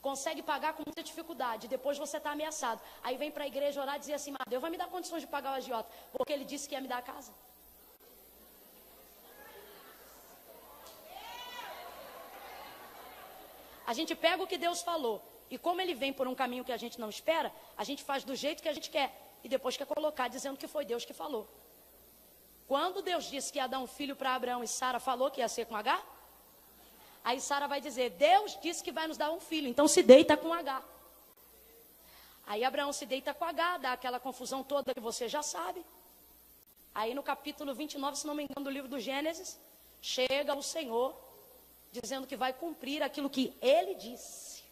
Consegue 0.00 0.42
pagar 0.42 0.72
com 0.72 0.82
muita 0.86 1.02
dificuldade. 1.02 1.68
Depois 1.68 1.98
você 1.98 2.16
está 2.16 2.30
ameaçado. 2.32 2.80
Aí 3.04 3.16
vem 3.18 3.30
para 3.30 3.44
a 3.44 3.46
igreja 3.46 3.82
orar 3.82 3.96
e 3.96 3.98
dizer 3.98 4.14
assim: 4.14 4.34
Deus 4.48 4.62
vai 4.62 4.70
me 4.70 4.78
dar 4.78 4.88
condições 4.88 5.20
de 5.20 5.28
pagar 5.28 5.50
o 5.52 5.54
agiota. 5.56 5.88
Porque 6.10 6.32
ele 6.32 6.46
disse 6.52 6.66
que 6.66 6.74
ia 6.74 6.80
me 6.80 6.88
dar 6.88 6.98
a 6.98 7.02
casa. 7.02 7.32
A 13.86 13.92
gente 13.92 14.14
pega 14.14 14.42
o 14.42 14.46
que 14.46 14.56
Deus 14.56 14.80
falou. 14.80 15.22
E 15.50 15.58
como 15.58 15.82
ele 15.82 15.94
vem 16.02 16.14
por 16.14 16.26
um 16.26 16.34
caminho 16.34 16.64
que 16.64 16.72
a 16.72 16.78
gente 16.78 16.98
não 16.98 17.10
espera, 17.10 17.52
a 17.76 17.84
gente 17.84 18.02
faz 18.02 18.24
do 18.24 18.34
jeito 18.34 18.62
que 18.62 18.70
a 18.70 18.72
gente 18.72 18.88
quer. 18.88 19.10
E 19.44 19.48
depois 19.50 19.76
quer 19.76 19.86
colocar 19.86 20.28
dizendo 20.28 20.56
que 20.56 20.66
foi 20.66 20.86
Deus 20.86 21.04
que 21.04 21.12
falou. 21.12 21.46
Quando 22.72 23.02
Deus 23.02 23.24
disse 23.24 23.52
que 23.52 23.58
ia 23.58 23.66
dar 23.66 23.80
um 23.80 23.86
filho 23.86 24.16
para 24.16 24.34
Abraão 24.34 24.64
e 24.64 24.66
Sara 24.66 24.98
falou 24.98 25.30
que 25.30 25.42
ia 25.42 25.48
ser 25.56 25.66
com 25.66 25.76
H, 25.76 26.02
aí 27.22 27.38
Sara 27.38 27.68
vai 27.68 27.82
dizer: 27.82 28.08
Deus 28.12 28.58
disse 28.62 28.82
que 28.82 28.90
vai 28.90 29.06
nos 29.06 29.18
dar 29.18 29.30
um 29.30 29.38
filho, 29.38 29.68
então 29.68 29.86
se 29.86 30.02
deita 30.02 30.38
com 30.38 30.54
H. 30.54 30.82
Aí 32.46 32.64
Abraão 32.64 32.90
se 32.90 33.04
deita 33.04 33.34
com 33.34 33.44
H, 33.44 33.76
dá 33.76 33.92
aquela 33.92 34.18
confusão 34.18 34.64
toda 34.64 34.94
que 34.94 35.00
você 35.00 35.28
já 35.28 35.42
sabe. 35.42 35.84
Aí 36.94 37.12
no 37.12 37.22
capítulo 37.22 37.74
29, 37.74 38.16
se 38.16 38.26
não 38.26 38.34
me 38.34 38.44
engano, 38.44 38.64
do 38.64 38.70
livro 38.70 38.88
do 38.88 38.98
Gênesis, 38.98 39.60
chega 40.00 40.54
o 40.54 40.62
Senhor 40.62 41.14
dizendo 41.92 42.26
que 42.26 42.36
vai 42.36 42.54
cumprir 42.54 43.02
aquilo 43.02 43.28
que 43.28 43.52
ele 43.60 43.94
disse. 43.96 44.62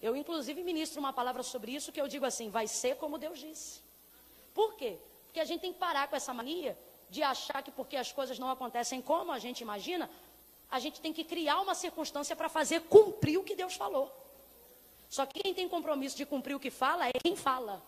Eu, 0.00 0.14
inclusive, 0.14 0.62
ministro 0.62 1.00
uma 1.00 1.12
palavra 1.12 1.42
sobre 1.42 1.72
isso 1.72 1.90
que 1.90 2.00
eu 2.00 2.06
digo 2.06 2.24
assim: 2.24 2.50
vai 2.50 2.68
ser 2.68 2.94
como 2.98 3.18
Deus 3.18 3.40
disse. 3.40 3.80
Por 4.54 4.76
quê? 4.76 4.96
Porque 5.30 5.38
a 5.38 5.44
gente 5.44 5.60
tem 5.60 5.72
que 5.72 5.78
parar 5.78 6.08
com 6.08 6.16
essa 6.16 6.34
mania 6.34 6.76
de 7.08 7.22
achar 7.22 7.62
que 7.62 7.70
porque 7.70 7.96
as 7.96 8.10
coisas 8.10 8.36
não 8.36 8.50
acontecem 8.50 9.00
como 9.00 9.30
a 9.30 9.38
gente 9.38 9.60
imagina, 9.60 10.10
a 10.68 10.80
gente 10.80 11.00
tem 11.00 11.12
que 11.12 11.22
criar 11.22 11.60
uma 11.60 11.72
circunstância 11.72 12.34
para 12.34 12.48
fazer 12.48 12.80
cumprir 12.82 13.38
o 13.38 13.44
que 13.44 13.54
Deus 13.54 13.74
falou. 13.74 14.12
Só 15.08 15.24
que 15.24 15.40
quem 15.40 15.54
tem 15.54 15.68
compromisso 15.68 16.16
de 16.16 16.26
cumprir 16.26 16.56
o 16.56 16.58
que 16.58 16.68
fala 16.68 17.06
é 17.06 17.12
quem 17.12 17.36
fala. 17.36 17.80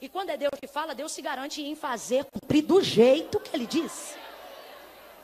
E 0.00 0.08
quando 0.08 0.30
é 0.30 0.38
Deus 0.38 0.52
que 0.58 0.66
fala, 0.66 0.94
Deus 0.94 1.12
se 1.12 1.20
garante 1.20 1.60
em 1.60 1.76
fazer 1.76 2.24
cumprir 2.24 2.62
do 2.62 2.82
jeito 2.82 3.38
que 3.38 3.54
Ele 3.54 3.66
diz. 3.66 4.16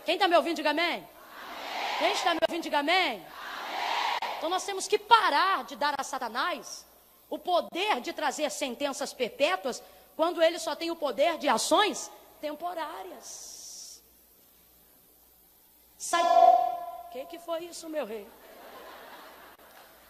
Quem 0.04 0.16
está 0.16 0.28
me 0.28 0.36
ouvindo, 0.36 0.56
diga 0.56 0.70
amém. 0.70 0.86
amém. 0.86 1.08
Quem 1.98 2.12
está 2.12 2.34
me 2.34 2.40
ouvindo, 2.46 2.62
diga 2.62 2.80
amém. 2.80 2.96
amém. 2.96 3.26
Então 4.36 4.50
nós 4.50 4.66
temos 4.66 4.86
que 4.86 4.98
parar 4.98 5.64
de 5.64 5.76
dar 5.76 5.94
a 5.96 6.04
Satanás 6.04 6.84
o 7.30 7.38
poder 7.38 8.02
de 8.02 8.12
trazer 8.12 8.50
sentenças 8.50 9.14
perpétuas 9.14 9.82
quando 10.16 10.42
ele 10.42 10.58
só 10.58 10.74
tem 10.74 10.90
o 10.90 10.96
poder 10.96 11.38
de 11.38 11.48
ações 11.48 12.10
temporárias. 12.40 14.02
Sai. 15.98 16.22
Que, 17.12 17.24
que 17.26 17.38
foi 17.38 17.64
isso, 17.64 17.88
meu 17.88 18.04
rei? 18.04 18.28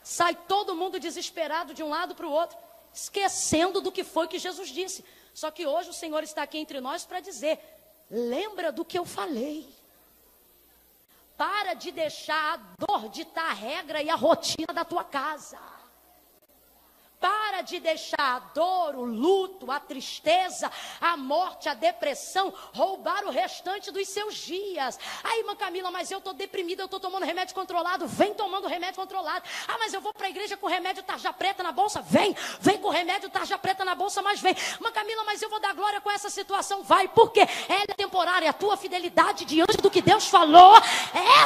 Sai 0.02 0.34
todo 0.34 0.74
mundo 0.74 1.00
desesperado 1.00 1.72
de 1.72 1.82
um 1.82 1.88
lado 1.88 2.14
para 2.14 2.26
o 2.26 2.30
outro, 2.30 2.58
esquecendo 2.92 3.80
do 3.80 3.92
que 3.92 4.04
foi 4.04 4.26
que 4.26 4.38
Jesus 4.38 4.68
disse. 4.68 5.04
Só 5.32 5.50
que 5.50 5.66
hoje 5.66 5.90
o 5.90 5.94
Senhor 5.94 6.22
está 6.22 6.42
aqui 6.42 6.58
entre 6.58 6.80
nós 6.80 7.04
para 7.06 7.20
dizer: 7.20 7.58
lembra 8.10 8.70
do 8.70 8.84
que 8.84 8.98
eu 8.98 9.04
falei. 9.04 9.68
Para 11.36 11.74
de 11.74 11.90
deixar 11.90 12.54
a 12.54 12.56
dor 12.86 13.08
ditar 13.08 13.50
a 13.50 13.54
regra 13.54 14.02
e 14.02 14.08
a 14.08 14.14
rotina 14.14 14.72
da 14.72 14.84
tua 14.84 15.02
casa. 15.02 15.58
Para 17.24 17.62
de 17.62 17.80
deixar 17.80 18.36
a 18.36 18.38
dor, 18.38 18.96
o 18.96 19.04
luto, 19.06 19.70
a 19.70 19.80
tristeza, 19.80 20.70
a 21.00 21.16
morte, 21.16 21.70
a 21.70 21.72
depressão 21.72 22.52
roubar 22.74 23.24
o 23.24 23.30
restante 23.30 23.90
dos 23.90 24.06
seus 24.08 24.34
dias. 24.34 24.98
Aí, 25.22 25.38
irmã 25.38 25.56
Camila, 25.56 25.90
mas 25.90 26.10
eu 26.10 26.18
estou 26.18 26.34
deprimida, 26.34 26.82
eu 26.82 26.84
estou 26.84 27.00
tomando 27.00 27.24
remédio 27.24 27.54
controlado. 27.54 28.06
Vem 28.06 28.34
tomando 28.34 28.68
remédio 28.68 28.96
controlado. 28.96 29.42
Ah, 29.66 29.78
mas 29.78 29.94
eu 29.94 30.02
vou 30.02 30.12
para 30.12 30.26
a 30.26 30.28
igreja 30.28 30.54
com 30.58 30.66
remédio 30.66 31.02
tarja 31.02 31.32
preta 31.32 31.62
na 31.62 31.72
bolsa. 31.72 32.02
Vem, 32.02 32.36
vem 32.60 32.76
com 32.76 32.90
remédio 32.90 33.30
tarja 33.30 33.56
preta 33.56 33.86
na 33.86 33.94
bolsa, 33.94 34.20
mas 34.20 34.38
vem. 34.38 34.54
Irmã 34.74 34.92
Camila, 34.92 35.24
mas 35.24 35.40
eu 35.40 35.48
vou 35.48 35.60
dar 35.60 35.72
glória 35.72 36.02
com 36.02 36.10
essa 36.10 36.28
situação. 36.28 36.82
Vai, 36.82 37.08
porque 37.08 37.40
ela 37.40 37.86
é 37.88 37.94
temporária. 37.94 38.50
A 38.50 38.52
tua 38.52 38.76
fidelidade 38.76 39.46
diante 39.46 39.78
do 39.78 39.90
que 39.90 40.02
Deus 40.02 40.28
falou, 40.28 40.76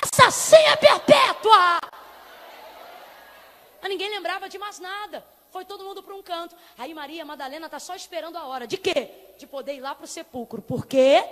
essa 0.02 0.28
sim 0.32 0.56
é 0.56 0.74
perpétua. 0.74 1.78
Mas 3.80 3.88
ninguém 3.88 4.10
lembrava 4.10 4.48
de 4.48 4.58
mais 4.58 4.80
nada. 4.80 5.37
Foi 5.58 5.64
todo 5.64 5.82
mundo 5.82 6.04
para 6.04 6.14
um 6.14 6.22
canto. 6.22 6.54
Aí 6.78 6.94
Maria 6.94 7.24
Madalena 7.24 7.66
está 7.66 7.80
só 7.80 7.96
esperando 7.96 8.36
a 8.36 8.46
hora. 8.46 8.64
De 8.64 8.76
quê? 8.76 9.10
De 9.36 9.44
poder 9.44 9.74
ir 9.74 9.80
lá 9.80 9.92
para 9.92 10.04
o 10.04 10.06
sepulcro. 10.06 10.62
Por 10.62 10.86
quê? 10.86 11.28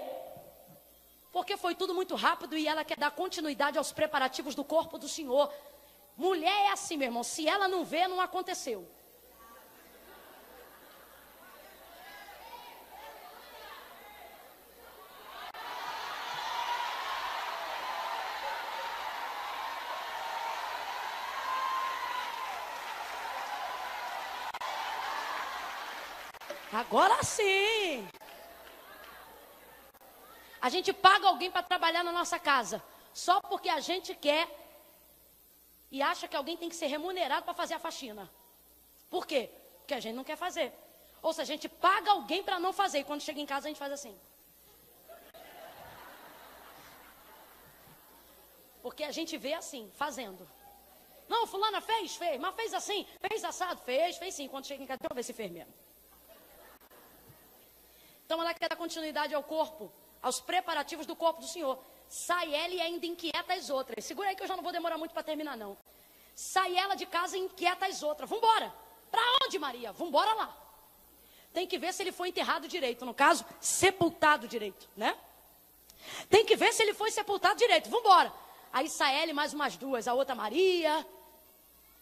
Porque 1.31 1.57
foi 1.57 1.77
tudo 1.77 1.95
muito 1.95 2.17
rápido 2.17 2.57
e 2.57 2.67
ela 2.67 2.83
quer 2.83 2.99
dar 2.99 3.13
continuidade 3.13 3.79
aos 3.79 3.93
preparativos 3.93 4.57
do 4.57 4.65
corpo 4.65 4.99
do 4.99 5.07
Senhor. 5.07 5.49
Mulher 6.17 6.51
é 6.51 6.73
assim, 6.73 6.97
meu 6.97 7.07
irmão. 7.07 7.23
Se 7.23 7.47
ela 7.47 7.69
não 7.69 7.85
vê, 7.85 8.09
não 8.09 8.21
aconteceu. 8.21 8.91
Agora 26.77 27.23
sim. 27.23 28.07
A 30.61 30.69
gente 30.69 30.93
paga 30.93 31.27
alguém 31.29 31.51
para 31.51 31.63
trabalhar 31.63 32.03
na 32.05 32.13
nossa 32.13 32.39
casa, 32.39 32.83
só 33.15 33.41
porque 33.41 33.71
a 33.71 33.81
gente 33.81 34.15
quer 34.15 34.47
e 35.91 36.03
acha 36.03 36.29
que 36.29 36.37
alguém 36.37 36.55
tem 36.55 36.69
que 36.69 36.77
ser 36.77 36.89
remunerado 36.89 37.45
para 37.47 37.55
fazer 37.55 37.75
a 37.75 37.79
faxina. 37.79 38.31
Por 39.09 39.27
quê? 39.27 39.49
Porque 39.79 39.95
a 39.95 40.01
gente 40.01 40.17
não 40.17 40.25
quer 40.25 40.37
fazer. 40.37 40.71
Ou 41.23 41.33
seja, 41.33 41.51
a 41.51 41.57
gente 41.57 41.67
paga 41.67 42.11
alguém 42.11 42.43
para 42.43 42.61
não 42.61 42.75
fazer. 42.75 42.99
E 42.99 43.05
quando 43.05 43.23
chega 43.23 43.41
em 43.41 43.47
casa, 43.47 43.69
a 43.69 43.71
gente 43.71 43.79
faz 43.79 43.93
assim. 43.93 44.15
Porque 48.83 49.03
a 49.03 49.13
gente 49.13 49.39
vê 49.39 49.55
assim, 49.55 49.91
fazendo. 49.97 50.47
Não, 51.27 51.47
fulana 51.47 51.81
fez, 51.81 52.17
fez, 52.17 52.39
mas 52.39 52.55
fez 52.55 52.75
assim, 52.75 53.07
fez 53.27 53.43
assado, 53.45 53.81
fez, 53.81 54.19
fez 54.19 54.35
sim. 54.35 54.47
Quando 54.47 54.67
chega 54.67 54.83
em 54.83 54.87
casa, 54.87 54.99
deixa 55.01 55.13
eu 55.13 55.17
ver 55.17 55.23
se 55.23 55.33
fez 55.33 55.51
mesmo. 55.51 55.86
Então 58.27 58.41
ela 58.43 58.53
quer 58.53 58.69
dar 58.69 58.75
continuidade 58.75 59.33
ao 59.33 59.43
corpo, 59.43 59.91
aos 60.21 60.41
preparativos 60.41 61.07
do 61.07 61.15
corpo 61.15 61.41
do 61.41 61.47
Senhor. 61.47 61.79
Sai 62.09 62.53
ela 62.53 62.75
e 62.75 62.81
ainda 62.81 63.07
inquieta 63.07 63.55
as 63.55 63.71
outras. 63.71 64.05
Segura 64.05 64.29
aí 64.29 64.37
que 64.37 64.43
eu 64.43 64.49
já 64.49 64.57
não 64.57 64.65
vou 64.65 64.73
demorar 64.73 64.99
muito 64.99 65.13
para 65.13 65.23
terminar, 65.23 65.57
não. 65.57 65.79
Sai 66.35 66.77
ela 66.77 66.97
de 66.97 67.07
casa 67.07 67.37
e 67.37 67.41
inquieta 67.41 67.87
as 67.87 68.03
outras. 68.03 68.29
Vambora. 68.29 68.75
Para 69.13 69.23
onde, 69.45 69.59
Maria? 69.61 69.93
Vambora 69.93 70.35
lá. 70.35 70.57
Tem 71.53 71.69
que 71.69 71.79
ver 71.79 71.95
se 71.95 72.03
ele 72.03 72.11
foi 72.11 72.29
enterrado 72.29 72.67
direito. 72.67 73.07
No 73.07 73.15
caso, 73.15 73.45
sepultado 73.61 74.49
direito, 74.49 74.89
né? 74.97 75.17
Tem 76.29 76.45
que 76.45 76.57
ver 76.57 76.73
se 76.73 76.83
ele 76.83 76.95
foi 76.95 77.13
sepultado 77.13 77.57
direito. 77.57 77.89
Vambora. 77.89 78.33
Aí 78.73 78.89
sai 78.89 79.23
ela 79.23 79.31
e 79.31 79.35
mais 79.35 79.55
umas 79.55 79.77
duas. 79.77 80.09
A 80.09 80.15
outra 80.15 80.35
Maria. 80.35 81.07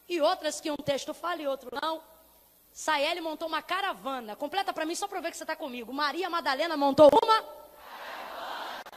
E 0.08 0.20
outras 0.22 0.58
que 0.58 0.70
um 0.70 0.76
texto 0.76 1.12
fala 1.12 1.42
e 1.42 1.46
outro 1.46 1.70
não. 1.82 2.02
Saele 2.74 3.22
montou 3.22 3.48
uma 3.48 3.62
caravana. 3.62 4.36
Completa 4.36 4.72
para 4.72 4.84
mim 4.84 4.94
só 4.94 5.08
para 5.08 5.20
ver 5.20 5.30
que 5.30 5.38
você 5.38 5.44
está 5.44 5.56
comigo. 5.56 5.92
Maria 5.92 6.28
Madalena 6.28 6.76
montou 6.76 7.08
uma 7.22 7.64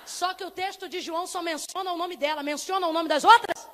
só 0.07 0.34
que 0.34 0.43
o 0.43 0.49
texto 0.49 0.88
de 0.88 1.01
João 1.01 1.28
só 1.28 1.41
menciona 1.41 1.91
o 1.91 1.97
nome 1.97 2.15
dela, 2.15 2.41
menciona 2.41 2.88
o 2.88 2.93
nome 2.93 3.09
das 3.09 3.25
outras? 3.25 3.69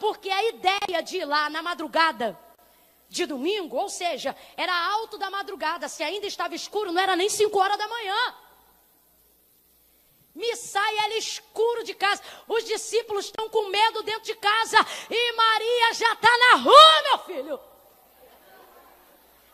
Porque 0.00 0.30
a 0.30 0.42
ideia 0.48 1.02
de 1.02 1.18
ir 1.18 1.24
lá 1.26 1.50
na 1.50 1.62
madrugada 1.62 2.38
de 3.10 3.26
domingo, 3.26 3.76
ou 3.76 3.90
seja, 3.90 4.34
era 4.56 4.74
alto 4.92 5.18
da 5.18 5.30
madrugada, 5.30 5.86
se 5.86 6.02
ainda 6.02 6.26
estava 6.26 6.54
escuro, 6.54 6.90
não 6.90 7.02
era 7.02 7.14
nem 7.14 7.28
5 7.28 7.58
horas 7.58 7.76
da 7.76 7.86
manhã. 7.86 8.34
Me 10.34 10.56
sai 10.56 10.96
ela 10.96 11.14
escuro 11.16 11.84
de 11.84 11.92
casa. 11.92 12.22
Os 12.48 12.64
discípulos 12.64 13.26
estão 13.26 13.50
com 13.50 13.68
medo 13.68 14.02
dentro 14.02 14.22
de 14.22 14.34
casa. 14.36 14.78
E 15.10 15.32
Maria 15.32 15.92
já 15.92 16.12
está 16.14 16.38
na 16.38 16.54
rua, 16.62 17.02
meu 17.02 17.18
filho. 17.18 17.69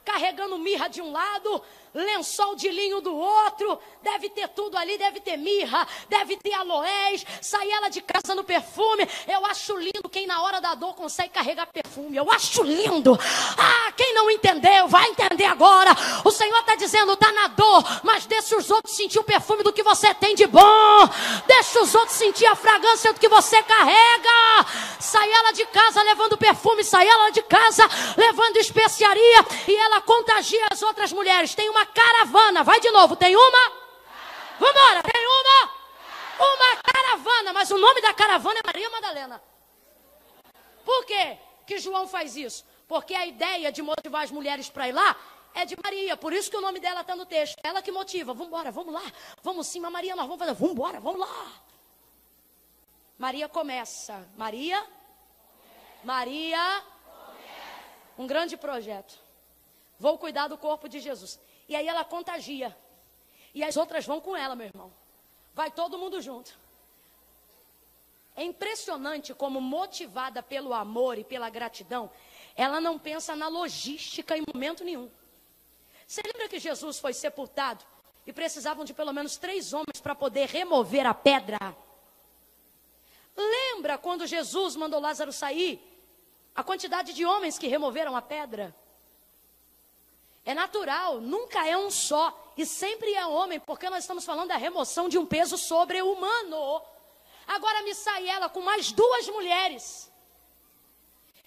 Carregando 0.06 0.56
mirra 0.56 0.86
de 0.86 1.02
um 1.02 1.10
lado, 1.10 1.60
lençol 1.96 2.54
de 2.54 2.68
linho 2.68 3.00
do 3.00 3.14
outro, 3.14 3.78
deve 4.02 4.28
ter 4.28 4.48
tudo 4.48 4.76
ali, 4.76 4.98
deve 4.98 5.20
ter 5.20 5.36
mirra, 5.36 5.86
deve 6.08 6.36
ter 6.36 6.52
aloés, 6.52 7.24
sai 7.40 7.70
ela 7.70 7.88
de 7.88 8.02
casa 8.02 8.34
no 8.34 8.44
perfume. 8.44 9.08
Eu 9.26 9.44
acho 9.46 9.76
lindo 9.76 10.08
quem 10.10 10.26
na 10.26 10.42
hora 10.42 10.60
da 10.60 10.74
dor 10.74 10.94
consegue 10.94 11.30
carregar 11.30 11.66
perfume. 11.66 12.16
Eu 12.16 12.30
acho 12.30 12.62
lindo. 12.62 13.18
Ah, 13.58 13.92
quem 13.96 14.14
não 14.14 14.30
entendeu, 14.30 14.88
vai 14.88 15.08
entender 15.08 15.46
agora. 15.46 15.90
O 16.24 16.30
Senhor 16.30 16.58
está 16.58 16.74
dizendo, 16.76 17.12
está 17.14 17.32
na 17.32 17.48
dor, 17.48 17.82
mas 18.02 18.26
deixa 18.26 18.56
os 18.56 18.70
outros 18.70 18.94
sentir 18.94 19.18
o 19.18 19.24
perfume 19.24 19.62
do 19.62 19.72
que 19.72 19.82
você 19.82 20.12
tem 20.14 20.34
de 20.34 20.46
bom. 20.46 21.08
Deixa 21.46 21.80
os 21.80 21.94
outros 21.94 22.16
sentir 22.16 22.46
a 22.46 22.54
fragrância 22.54 23.12
do 23.12 23.20
que 23.20 23.28
você 23.28 23.62
carrega. 23.62 24.66
Sai 25.00 25.30
ela 25.32 25.52
de 25.52 25.64
casa 25.66 26.02
levando 26.02 26.36
perfume, 26.36 26.84
sai 26.84 27.08
ela 27.08 27.30
de 27.30 27.42
casa 27.42 27.88
levando 28.16 28.56
especiaria 28.58 29.46
e 29.66 29.74
ela 29.74 30.00
contagia 30.00 30.66
as 30.70 30.82
outras 30.82 31.12
mulheres. 31.12 31.54
Tem 31.54 31.70
uma 31.70 31.85
caravana. 31.86 32.62
Vai 32.64 32.80
de 32.80 32.90
novo, 32.90 33.16
tem 33.16 33.34
uma? 33.34 33.72
Vambora, 34.58 35.02
tem 35.02 35.26
uma? 35.26 35.76
Uma 36.38 36.76
caravana, 36.82 37.52
mas 37.52 37.70
o 37.70 37.78
nome 37.78 38.00
da 38.02 38.12
caravana 38.12 38.60
é 38.60 38.66
Maria 38.66 38.90
Madalena. 38.90 39.42
Por 40.84 41.04
quê 41.04 41.38
que 41.66 41.78
João 41.78 42.06
faz 42.06 42.36
isso? 42.36 42.64
Porque 42.86 43.14
a 43.14 43.26
ideia 43.26 43.72
de 43.72 43.82
motivar 43.82 44.22
as 44.22 44.30
mulheres 44.30 44.68
para 44.68 44.88
ir 44.88 44.92
lá 44.92 45.16
é 45.54 45.64
de 45.64 45.74
Maria, 45.82 46.16
por 46.16 46.32
isso 46.32 46.50
que 46.50 46.56
o 46.56 46.60
nome 46.60 46.78
dela 46.78 47.00
está 47.00 47.16
no 47.16 47.24
texto. 47.24 47.56
Ela 47.62 47.80
que 47.80 47.90
motiva. 47.90 48.34
Vamos 48.34 48.48
embora, 48.48 48.70
vamos 48.70 48.92
lá. 48.92 49.02
Vamos 49.42 49.66
sim, 49.66 49.80
Maria, 49.80 50.14
nós 50.14 50.26
vamos 50.26 50.38
fazer. 50.38 50.52
Vamos 50.52 50.72
embora, 50.72 51.00
vamos 51.00 51.20
lá. 51.20 51.52
Maria 53.18 53.48
começa. 53.48 54.28
Maria? 54.36 54.86
Maria? 56.04 56.82
Um 58.18 58.26
grande 58.26 58.56
projeto. 58.56 59.18
Vou 59.98 60.18
cuidar 60.18 60.48
do 60.48 60.58
corpo 60.58 60.88
de 60.88 61.00
Jesus. 61.00 61.40
E 61.68 61.74
aí 61.74 61.86
ela 61.86 62.04
contagia. 62.04 62.76
E 63.54 63.64
as 63.64 63.76
outras 63.76 64.04
vão 64.04 64.20
com 64.20 64.36
ela, 64.36 64.54
meu 64.54 64.66
irmão. 64.66 64.92
Vai 65.54 65.70
todo 65.70 65.98
mundo 65.98 66.20
junto. 66.20 66.58
É 68.36 68.44
impressionante 68.44 69.32
como, 69.32 69.60
motivada 69.60 70.42
pelo 70.42 70.74
amor 70.74 71.18
e 71.18 71.24
pela 71.24 71.48
gratidão, 71.48 72.10
ela 72.54 72.80
não 72.80 72.98
pensa 72.98 73.34
na 73.34 73.48
logística 73.48 74.36
em 74.36 74.44
momento 74.52 74.84
nenhum. 74.84 75.10
Você 76.06 76.20
lembra 76.22 76.48
que 76.48 76.58
Jesus 76.58 76.98
foi 76.98 77.14
sepultado 77.14 77.84
e 78.26 78.32
precisavam 78.32 78.84
de 78.84 78.92
pelo 78.92 79.12
menos 79.12 79.36
três 79.38 79.72
homens 79.72 80.00
para 80.02 80.14
poder 80.14 80.48
remover 80.48 81.06
a 81.06 81.14
pedra? 81.14 81.76
Lembra 83.34 83.96
quando 83.96 84.26
Jesus 84.26 84.76
mandou 84.76 85.00
Lázaro 85.00 85.32
sair? 85.32 85.80
A 86.54 86.62
quantidade 86.62 87.12
de 87.12 87.24
homens 87.24 87.58
que 87.58 87.66
removeram 87.66 88.14
a 88.14 88.22
pedra? 88.22 88.74
É 90.46 90.54
natural, 90.54 91.20
nunca 91.20 91.66
é 91.66 91.76
um 91.76 91.90
só. 91.90 92.32
E 92.56 92.64
sempre 92.64 93.12
é 93.12 93.26
homem, 93.26 93.58
porque 93.58 93.90
nós 93.90 94.04
estamos 94.04 94.24
falando 94.24 94.48
da 94.48 94.56
remoção 94.56 95.08
de 95.08 95.18
um 95.18 95.26
peso 95.26 95.58
sobre-humano. 95.58 96.80
Agora 97.48 97.82
me 97.82 97.92
sai 97.94 98.28
ela 98.28 98.48
com 98.48 98.60
mais 98.62 98.92
duas 98.92 99.28
mulheres. 99.28 100.10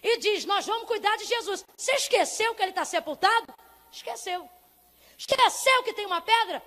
E 0.02 0.18
diz: 0.18 0.44
Nós 0.44 0.66
vamos 0.66 0.86
cuidar 0.86 1.16
de 1.16 1.24
Jesus. 1.24 1.64
Você 1.74 1.92
esqueceu 1.92 2.54
que 2.54 2.62
ele 2.62 2.70
está 2.70 2.84
sepultado? 2.84 3.52
Esqueceu. 3.90 4.48
Esqueceu 5.16 5.82
que 5.82 5.94
tem 5.94 6.04
uma 6.04 6.20
pedra? 6.20 6.62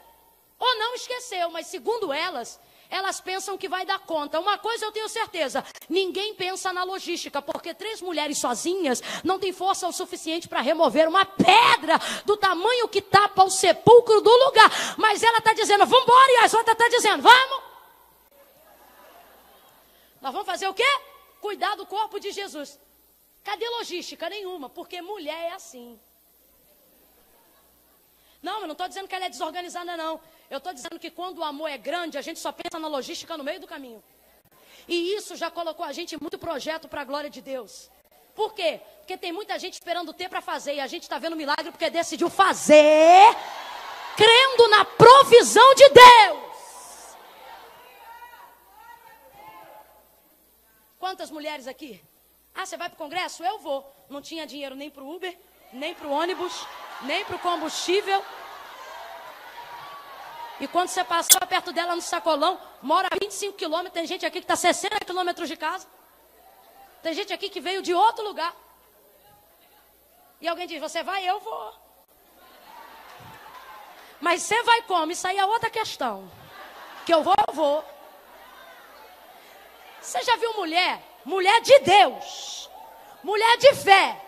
Ou 0.57 0.75
não 0.77 0.95
esqueceu, 0.95 1.51
mas 1.51 1.67
segundo 1.67 2.11
elas, 2.11 2.59
elas 2.93 3.19
pensam 3.19 3.57
que 3.57 3.67
vai 3.67 3.87
dar 3.87 3.97
conta. 3.99 4.39
Uma 4.39 4.55
coisa 4.59 4.85
eu 4.85 4.91
tenho 4.91 5.09
certeza: 5.09 5.65
ninguém 5.89 6.35
pensa 6.35 6.71
na 6.71 6.83
logística, 6.83 7.41
porque 7.41 7.73
três 7.73 7.99
mulheres 8.01 8.37
sozinhas 8.37 9.01
não 9.23 9.39
têm 9.39 9.51
força 9.51 9.87
o 9.87 9.91
suficiente 9.91 10.47
para 10.47 10.61
remover 10.61 11.09
uma 11.09 11.25
pedra 11.25 11.99
do 12.23 12.37
tamanho 12.37 12.87
que 12.87 13.01
tapa 13.01 13.43
o 13.43 13.49
sepulcro 13.49 14.21
do 14.21 14.29
lugar. 14.45 14.69
Mas 14.95 15.23
ela 15.23 15.39
está 15.39 15.53
dizendo, 15.53 15.87
vamos 15.87 16.03
embora, 16.03 16.31
e 16.33 16.45
as 16.45 16.53
outras 16.53 16.75
estão 16.75 16.89
tá 16.89 16.95
dizendo, 16.95 17.23
vamos. 17.23 17.63
Nós 20.21 20.31
vamos 20.31 20.45
fazer 20.45 20.67
o 20.67 20.73
quê? 20.73 20.99
Cuidar 21.41 21.75
do 21.75 21.87
corpo 21.87 22.19
de 22.19 22.31
Jesus. 22.31 22.79
Cadê 23.43 23.67
logística 23.69 24.29
nenhuma? 24.29 24.69
Porque 24.69 25.01
mulher 25.01 25.49
é 25.49 25.53
assim. 25.53 25.99
Não, 28.41 28.61
eu 28.61 28.67
não 28.67 28.73
estou 28.73 28.87
dizendo 28.87 29.07
que 29.07 29.15
ela 29.15 29.25
é 29.25 29.29
desorganizada, 29.29 29.97
não. 29.97 30.21
Eu 30.49 30.57
estou 30.57 30.73
dizendo 30.73 30.99
que 30.99 31.09
quando 31.09 31.39
o 31.39 31.43
amor 31.43 31.69
é 31.69 31.77
grande, 31.77 32.17
a 32.17 32.21
gente 32.21 32.39
só 32.39 32.51
pensa 32.51 32.79
na 32.79 32.87
logística 32.87 33.37
no 33.37 33.43
meio 33.43 33.59
do 33.59 33.67
caminho. 33.67 34.03
E 34.87 35.15
isso 35.15 35.35
já 35.35 35.49
colocou 35.49 35.85
a 35.85 35.91
gente 35.91 36.15
em 36.15 36.19
muito 36.19 36.37
projeto 36.37 36.87
para 36.87 37.01
a 37.01 37.05
glória 37.05 37.29
de 37.29 37.41
Deus. 37.41 37.89
Por 38.35 38.53
quê? 38.53 38.81
Porque 38.99 39.17
tem 39.17 39.31
muita 39.31 39.57
gente 39.59 39.73
esperando 39.73 40.13
ter 40.13 40.29
para 40.29 40.41
fazer 40.41 40.75
e 40.75 40.79
a 40.79 40.87
gente 40.87 41.03
está 41.03 41.17
vendo 41.17 41.35
milagre 41.35 41.71
porque 41.71 41.89
decidiu 41.89 42.29
fazer, 42.29 43.35
crendo 44.17 44.67
na 44.69 44.83
provisão 44.85 45.75
de 45.75 45.89
Deus. 45.89 46.43
Quantas 50.99 51.29
mulheres 51.29 51.67
aqui? 51.67 52.01
Ah, 52.55 52.65
você 52.65 52.77
vai 52.77 52.89
para 52.89 52.95
o 52.95 52.97
congresso? 52.97 53.43
Eu 53.43 53.59
vou. 53.59 53.89
Não 54.09 54.21
tinha 54.21 54.47
dinheiro 54.47 54.75
nem 54.75 54.89
para 54.89 55.03
o 55.03 55.15
Uber, 55.15 55.37
nem 55.71 55.93
para 55.93 56.07
o 56.07 56.11
ônibus, 56.11 56.65
nem 57.01 57.25
para 57.25 57.35
o 57.35 57.39
combustível. 57.39 58.23
E 60.63 60.67
quando 60.69 60.87
você 60.87 61.03
passou 61.03 61.45
perto 61.45 61.73
dela 61.73 61.93
no 61.93 62.01
sacolão, 62.01 62.57
mora 62.81 63.09
a 63.11 63.17
25 63.21 63.57
quilômetros, 63.57 63.93
tem 63.95 64.07
gente 64.07 64.25
aqui 64.25 64.39
que 64.39 64.45
está 64.45 64.55
60 64.55 65.03
quilômetros 65.03 65.49
de 65.49 65.57
casa. 65.57 65.85
Tem 67.01 67.13
gente 67.13 67.33
aqui 67.33 67.49
que 67.49 67.59
veio 67.59 67.81
de 67.81 67.93
outro 67.93 68.23
lugar. 68.23 68.55
E 70.39 70.47
alguém 70.47 70.65
diz, 70.65 70.79
você 70.79 71.03
vai? 71.03 71.29
Eu 71.29 71.41
vou. 71.41 71.73
Mas 74.21 74.43
você 74.43 74.63
vai 74.63 74.83
como? 74.83 75.11
Isso 75.11 75.27
aí 75.27 75.37
é 75.37 75.45
outra 75.45 75.69
questão. 75.69 76.31
Que 77.05 77.13
eu 77.13 77.21
vou, 77.21 77.35
eu 77.45 77.53
vou. 77.53 77.83
Você 79.99 80.23
já 80.23 80.37
viu 80.37 80.53
mulher? 80.53 81.03
Mulher 81.25 81.59
de 81.59 81.77
Deus. 81.79 82.69
Mulher 83.21 83.57
de 83.57 83.73
fé. 83.75 84.25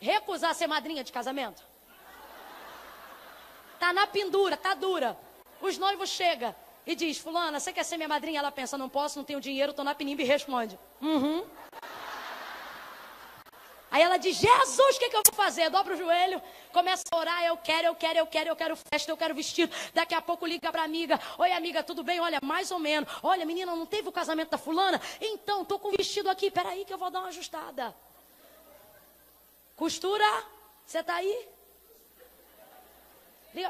Recusar 0.00 0.56
ser 0.56 0.66
madrinha 0.66 1.04
de 1.04 1.12
casamento? 1.12 1.63
Tá 3.84 3.92
na 3.92 4.06
pendura, 4.06 4.56
tá 4.56 4.72
dura. 4.72 5.14
Os 5.60 5.76
noivos 5.76 6.08
chegam 6.08 6.56
e 6.86 6.94
diz, 6.94 7.18
fulana, 7.18 7.60
você 7.60 7.70
quer 7.70 7.84
ser 7.84 7.98
minha 7.98 8.08
madrinha? 8.08 8.38
Ela 8.38 8.50
pensa, 8.50 8.78
não 8.78 8.88
posso, 8.88 9.18
não 9.18 9.26
tenho 9.26 9.42
dinheiro, 9.42 9.74
tô 9.74 9.84
na 9.84 9.94
penimba 9.94 10.22
e 10.22 10.24
responde, 10.24 10.78
uhum. 11.02 11.44
Aí 13.90 14.00
ela 14.00 14.16
diz, 14.16 14.38
Jesus, 14.38 14.96
o 14.96 14.98
que, 14.98 15.10
que 15.10 15.16
eu 15.16 15.20
vou 15.26 15.34
fazer? 15.34 15.68
Dobra 15.68 15.92
o 15.92 15.98
joelho, 15.98 16.40
começa 16.72 17.02
a 17.12 17.14
orar, 17.14 17.44
eu 17.44 17.58
quero, 17.58 17.88
eu 17.88 17.94
quero, 17.94 18.18
eu 18.20 18.26
quero, 18.26 18.48
eu 18.48 18.56
quero 18.56 18.74
festa, 18.74 19.12
eu 19.12 19.18
quero 19.18 19.34
vestido. 19.34 19.70
Daqui 19.92 20.14
a 20.14 20.22
pouco 20.22 20.46
liga 20.46 20.72
para 20.72 20.82
amiga, 20.82 21.20
oi 21.36 21.52
amiga, 21.52 21.82
tudo 21.82 22.02
bem? 22.02 22.18
Olha, 22.20 22.38
mais 22.42 22.70
ou 22.70 22.78
menos. 22.78 23.06
Olha, 23.22 23.44
menina, 23.44 23.76
não 23.76 23.84
teve 23.84 24.08
o 24.08 24.12
casamento 24.12 24.48
da 24.48 24.56
fulana? 24.56 24.98
Então, 25.20 25.62
tô 25.62 25.78
com 25.78 25.90
vestido 25.90 26.30
aqui, 26.30 26.50
peraí 26.50 26.86
que 26.86 26.94
eu 26.94 26.96
vou 26.96 27.10
dar 27.10 27.20
uma 27.20 27.28
ajustada. 27.28 27.94
Costura, 29.76 30.24
você 30.86 31.02
tá 31.02 31.16
aí? 31.16 31.48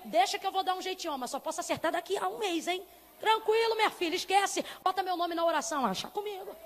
Deixa 0.06 0.38
que 0.38 0.46
eu 0.46 0.52
vou 0.52 0.62
dar 0.62 0.74
um 0.74 0.82
jeitinho, 0.82 1.16
mas 1.18 1.30
só 1.30 1.38
posso 1.38 1.60
acertar 1.60 1.92
daqui 1.92 2.16
a 2.16 2.26
um 2.28 2.38
mês, 2.38 2.66
hein? 2.66 2.86
Tranquilo, 3.20 3.76
minha 3.76 3.90
filha, 3.90 4.16
esquece. 4.16 4.64
Bota 4.82 5.02
meu 5.02 5.16
nome 5.16 5.34
na 5.34 5.44
oração, 5.44 5.84
acha 5.84 6.08
comigo. 6.08 6.56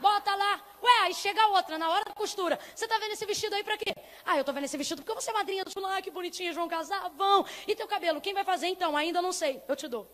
Bota 0.00 0.34
lá. 0.34 0.60
Ué, 0.82 1.00
aí 1.02 1.14
chega 1.14 1.46
outra, 1.48 1.76
na 1.76 1.90
hora 1.90 2.04
da 2.04 2.12
costura. 2.12 2.58
Você 2.74 2.86
tá 2.86 2.98
vendo 2.98 3.12
esse 3.12 3.26
vestido 3.26 3.54
aí 3.54 3.64
pra 3.64 3.76
quê? 3.76 3.94
Ah, 4.24 4.36
eu 4.36 4.44
tô 4.44 4.52
vendo 4.52 4.64
esse 4.64 4.76
vestido 4.76 5.02
porque 5.02 5.20
você 5.20 5.30
é 5.30 5.34
madrinha 5.34 5.64
do 5.64 5.70
fulano. 5.70 6.00
que 6.02 6.10
bonitinhas 6.10 6.54
vão 6.54 6.68
casar. 6.68 7.08
Vão. 7.10 7.44
E 7.66 7.74
teu 7.74 7.86
cabelo, 7.86 8.20
quem 8.20 8.32
vai 8.32 8.44
fazer 8.44 8.68
então? 8.68 8.96
Ainda 8.96 9.20
não 9.20 9.32
sei. 9.32 9.62
Eu 9.66 9.74
te 9.74 9.88
dou. 9.88 10.08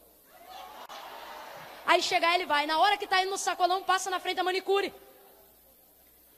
Aí 1.87 2.03
chegar 2.03 2.35
ele 2.35 2.47
vai. 2.47 2.67
Na 2.67 2.79
hora 2.79 2.97
que 2.97 3.07
tá 3.07 3.21
indo 3.21 3.31
no 3.31 3.39
sacolão, 3.39 3.83
passa 3.83 4.11
na 4.11 4.19
frente 4.19 4.37
da 4.37 4.45
manicure. 4.45 4.93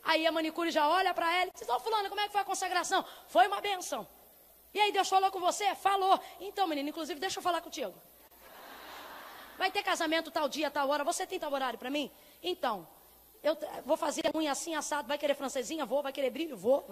Aí 0.03 0.27
a 0.27 0.33
manicure 0.33 0.71
já 0.71 0.89
olha 0.89 1.15
para 1.15 1.33
ela 1.33 1.51
e 1.55 1.59
diz, 1.59 1.69
ô 1.69 1.81
fulano, 1.81 2.09
como 2.09 2.21
é 2.21 2.27
que 2.27 2.33
foi 2.33 2.41
a 2.41 2.45
consagração? 2.45 3.05
Foi 3.29 3.47
uma 3.47 3.61
benção. 3.61 4.07
E 4.77 4.81
aí 4.81 4.93
Deus 4.93 5.09
falou 5.09 5.31
com 5.31 5.41
você? 5.41 5.75
Falou. 5.75 6.21
Então, 6.39 6.67
menino, 6.67 6.91
inclusive, 6.91 7.19
deixa 7.19 7.39
eu 7.39 7.43
falar 7.43 7.63
contigo. 7.63 7.95
Vai 9.57 9.71
ter 9.71 9.83
casamento 9.83 10.31
tal 10.31 10.51
dia, 10.51 10.71
tal 10.71 10.91
hora. 10.91 11.03
Você 11.03 11.27
tem 11.27 11.39
tal 11.41 11.51
horário 11.51 11.79
para 11.79 11.89
mim? 11.89 12.13
Então, 12.43 12.87
eu 13.43 13.57
vou 13.87 13.97
fazer 13.97 14.31
unha 14.35 14.53
assim, 14.53 14.75
assado. 14.75 15.09
Vai 15.09 15.17
querer 15.17 15.35
francesinha? 15.35 15.87
Vou. 15.87 16.03
Vai 16.03 16.13
querer 16.13 16.29
brilho? 16.29 16.59
Vou. 16.59 16.87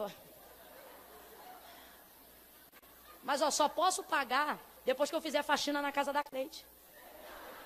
Mas 3.23 3.43
ó, 3.43 3.51
só 3.51 3.69
posso 3.69 4.03
pagar 4.03 4.59
depois 4.87 5.11
que 5.11 5.17
eu 5.17 5.21
fizer 5.21 5.43
faxina 5.43 5.83
na 5.83 5.93
casa 5.93 6.11
da 6.11 6.25
Cleide. 6.25 6.65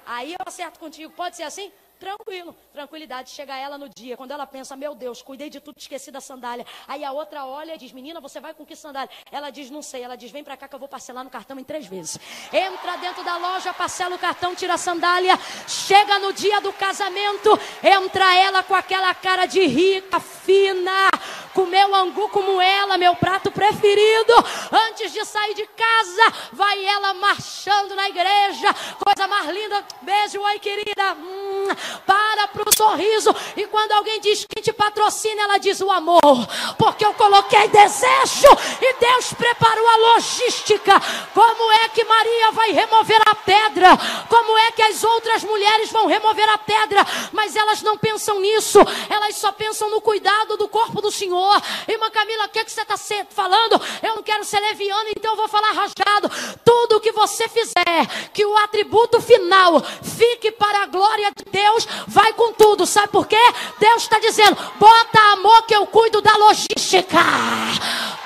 Aí 0.05 0.33
eu 0.33 0.41
acerto 0.45 0.81
contigo. 0.81 1.13
Pode 1.13 1.37
ser 1.37 1.45
assim? 1.45 1.73
Tranquilo, 1.99 2.55
tranquilidade. 2.73 3.31
Chega 3.31 3.57
ela 3.57 3.77
no 3.77 3.89
dia, 3.89 4.17
quando 4.17 4.31
ela 4.31 4.47
pensa, 4.47 4.77
meu 4.77 4.95
Deus, 4.95 5.21
cuidei 5.21 5.51
de 5.51 5.59
tudo, 5.59 5.79
esqueci 5.79 6.11
da 6.11 6.21
sandália. 6.21 6.65
Aí 6.87 7.05
a 7.05 7.11
outra 7.11 7.45
olha 7.45 7.75
e 7.75 7.79
diz, 7.79 7.91
menina, 7.91 8.21
você 8.21 8.39
vai 8.39 8.55
com 8.55 8.65
que 8.65 8.77
sandália? 8.77 9.11
Ela 9.33 9.51
diz, 9.51 9.69
não 9.69 9.83
sei. 9.83 10.03
Ela 10.03 10.17
diz, 10.17 10.31
vem 10.31 10.45
pra 10.45 10.57
cá 10.57 10.69
que 10.69 10.75
eu 10.75 10.79
vou 10.79 10.89
parcelar 10.89 11.25
no 11.25 11.31
cartão 11.31 11.59
em 11.59 11.65
três 11.65 11.87
vezes. 11.87 12.19
Entra 12.53 12.97
dentro 12.99 13.25
da 13.25 13.37
loja, 13.37 13.75
parcela 13.75 14.15
o 14.15 14.19
cartão, 14.19 14.55
tira 14.55 14.75
a 14.75 14.79
sandália. 14.79 15.37
Chega 15.67 16.19
no 16.21 16.33
dia 16.33 16.61
do 16.61 16.73
casamento, 16.73 17.51
entra 17.83 18.35
ela 18.37 18.63
com 18.63 18.75
aquela 18.75 19.13
cara 19.15 19.47
de 19.47 19.67
rica, 19.67 20.21
fina. 20.21 21.09
Comeu 21.53 21.93
angu 21.93 22.29
como 22.29 22.61
ela, 22.61 22.97
meu 22.97 23.17
prato 23.17 23.51
preferido. 23.51 24.33
Antes 24.71 25.13
de 25.13 25.25
sair 25.25 25.55
de 25.55 25.67
casa, 25.67 26.49
vai 26.53 26.85
ela 26.85 27.15
marchando 27.15 27.97
na 27.97 28.09
igreja. 28.09 28.73
Coisa 29.05 29.27
mais 29.27 29.49
linda. 29.49 29.85
Beijo, 30.03 30.41
oi 30.41 30.59
querida. 30.61 31.15
Hum, 31.15 31.67
para 32.07 32.49
para 32.49 32.69
o 32.69 32.77
sorriso. 32.77 33.35
E 33.57 33.67
quando 33.67 33.93
alguém 33.93 34.21
diz 34.21 34.47
quem 34.49 34.63
te 34.63 34.73
patrocina, 34.73 35.43
ela 35.43 35.59
diz 35.59 35.81
o 35.81 35.91
amor. 35.91 36.47
Porque 36.77 37.05
eu 37.05 37.15
coloquei 37.15 37.69
desejo 37.69 38.49
e 38.81 38.95
Deus 38.95 39.33
preparou 39.35 39.87
a 39.89 39.97
logística. 40.15 41.01
Como 41.35 41.73
é 41.73 41.89
que 41.89 42.05
Maria 42.05 42.51
vai 42.53 42.73
remover 42.73 43.21
a 43.27 43.35
pedra? 43.35 43.91
Como 44.29 44.59
é 44.59 44.73
que 44.73 44.83
as 44.83 45.05
outras 45.05 45.45
mulheres 45.45 45.91
vão 45.91 46.07
remover 46.07 46.49
a 46.49 46.59
pedra? 46.59 47.07
Mas 47.33 47.57
elas 47.57 47.83
não 47.83 47.97
pensam 47.97 48.41
nisso. 48.41 48.79
Elas 49.09 49.37
só 49.37 49.53
pensam 49.53 49.91
no 49.91 50.01
cuidado 50.01 50.57
do 50.57 50.69
corpo 50.69 51.01
do 51.01 51.11
Senhor. 51.11 51.63
Irmã 51.87 52.11
Camila, 52.11 52.47
o 52.47 52.49
que, 52.49 52.59
é 52.59 52.65
que 52.65 52.73
você 52.73 52.83
está 52.83 52.97
falando? 53.31 53.81
Eu 54.03 54.17
não 54.17 54.23
quero 54.23 54.45
ser 54.45 54.61
leviano, 54.61 55.09
então 55.17 55.33
eu 55.33 55.37
vou 55.37 55.49
falar 55.49 55.73
rajado. 55.73 56.31
Tudo 56.65 57.01
que 57.01 57.13
você 57.13 57.49
fizer, 57.49 58.31
que 58.33 58.45
o 58.45 58.57
atributo 58.59 59.21
final 59.21 59.81
fique 60.03 60.51
para 60.53 60.83
a 60.83 60.87
glória 60.87 61.31
de 61.37 61.45
Deus, 61.51 61.78
vai 62.07 62.33
com 62.33 62.53
tudo. 62.53 62.87
Sabe 62.87 63.09
por 63.09 63.27
quê? 63.27 63.41
Deus 63.79 64.03
está 64.03 64.19
dizendo: 64.19 64.57
bota 64.77 65.21
amor 65.33 65.63
que 65.63 65.75
eu 65.75 65.87
cuido 65.87 66.21
da 66.21 66.37
logística. 66.37 67.19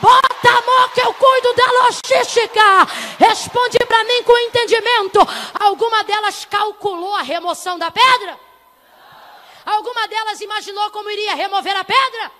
Bota 0.01 0.49
amor 0.49 0.93
que 0.93 1.01
eu 1.01 1.15
cuido 1.15 1.55
da 1.55 1.67
logística. 1.85 2.89
Responde 3.19 3.79
para 3.87 4.05
mim 4.05 4.23
com 4.25 4.37
entendimento. 4.39 5.21
Alguma 5.61 6.03
delas 6.05 6.45
calculou 6.45 7.15
a 7.15 7.23
remoção 7.23 7.79
da 7.79 7.91
pedra? 7.91 8.39
Alguma 9.65 10.09
delas 10.09 10.41
imaginou 10.41 10.91
como 10.91 11.11
iria 11.11 11.35
remover 11.35 11.77
a 11.77 11.85
pedra? 11.85 12.33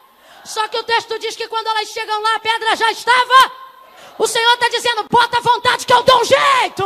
Só 0.45 0.67
que 0.67 0.77
o 0.77 0.83
texto 0.83 1.19
diz 1.19 1.37
que 1.37 1.47
quando 1.47 1.69
elas 1.69 1.89
chegam 1.89 2.21
lá, 2.21 2.35
a 2.35 2.41
pedra 2.41 2.75
já 2.75 2.91
estava. 2.91 3.53
O 4.19 4.27
Senhor 4.27 4.53
está 4.55 4.69
dizendo: 4.69 5.05
bota 5.11 5.41
vontade 5.41 5.87
que 5.87 5.93
eu 5.93 6.03
dou 6.03 6.21
um 6.21 6.25
jeito. 6.25 6.85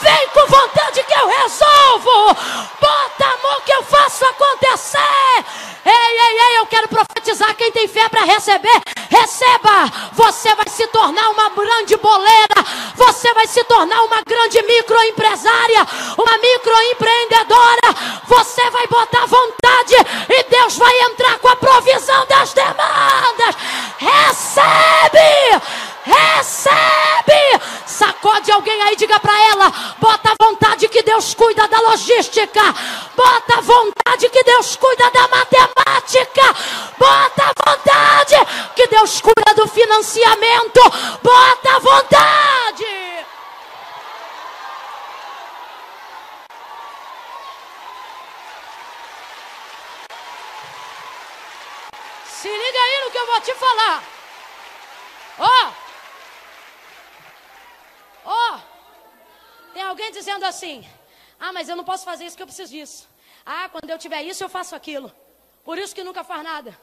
Vem 0.00 0.28
com 0.28 0.46
vontade 0.46 1.04
que 1.04 1.12
eu 1.14 1.26
resolvo. 1.26 2.34
Bota 2.80 3.07
amor 3.24 3.62
que 3.62 3.72
eu 3.72 3.82
faço 3.82 4.24
acontecer. 4.24 5.44
Ei, 5.84 5.92
ei, 5.92 6.40
ei, 6.40 6.58
eu 6.58 6.66
quero 6.66 6.88
profetizar. 6.88 7.54
Quem 7.56 7.72
tem 7.72 7.88
fé 7.88 8.08
para 8.08 8.24
receber, 8.24 8.80
receba. 9.08 9.90
Você 10.12 10.54
vai 10.54 10.68
se 10.68 10.86
tornar 10.88 11.30
uma 11.30 11.48
grande 11.50 11.96
boleira. 11.96 12.64
Você 12.94 13.32
vai 13.34 13.46
se 13.46 13.62
tornar 13.64 14.02
uma 14.02 14.22
grande 14.22 14.62
microempresária. 14.62 15.86
Uma 16.16 16.38
microempreendedora. 16.38 17.94
Você 18.26 18.70
vai 18.70 18.86
botar 18.86 19.26
vontade 19.26 19.94
e 20.28 20.42
Deus 20.44 20.76
vai 20.76 21.00
entrar 21.02 21.38
com 21.38 21.48
a 21.48 21.56
provisão 21.56 22.26
das 22.26 22.52
demandas. 22.52 23.56
Recebe! 23.98 25.62
Recebe! 26.04 27.87
Sacode 27.98 28.52
alguém 28.52 28.80
aí, 28.82 28.94
diga 28.94 29.18
para 29.18 29.36
ela: 29.50 29.72
bota 29.98 30.30
a 30.30 30.44
vontade 30.44 30.88
que 30.88 31.02
Deus 31.02 31.34
cuida 31.34 31.66
da 31.66 31.80
logística. 31.80 32.62
Bota 33.16 33.58
a 33.58 33.60
vontade 33.60 34.28
que 34.28 34.44
Deus 34.44 34.76
cuida 34.76 35.10
da 35.10 35.26
matemática. 35.26 36.54
Bota 36.96 37.42
a 37.42 37.70
vontade 37.70 38.36
que 38.76 38.86
Deus 38.86 39.20
cuida 39.20 39.52
do 39.56 39.66
financiamento. 39.66 40.80
Bota 41.20 41.74
a 41.74 41.78
vontade. 41.80 43.26
Se 52.30 52.48
liga 52.48 52.78
aí 52.78 53.04
no 53.04 53.10
que 53.10 53.18
eu 53.18 53.26
vou 53.26 53.40
te 53.40 53.54
falar. 53.56 54.02
Ó, 55.40 55.46
oh, 55.46 55.87
oh, 58.28 58.58
tem 59.72 59.82
alguém 59.82 60.10
dizendo 60.12 60.44
assim: 60.44 60.86
Ah, 61.40 61.52
mas 61.52 61.68
eu 61.68 61.76
não 61.76 61.84
posso 61.84 62.04
fazer 62.04 62.24
isso 62.26 62.36
que 62.36 62.42
eu 62.42 62.46
preciso 62.46 62.72
disso. 62.72 63.08
Ah, 63.44 63.68
quando 63.68 63.88
eu 63.90 63.98
tiver 63.98 64.22
isso, 64.22 64.44
eu 64.44 64.48
faço 64.48 64.74
aquilo. 64.74 65.10
Por 65.64 65.78
isso 65.78 65.94
que 65.94 66.04
nunca 66.04 66.22
faz 66.22 66.42
nada. 66.42 66.78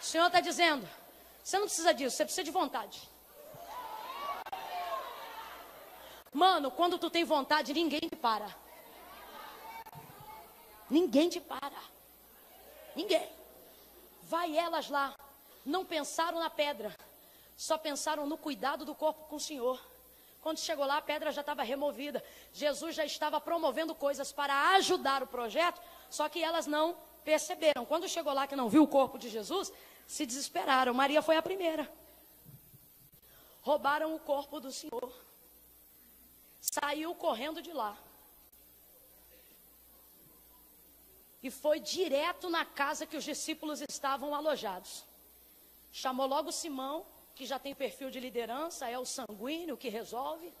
O 0.00 0.04
Senhor 0.04 0.26
está 0.26 0.40
dizendo: 0.40 0.88
Você 1.42 1.58
não 1.58 1.66
precisa 1.66 1.92
disso, 1.92 2.16
você 2.16 2.24
precisa 2.24 2.44
de 2.44 2.50
vontade. 2.50 3.08
Mano, 6.32 6.70
quando 6.70 6.98
tu 6.98 7.08
tem 7.10 7.24
vontade, 7.24 7.72
ninguém 7.72 8.00
te 8.00 8.16
para. 8.16 8.48
Ninguém 10.90 11.28
te 11.28 11.40
para. 11.40 11.82
Ninguém. 12.94 13.28
Vai 14.22 14.56
elas 14.56 14.88
lá. 14.88 15.14
Não 15.64 15.84
pensaram 15.84 16.38
na 16.38 16.50
pedra 16.50 16.94
só 17.56 17.78
pensaram 17.78 18.26
no 18.26 18.36
cuidado 18.36 18.84
do 18.84 18.94
corpo 18.94 19.26
com 19.28 19.36
o 19.36 19.40
Senhor. 19.40 19.80
Quando 20.40 20.58
chegou 20.58 20.84
lá, 20.84 20.98
a 20.98 21.02
pedra 21.02 21.32
já 21.32 21.40
estava 21.40 21.62
removida. 21.62 22.22
Jesus 22.52 22.94
já 22.94 23.04
estava 23.04 23.40
promovendo 23.40 23.94
coisas 23.94 24.30
para 24.30 24.74
ajudar 24.74 25.22
o 25.22 25.26
projeto, 25.26 25.80
só 26.10 26.28
que 26.28 26.42
elas 26.42 26.66
não 26.66 26.96
perceberam. 27.24 27.86
Quando 27.86 28.08
chegou 28.08 28.32
lá 28.32 28.46
que 28.46 28.54
não 28.54 28.68
viu 28.68 28.82
o 28.82 28.88
corpo 28.88 29.18
de 29.18 29.30
Jesus, 29.30 29.72
se 30.06 30.26
desesperaram. 30.26 30.92
Maria 30.92 31.22
foi 31.22 31.36
a 31.36 31.42
primeira. 31.42 31.90
Roubaram 33.62 34.14
o 34.14 34.18
corpo 34.18 34.60
do 34.60 34.70
Senhor. 34.70 35.10
Saiu 36.60 37.14
correndo 37.14 37.62
de 37.62 37.72
lá. 37.72 37.96
E 41.42 41.50
foi 41.50 41.80
direto 41.80 42.50
na 42.50 42.64
casa 42.64 43.06
que 43.06 43.16
os 43.16 43.24
discípulos 43.24 43.80
estavam 43.80 44.34
alojados. 44.34 45.04
Chamou 45.92 46.26
logo 46.26 46.52
Simão 46.52 47.06
que 47.34 47.46
já 47.46 47.58
tem 47.58 47.74
perfil 47.74 48.10
de 48.10 48.20
liderança, 48.20 48.88
é 48.88 48.98
o 48.98 49.04
sanguíneo 49.04 49.76
que 49.76 49.88
resolve. 49.88 50.52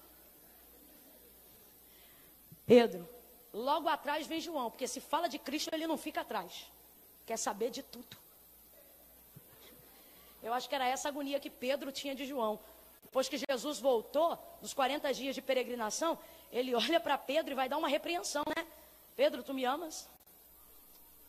Pedro, 2.66 3.08
logo 3.52 3.88
atrás 3.88 4.26
vem 4.26 4.40
João, 4.40 4.70
porque 4.70 4.88
se 4.88 5.00
fala 5.00 5.28
de 5.28 5.38
Cristo, 5.38 5.70
ele 5.72 5.86
não 5.86 5.96
fica 5.96 6.22
atrás. 6.22 6.66
Quer 7.26 7.36
saber 7.36 7.70
de 7.70 7.82
tudo. 7.82 8.16
Eu 10.42 10.52
acho 10.52 10.68
que 10.68 10.74
era 10.74 10.86
essa 10.86 11.08
agonia 11.08 11.40
que 11.40 11.48
Pedro 11.48 11.90
tinha 11.90 12.14
de 12.14 12.26
João. 12.26 12.58
Depois 13.02 13.28
que 13.28 13.38
Jesus 13.38 13.78
voltou, 13.78 14.38
dos 14.60 14.74
40 14.74 15.12
dias 15.14 15.34
de 15.34 15.40
peregrinação, 15.40 16.18
ele 16.50 16.74
olha 16.76 17.00
para 17.00 17.16
Pedro 17.16 17.52
e 17.52 17.54
vai 17.54 17.68
dar 17.68 17.78
uma 17.78 17.88
repreensão, 17.88 18.42
né? 18.56 18.66
Pedro, 19.16 19.42
tu 19.42 19.54
me 19.54 19.64
amas? 19.64 20.08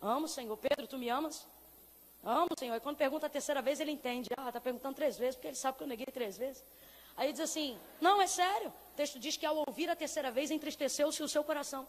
Amo, 0.01 0.27
Senhor. 0.27 0.57
Pedro, 0.57 0.87
tu 0.87 0.97
me 0.97 1.09
amas? 1.09 1.45
Amo 2.25 2.49
Senhor. 2.57 2.75
E 2.75 2.79
quando 2.79 2.97
pergunta 2.97 3.27
a 3.27 3.29
terceira 3.29 3.61
vez, 3.61 3.79
ele 3.79 3.91
entende. 3.91 4.29
Ah, 4.35 4.47
está 4.47 4.59
perguntando 4.59 4.95
três 4.95 5.15
vezes, 5.15 5.35
porque 5.35 5.49
ele 5.49 5.55
sabe 5.55 5.77
que 5.77 5.83
eu 5.83 5.87
neguei 5.87 6.07
três 6.07 6.35
vezes. 6.35 6.63
Aí 7.15 7.31
diz 7.31 7.41
assim: 7.41 7.77
Não, 8.01 8.19
é 8.19 8.25
sério. 8.25 8.69
O 8.69 8.95
texto 8.95 9.19
diz 9.19 9.37
que 9.37 9.45
ao 9.45 9.63
ouvir 9.67 9.89
a 9.91 9.95
terceira 9.95 10.31
vez, 10.31 10.49
entristeceu-se 10.49 11.21
o 11.21 11.27
seu 11.27 11.43
coração. 11.43 11.87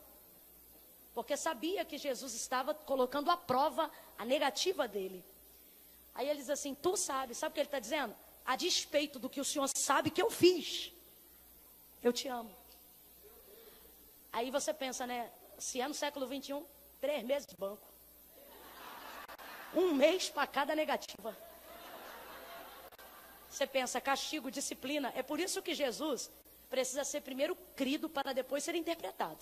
Porque 1.15 1.35
sabia 1.39 1.87
que 1.87 1.97
Jesus 1.97 2.35
estava 2.35 2.75
colocando 2.75 3.31
à 3.31 3.37
prova 3.37 3.91
a 4.19 4.25
negativa 4.27 4.87
dele. 4.87 5.25
Aí 6.15 6.29
ele 6.29 6.41
diz 6.41 6.51
assim: 6.51 6.75
Tu 6.75 6.95
sabe, 6.99 7.35
sabe 7.35 7.53
o 7.53 7.55
que 7.55 7.61
ele 7.61 7.69
está 7.69 7.79
dizendo? 7.79 8.15
A 8.45 8.57
despeito 8.57 9.19
do 9.19 9.31
que 9.31 9.41
o 9.41 9.45
Senhor 9.45 9.69
sabe 9.75 10.11
que 10.11 10.21
eu 10.21 10.31
fiz, 10.31 10.93
eu 12.03 12.13
te 12.13 12.29
amo. 12.29 12.55
Aí 14.31 14.51
você 14.51 14.75
pensa, 14.75 15.07
né? 15.07 15.31
Se 15.59 15.81
é 15.81 15.89
no 15.89 15.95
século 15.95 16.27
21, 16.27 16.63
três 17.01 17.25
meses 17.25 17.47
de 17.47 17.57
banco. 17.57 17.96
Um 19.77 19.93
mês 19.95 20.31
para 20.31 20.47
cada 20.47 20.75
negativa. 20.75 21.37
Você 23.51 23.67
pensa, 23.67 24.01
castigo, 24.01 24.51
disciplina. 24.51 25.13
É 25.15 25.23
por 25.23 25.39
isso 25.39 25.63
que 25.63 25.75
Jesus 25.75 26.31
precisa 26.69 27.05
ser 27.05 27.21
primeiro 27.21 27.55
crido 27.77 28.09
para 28.09 28.33
depois 28.33 28.65
ser 28.65 28.75
interpretado. 28.75 29.39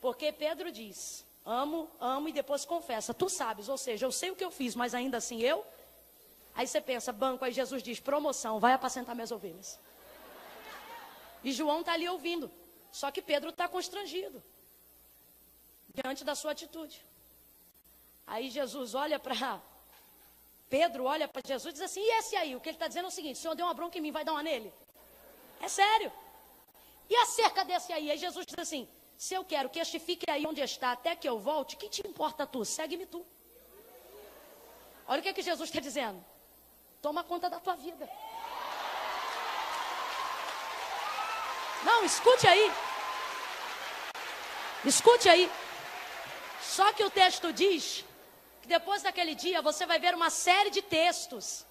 Porque 0.00 0.32
Pedro 0.32 0.72
diz: 0.72 1.24
amo, 1.44 1.88
amo 2.00 2.28
e 2.28 2.32
depois 2.32 2.64
confessa. 2.64 3.14
Tu 3.14 3.28
sabes, 3.28 3.68
ou 3.68 3.78
seja, 3.78 4.06
eu 4.06 4.12
sei 4.12 4.30
o 4.30 4.36
que 4.36 4.44
eu 4.44 4.50
fiz, 4.50 4.74
mas 4.74 4.94
ainda 4.94 5.18
assim 5.18 5.40
eu. 5.40 5.64
Aí 6.54 6.66
você 6.66 6.80
pensa, 6.80 7.12
banco, 7.12 7.44
aí 7.44 7.52
Jesus 7.52 7.82
diz: 7.82 8.00
promoção, 8.00 8.58
vai 8.58 8.72
apacentar 8.72 9.14
minhas 9.14 9.30
ovelhas. 9.30 9.78
E 11.44 11.52
João 11.52 11.80
está 11.80 11.92
ali 11.92 12.08
ouvindo. 12.08 12.50
Só 12.90 13.10
que 13.10 13.22
Pedro 13.22 13.50
está 13.50 13.68
constrangido 13.68 14.42
diante 15.94 16.24
da 16.24 16.34
sua 16.34 16.52
atitude. 16.52 17.04
Aí 18.26 18.50
Jesus 18.50 18.94
olha 18.94 19.18
para 19.18 19.60
Pedro, 20.68 21.04
olha 21.04 21.28
para 21.28 21.42
Jesus 21.46 21.72
e 21.72 21.74
diz 21.74 21.82
assim: 21.82 22.00
e 22.00 22.18
esse 22.18 22.36
aí? 22.36 22.56
O 22.56 22.60
que 22.60 22.68
ele 22.68 22.76
está 22.76 22.88
dizendo 22.88 23.06
é 23.06 23.08
o 23.08 23.10
seguinte: 23.10 23.36
o 23.36 23.38
senhor 23.38 23.54
deu 23.54 23.66
uma 23.66 23.74
bronca 23.74 23.98
em 23.98 24.00
mim, 24.00 24.10
vai 24.10 24.24
dar 24.24 24.32
uma 24.32 24.42
nele? 24.42 24.72
É 25.60 25.68
sério. 25.68 26.10
E 27.10 27.16
acerca 27.16 27.64
desse 27.64 27.92
aí? 27.92 28.10
Aí 28.10 28.18
Jesus 28.18 28.46
diz 28.46 28.58
assim: 28.58 28.88
se 29.16 29.34
eu 29.34 29.44
quero 29.44 29.68
que 29.68 29.78
este 29.78 29.98
fique 29.98 30.30
aí 30.30 30.46
onde 30.46 30.60
está 30.60 30.92
até 30.92 31.14
que 31.14 31.28
eu 31.28 31.38
volte, 31.38 31.76
que 31.76 31.88
te 31.88 32.06
importa 32.06 32.46
tu? 32.46 32.64
Segue-me 32.64 33.06
tu. 33.06 33.24
Olha 35.06 35.20
o 35.20 35.22
que, 35.22 35.28
é 35.28 35.32
que 35.32 35.42
Jesus 35.42 35.68
está 35.68 35.80
dizendo. 35.80 36.24
Toma 37.00 37.22
conta 37.22 37.50
da 37.50 37.60
tua 37.60 37.76
vida. 37.76 38.08
Não, 41.84 42.04
escute 42.04 42.46
aí. 42.46 42.72
Escute 44.84 45.28
aí. 45.28 45.50
Só 46.60 46.92
que 46.92 47.04
o 47.04 47.10
texto 47.10 47.52
diz 47.52 48.04
que 48.62 48.68
depois 48.68 49.02
daquele 49.02 49.34
dia 49.34 49.60
você 49.60 49.84
vai 49.84 49.98
ver 49.98 50.14
uma 50.14 50.30
série 50.30 50.70
de 50.70 50.80
textos. 50.80 51.66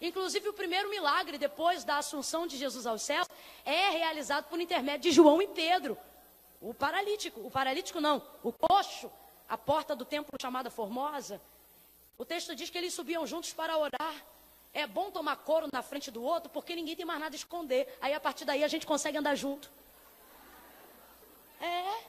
Inclusive 0.00 0.48
o 0.50 0.52
primeiro 0.52 0.90
milagre 0.90 1.38
depois 1.38 1.82
da 1.82 1.96
assunção 1.96 2.46
de 2.46 2.58
Jesus 2.58 2.86
aos 2.86 3.02
céus 3.02 3.26
é 3.64 3.88
realizado 3.88 4.44
por 4.44 4.60
intermédio 4.60 5.10
de 5.10 5.12
João 5.12 5.40
e 5.40 5.48
Pedro. 5.48 5.96
O 6.60 6.74
paralítico, 6.74 7.40
o 7.40 7.50
paralítico 7.50 8.00
não, 8.00 8.22
o 8.42 8.52
coxo, 8.52 9.10
a 9.48 9.56
porta 9.56 9.96
do 9.96 10.04
templo 10.04 10.36
chamada 10.40 10.70
Formosa. 10.70 11.40
O 12.18 12.24
texto 12.24 12.54
diz 12.54 12.68
que 12.68 12.76
eles 12.76 12.92
subiam 12.92 13.26
juntos 13.26 13.52
para 13.54 13.76
orar. 13.78 14.14
É 14.74 14.86
bom 14.86 15.10
tomar 15.10 15.36
couro 15.36 15.68
na 15.72 15.82
frente 15.82 16.10
do 16.10 16.22
outro 16.22 16.50
porque 16.50 16.74
ninguém 16.76 16.94
tem 16.94 17.06
mais 17.06 17.20
nada 17.20 17.34
a 17.34 17.38
esconder. 17.38 17.96
Aí 18.02 18.12
a 18.12 18.20
partir 18.20 18.44
daí 18.44 18.62
a 18.62 18.68
gente 18.68 18.86
consegue 18.86 19.16
andar 19.16 19.34
junto. 19.34 19.70
É. 21.60 22.04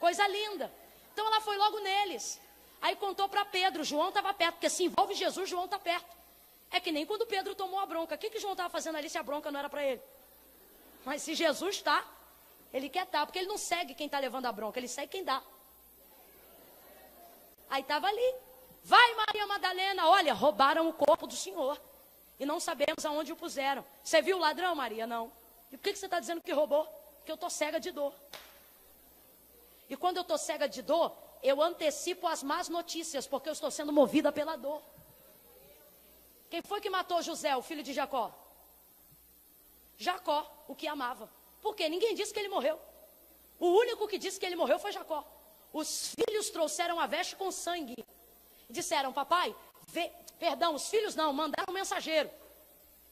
Coisa 0.00 0.26
linda. 0.26 0.72
Então 1.12 1.26
ela 1.26 1.40
foi 1.42 1.56
logo 1.58 1.78
neles. 1.80 2.40
Aí 2.82 2.96
contou 2.96 3.28
para 3.28 3.44
Pedro, 3.44 3.84
João 3.84 4.08
estava 4.08 4.34
perto, 4.34 4.54
porque 4.54 4.68
se 4.68 4.84
envolve 4.84 5.14
Jesus, 5.14 5.48
João 5.48 5.66
está 5.66 5.78
perto. 5.78 6.16
É 6.68 6.80
que 6.80 6.90
nem 6.90 7.06
quando 7.06 7.24
Pedro 7.24 7.54
tomou 7.54 7.78
a 7.78 7.86
bronca. 7.86 8.16
O 8.16 8.18
que, 8.18 8.28
que 8.28 8.40
João 8.40 8.54
estava 8.54 8.68
fazendo 8.68 8.96
ali 8.96 9.08
se 9.08 9.16
a 9.16 9.22
bronca 9.22 9.52
não 9.52 9.60
era 9.60 9.68
para 9.68 9.84
ele? 9.84 10.00
Mas 11.04 11.22
se 11.22 11.34
Jesus 11.34 11.76
está, 11.76 12.04
ele 12.72 12.88
quer 12.88 13.04
estar, 13.04 13.20
tá, 13.20 13.26
porque 13.26 13.38
ele 13.38 13.46
não 13.46 13.56
segue 13.56 13.94
quem 13.94 14.06
está 14.06 14.18
levando 14.18 14.46
a 14.46 14.52
bronca, 14.52 14.80
ele 14.80 14.88
segue 14.88 15.12
quem 15.12 15.22
dá. 15.22 15.40
Aí 17.70 17.82
estava 17.82 18.08
ali. 18.08 18.34
Vai, 18.82 19.14
Maria 19.14 19.46
Madalena, 19.46 20.08
olha, 20.08 20.34
roubaram 20.34 20.88
o 20.88 20.92
corpo 20.92 21.26
do 21.26 21.36
Senhor. 21.36 21.80
E 22.40 22.44
não 22.44 22.58
sabemos 22.58 23.04
aonde 23.04 23.32
o 23.32 23.36
puseram. 23.36 23.84
Você 24.02 24.20
viu 24.20 24.38
o 24.38 24.40
ladrão, 24.40 24.74
Maria? 24.74 25.06
Não. 25.06 25.30
E 25.70 25.76
por 25.76 25.84
que, 25.84 25.92
que 25.92 25.98
você 25.98 26.06
está 26.06 26.18
dizendo 26.18 26.40
que 26.40 26.52
roubou? 26.52 26.84
Porque 27.18 27.30
eu 27.30 27.36
estou 27.36 27.48
cega 27.48 27.78
de 27.78 27.92
dor. 27.92 28.12
E 29.88 29.96
quando 29.96 30.16
eu 30.16 30.22
estou 30.22 30.36
cega 30.36 30.68
de 30.68 30.82
dor, 30.82 31.16
eu 31.42 31.60
antecipo 31.60 32.26
as 32.26 32.42
más 32.42 32.68
notícias, 32.68 33.26
porque 33.26 33.48
eu 33.48 33.52
estou 33.52 33.70
sendo 33.70 33.92
movida 33.92 34.30
pela 34.30 34.56
dor. 34.56 34.82
Quem 36.48 36.62
foi 36.62 36.80
que 36.80 36.90
matou 36.90 37.22
José, 37.22 37.56
o 37.56 37.62
filho 37.62 37.82
de 37.82 37.92
Jacó? 37.92 38.32
Jacó, 39.96 40.64
o 40.68 40.74
que 40.74 40.86
amava. 40.86 41.30
Por 41.60 41.74
quê? 41.74 41.88
Ninguém 41.88 42.14
disse 42.14 42.32
que 42.32 42.40
ele 42.40 42.48
morreu. 42.48 42.78
O 43.58 43.68
único 43.68 44.06
que 44.08 44.18
disse 44.18 44.38
que 44.38 44.46
ele 44.46 44.56
morreu 44.56 44.78
foi 44.78 44.92
Jacó. 44.92 45.26
Os 45.72 46.14
filhos 46.14 46.50
trouxeram 46.50 47.00
a 47.00 47.06
veste 47.06 47.36
com 47.36 47.50
sangue 47.50 48.04
disseram, 48.72 49.12
papai, 49.12 49.54
vê, 49.86 50.10
perdão, 50.38 50.74
os 50.74 50.88
filhos 50.88 51.14
não, 51.14 51.32
mandaram 51.32 51.70
um 51.70 51.74
mensageiro. 51.74 52.30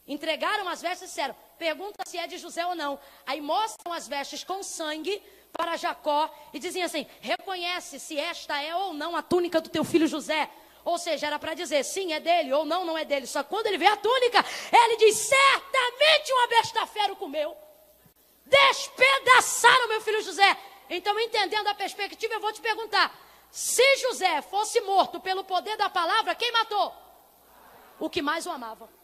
Entregaram 0.09 0.69
as 0.69 0.83
vestes 0.83 1.03
e 1.03 1.07
disseram, 1.07 1.37
pergunta 1.59 2.03
se 2.07 2.19
é 2.19 2.27
de 2.27 2.39
José 2.39 2.67
ou 2.67 2.75
não. 2.75 2.99
Aí 3.27 3.41
mostram 3.41 3.93
as 3.93 4.09
vestes 4.09 4.43
com 4.43 4.63
sangue 4.63 5.23
para 5.53 5.77
Jacó 5.77 6.31
e 6.53 6.59
dizem 6.59 6.83
assim: 6.83 7.07
reconhece 7.21 7.99
se 7.99 8.19
esta 8.19 8.61
é 8.63 8.75
ou 8.75 8.93
não 8.93 9.17
a 9.17 9.23
túnica 9.23 9.61
do 9.61 9.69
teu 9.69 9.85
filho 9.85 10.07
José. 10.07 10.51
Ou 10.85 10.97
seja, 10.97 11.27
era 11.27 11.39
para 11.39 11.55
dizer 11.55 11.85
sim, 11.85 12.13
é 12.13 12.21
dele, 12.21 12.53
ou 12.53 12.65
não, 12.65 12.85
não 12.85 12.97
é 12.97 13.05
dele. 13.05 13.27
Só 13.27 13.43
que 13.43 13.51
quando 13.51 13.67
ele 13.67 13.77
vê 13.79 13.87
a 13.87 13.97
túnica, 13.97 14.45
ele 14.73 14.97
diz: 14.97 15.17
certamente 15.17 16.33
uma 16.33 16.47
besta-fera 16.47 17.13
o 17.13 17.17
comeu. 17.17 17.57
Despedaçaram 18.47 19.89
meu 19.89 20.01
filho 20.01 20.23
José. 20.23 20.57
Então, 20.89 21.19
entendendo 21.21 21.69
a 21.69 21.75
perspectiva, 21.75 22.35
eu 22.35 22.41
vou 22.41 22.53
te 22.53 22.61
perguntar: 22.61 23.15
se 23.51 23.97
José 23.99 24.43
fosse 24.43 24.81
morto 24.81 25.21
pelo 25.21 25.45
poder 25.45 25.77
da 25.77 25.91
palavra, 25.91 26.35
quem 26.35 26.51
matou? 26.53 26.95
O 27.99 28.09
que 28.09 28.23
mais 28.23 28.47
o 28.47 28.51
amava. 28.51 29.00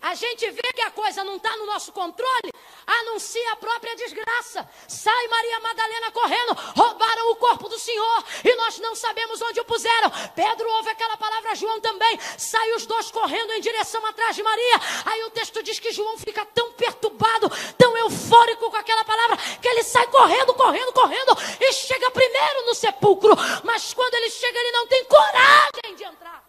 A 0.00 0.14
gente 0.14 0.48
vê 0.50 0.72
que 0.74 0.80
a 0.82 0.92
coisa 0.92 1.24
não 1.24 1.36
está 1.36 1.56
no 1.56 1.66
nosso 1.66 1.90
controle, 1.90 2.52
anuncia 2.86 3.52
a 3.52 3.56
própria 3.56 3.96
desgraça. 3.96 4.68
Sai 4.86 5.28
Maria 5.28 5.60
Madalena 5.60 6.10
correndo, 6.12 6.56
roubaram 6.76 7.32
o 7.32 7.36
corpo 7.36 7.68
do 7.68 7.78
Senhor 7.78 8.24
e 8.44 8.54
nós 8.54 8.78
não 8.78 8.94
sabemos 8.94 9.42
onde 9.42 9.60
o 9.60 9.64
puseram. 9.64 10.10
Pedro 10.36 10.70
ouve 10.70 10.88
aquela 10.90 11.16
palavra, 11.16 11.54
João 11.56 11.80
também. 11.80 12.18
Sai 12.38 12.72
os 12.74 12.86
dois 12.86 13.10
correndo 13.10 13.52
em 13.54 13.60
direção 13.60 14.04
atrás 14.06 14.36
de 14.36 14.42
Maria. 14.42 14.80
Aí 15.04 15.24
o 15.24 15.30
texto 15.30 15.62
diz 15.64 15.80
que 15.80 15.90
João 15.90 16.16
fica 16.16 16.46
tão 16.46 16.72
perturbado, 16.72 17.50
tão 17.76 17.96
eufórico 17.96 18.70
com 18.70 18.76
aquela 18.76 19.04
palavra, 19.04 19.36
que 19.60 19.66
ele 19.66 19.82
sai 19.82 20.06
correndo, 20.06 20.54
correndo, 20.54 20.92
correndo 20.92 21.36
e 21.60 21.72
chega 21.72 22.08
primeiro 22.12 22.66
no 22.66 22.74
sepulcro. 22.74 23.34
Mas 23.64 23.92
quando 23.92 24.14
ele 24.14 24.30
chega, 24.30 24.58
ele 24.58 24.72
não 24.72 24.86
tem 24.86 25.04
coragem 25.04 25.96
de 25.96 26.04
entrar. 26.04 26.47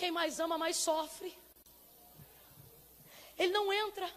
Quem 0.00 0.10
mais 0.10 0.40
ama, 0.40 0.56
mais 0.56 0.76
sofre. 0.78 1.30
Ele 3.38 3.52
não 3.52 3.70
entra. 3.70 4.10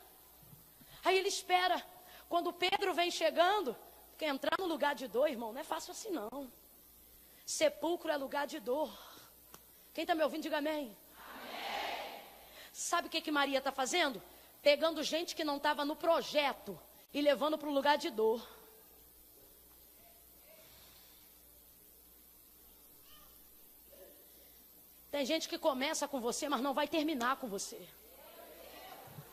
Aí 1.04 1.18
ele 1.18 1.28
espera. 1.28 1.86
Quando 2.30 2.54
Pedro 2.54 2.94
vem 2.94 3.12
chegando, 3.12 3.76
porque 4.12 4.24
entrar 4.24 4.58
no 4.58 4.66
lugar 4.66 4.96
de 4.96 5.10
dor, 5.10 5.28
irmão, 5.30 5.52
não 5.52 5.60
é 5.60 5.64
fácil 5.66 5.92
assim 5.92 6.10
não. 6.10 6.50
Sepulcro 7.46 8.10
é 8.10 8.16
lugar 8.16 8.48
de 8.48 8.62
dor. 8.62 8.98
Quem 9.94 10.04
está 10.04 10.16
me 10.16 10.24
ouvindo, 10.24 10.44
diga 10.44 10.60
amém. 10.60 10.96
amém. 11.18 12.22
Sabe 12.72 13.08
o 13.08 13.12
que, 13.12 13.20
que 13.20 13.30
Maria 13.30 13.58
está 13.58 13.74
fazendo? 13.74 14.24
Pegando 14.62 15.04
gente 15.04 15.36
que 15.36 15.44
não 15.44 15.58
estava 15.58 15.84
no 15.84 15.98
projeto 15.98 16.80
e 17.14 17.20
levando 17.20 17.57
para 17.57 17.68
o 17.68 17.74
lugar 17.74 17.98
de 17.98 18.10
dor. 18.10 18.41
Tem 25.14 25.23
gente 25.27 25.48
que 25.48 25.60
começa 25.60 26.07
com 26.07 26.19
você, 26.19 26.49
mas 26.49 26.60
não 26.60 26.73
vai 26.73 26.88
terminar 26.88 27.35
com 27.35 27.48
você. 27.48 27.80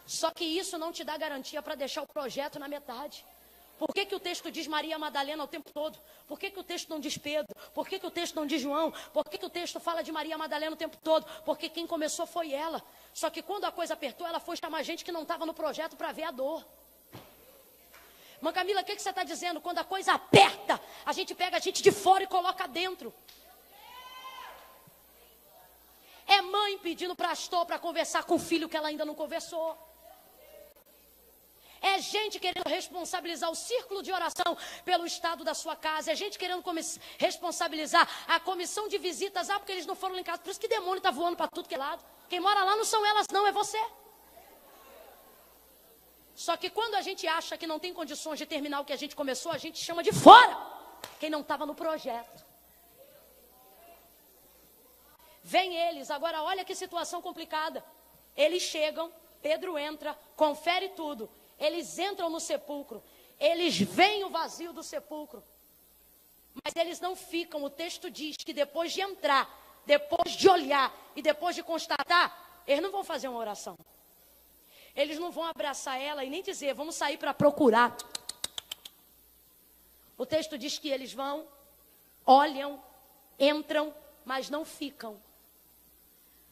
Só 0.06 0.30
que 0.30 0.44
isso 0.44 0.76
não 0.76 0.92
te 0.92 1.02
dá 1.02 1.16
garantia 1.16 1.62
para 1.62 1.74
deixar 1.74 2.02
o 2.02 2.06
projeto 2.06 2.58
na 2.58 2.68
metade. 2.68 3.24
Por 3.78 3.94
que, 3.94 4.04
que 4.04 4.14
o 4.14 4.20
texto 4.20 4.50
diz 4.50 4.66
Maria 4.66 4.98
Madalena 4.98 5.42
o 5.42 5.46
tempo 5.46 5.72
todo? 5.72 5.98
Por 6.28 6.38
que, 6.38 6.50
que 6.50 6.60
o 6.60 6.62
texto 6.62 6.90
não 6.90 7.00
diz 7.00 7.16
Pedro? 7.16 7.56
Por 7.72 7.88
que, 7.88 7.98
que 7.98 8.06
o 8.06 8.10
texto 8.10 8.36
não 8.36 8.44
diz 8.44 8.60
João? 8.60 8.92
Por 9.14 9.24
que, 9.24 9.38
que 9.38 9.46
o 9.46 9.48
texto 9.48 9.80
fala 9.80 10.02
de 10.02 10.12
Maria 10.12 10.36
Madalena 10.36 10.74
o 10.74 10.76
tempo 10.76 10.98
todo? 10.98 11.24
Porque 11.46 11.70
quem 11.70 11.86
começou 11.86 12.26
foi 12.26 12.52
ela. 12.52 12.82
Só 13.14 13.30
que 13.30 13.40
quando 13.40 13.64
a 13.64 13.72
coisa 13.72 13.94
apertou, 13.94 14.26
ela 14.26 14.38
foi 14.38 14.58
chamar 14.58 14.82
gente 14.82 15.02
que 15.02 15.10
não 15.10 15.22
estava 15.22 15.46
no 15.46 15.54
projeto 15.54 15.96
para 15.96 16.12
ver 16.12 16.24
a 16.24 16.30
dor. 16.30 16.62
Mãe 18.42 18.52
Camila, 18.52 18.82
o 18.82 18.84
que, 18.84 18.96
que 18.96 19.00
você 19.00 19.08
está 19.08 19.24
dizendo? 19.24 19.62
Quando 19.62 19.78
a 19.78 19.84
coisa 19.84 20.12
aperta, 20.12 20.78
a 21.06 21.12
gente 21.14 21.34
pega 21.34 21.56
a 21.56 21.60
gente 21.60 21.82
de 21.82 21.90
fora 21.90 22.24
e 22.24 22.26
coloca 22.26 22.68
dentro. 22.68 23.14
É 26.36 26.40
mãe 26.56 26.78
pedindo 26.78 27.16
pastor 27.16 27.66
para 27.66 27.78
conversar 27.86 28.22
com 28.22 28.36
o 28.36 28.38
filho 28.38 28.68
que 28.68 28.76
ela 28.76 28.88
ainda 28.88 29.04
não 29.04 29.16
conversou. 29.22 29.68
É 31.82 31.98
gente 31.98 32.38
querendo 32.38 32.68
responsabilizar 32.68 33.50
o 33.50 33.54
círculo 33.56 34.00
de 34.06 34.12
oração 34.12 34.56
pelo 34.84 35.04
estado 35.06 35.42
da 35.42 35.54
sua 35.54 35.74
casa. 35.74 36.12
É 36.12 36.14
gente 36.14 36.38
querendo 36.38 36.62
responsabilizar 37.18 38.08
a 38.28 38.38
comissão 38.38 38.86
de 38.86 38.98
visitas. 38.98 39.50
Ah, 39.50 39.58
porque 39.58 39.72
eles 39.72 39.86
não 39.86 39.96
foram 39.96 40.18
em 40.18 40.22
casa. 40.22 40.40
Por 40.42 40.50
isso 40.50 40.60
que 40.60 40.68
demônio 40.68 40.98
está 40.98 41.10
voando 41.10 41.36
para 41.36 41.48
tudo 41.48 41.68
que 41.68 41.74
é 41.74 41.78
lado. 41.78 42.04
Quem 42.28 42.38
mora 42.38 42.62
lá 42.62 42.76
não 42.76 42.84
são 42.84 43.04
elas, 43.04 43.26
não, 43.32 43.44
é 43.46 43.50
você. 43.50 43.82
Só 46.34 46.56
que 46.56 46.70
quando 46.70 46.94
a 46.94 47.02
gente 47.02 47.26
acha 47.26 47.56
que 47.56 47.66
não 47.66 47.80
tem 47.80 47.92
condições 47.92 48.38
de 48.38 48.46
terminar 48.46 48.80
o 48.80 48.84
que 48.84 48.92
a 48.92 48.96
gente 48.96 49.16
começou, 49.16 49.50
a 49.50 49.58
gente 49.58 49.78
chama 49.78 50.02
de 50.02 50.12
fora 50.12 50.56
quem 51.18 51.28
não 51.28 51.40
estava 51.40 51.66
no 51.66 51.74
projeto. 51.74 52.49
Vem 55.50 55.74
eles, 55.74 56.12
agora 56.12 56.44
olha 56.44 56.64
que 56.64 56.76
situação 56.76 57.20
complicada. 57.20 57.84
Eles 58.36 58.62
chegam, 58.62 59.12
Pedro 59.42 59.76
entra, 59.76 60.16
confere 60.36 60.90
tudo. 60.90 61.28
Eles 61.58 61.98
entram 61.98 62.30
no 62.30 62.38
sepulcro, 62.38 63.02
eles 63.36 63.76
veem 63.76 64.22
o 64.22 64.30
vazio 64.30 64.72
do 64.72 64.84
sepulcro. 64.84 65.42
Mas 66.62 66.76
eles 66.76 67.00
não 67.00 67.16
ficam, 67.16 67.64
o 67.64 67.68
texto 67.68 68.08
diz 68.08 68.36
que 68.36 68.52
depois 68.52 68.92
de 68.92 69.00
entrar, 69.00 69.44
depois 69.84 70.36
de 70.36 70.48
olhar 70.48 70.94
e 71.16 71.20
depois 71.20 71.56
de 71.56 71.64
constatar, 71.64 72.62
eles 72.64 72.80
não 72.80 72.92
vão 72.92 73.02
fazer 73.02 73.26
uma 73.26 73.40
oração. 73.40 73.76
Eles 74.94 75.18
não 75.18 75.32
vão 75.32 75.46
abraçar 75.46 76.00
ela 76.00 76.24
e 76.24 76.30
nem 76.30 76.44
dizer, 76.44 76.74
vamos 76.74 76.94
sair 76.94 77.16
para 77.16 77.34
procurar. 77.34 77.96
O 80.16 80.24
texto 80.24 80.56
diz 80.56 80.78
que 80.78 80.90
eles 80.90 81.12
vão, 81.12 81.44
olham, 82.24 82.80
entram, 83.36 83.92
mas 84.24 84.48
não 84.48 84.64
ficam. 84.64 85.20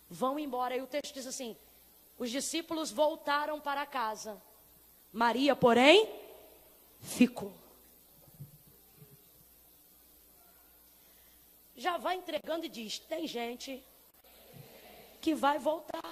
Vão 0.08 0.38
embora. 0.38 0.76
E 0.76 0.80
o 0.80 0.86
texto 0.86 1.14
diz 1.14 1.26
assim: 1.26 1.56
os 2.18 2.30
discípulos 2.30 2.90
voltaram 2.90 3.60
para 3.60 3.86
casa. 3.86 4.40
Maria, 5.12 5.54
porém, 5.54 6.08
ficou. 7.00 7.52
Já 11.76 11.96
vai 11.96 12.16
entregando 12.16 12.66
e 12.66 12.68
diz: 12.68 12.98
tem 12.98 13.26
gente 13.26 13.82
que 15.20 15.34
vai 15.34 15.58
voltar. 15.58 16.02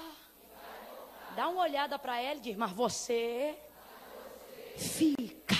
Dá 1.34 1.48
uma 1.48 1.62
olhada 1.62 1.98
para 1.98 2.20
ela 2.20 2.38
e 2.38 2.42
diz: 2.42 2.56
Mas 2.56 2.70
você 2.70 3.58
fica. 4.76 5.55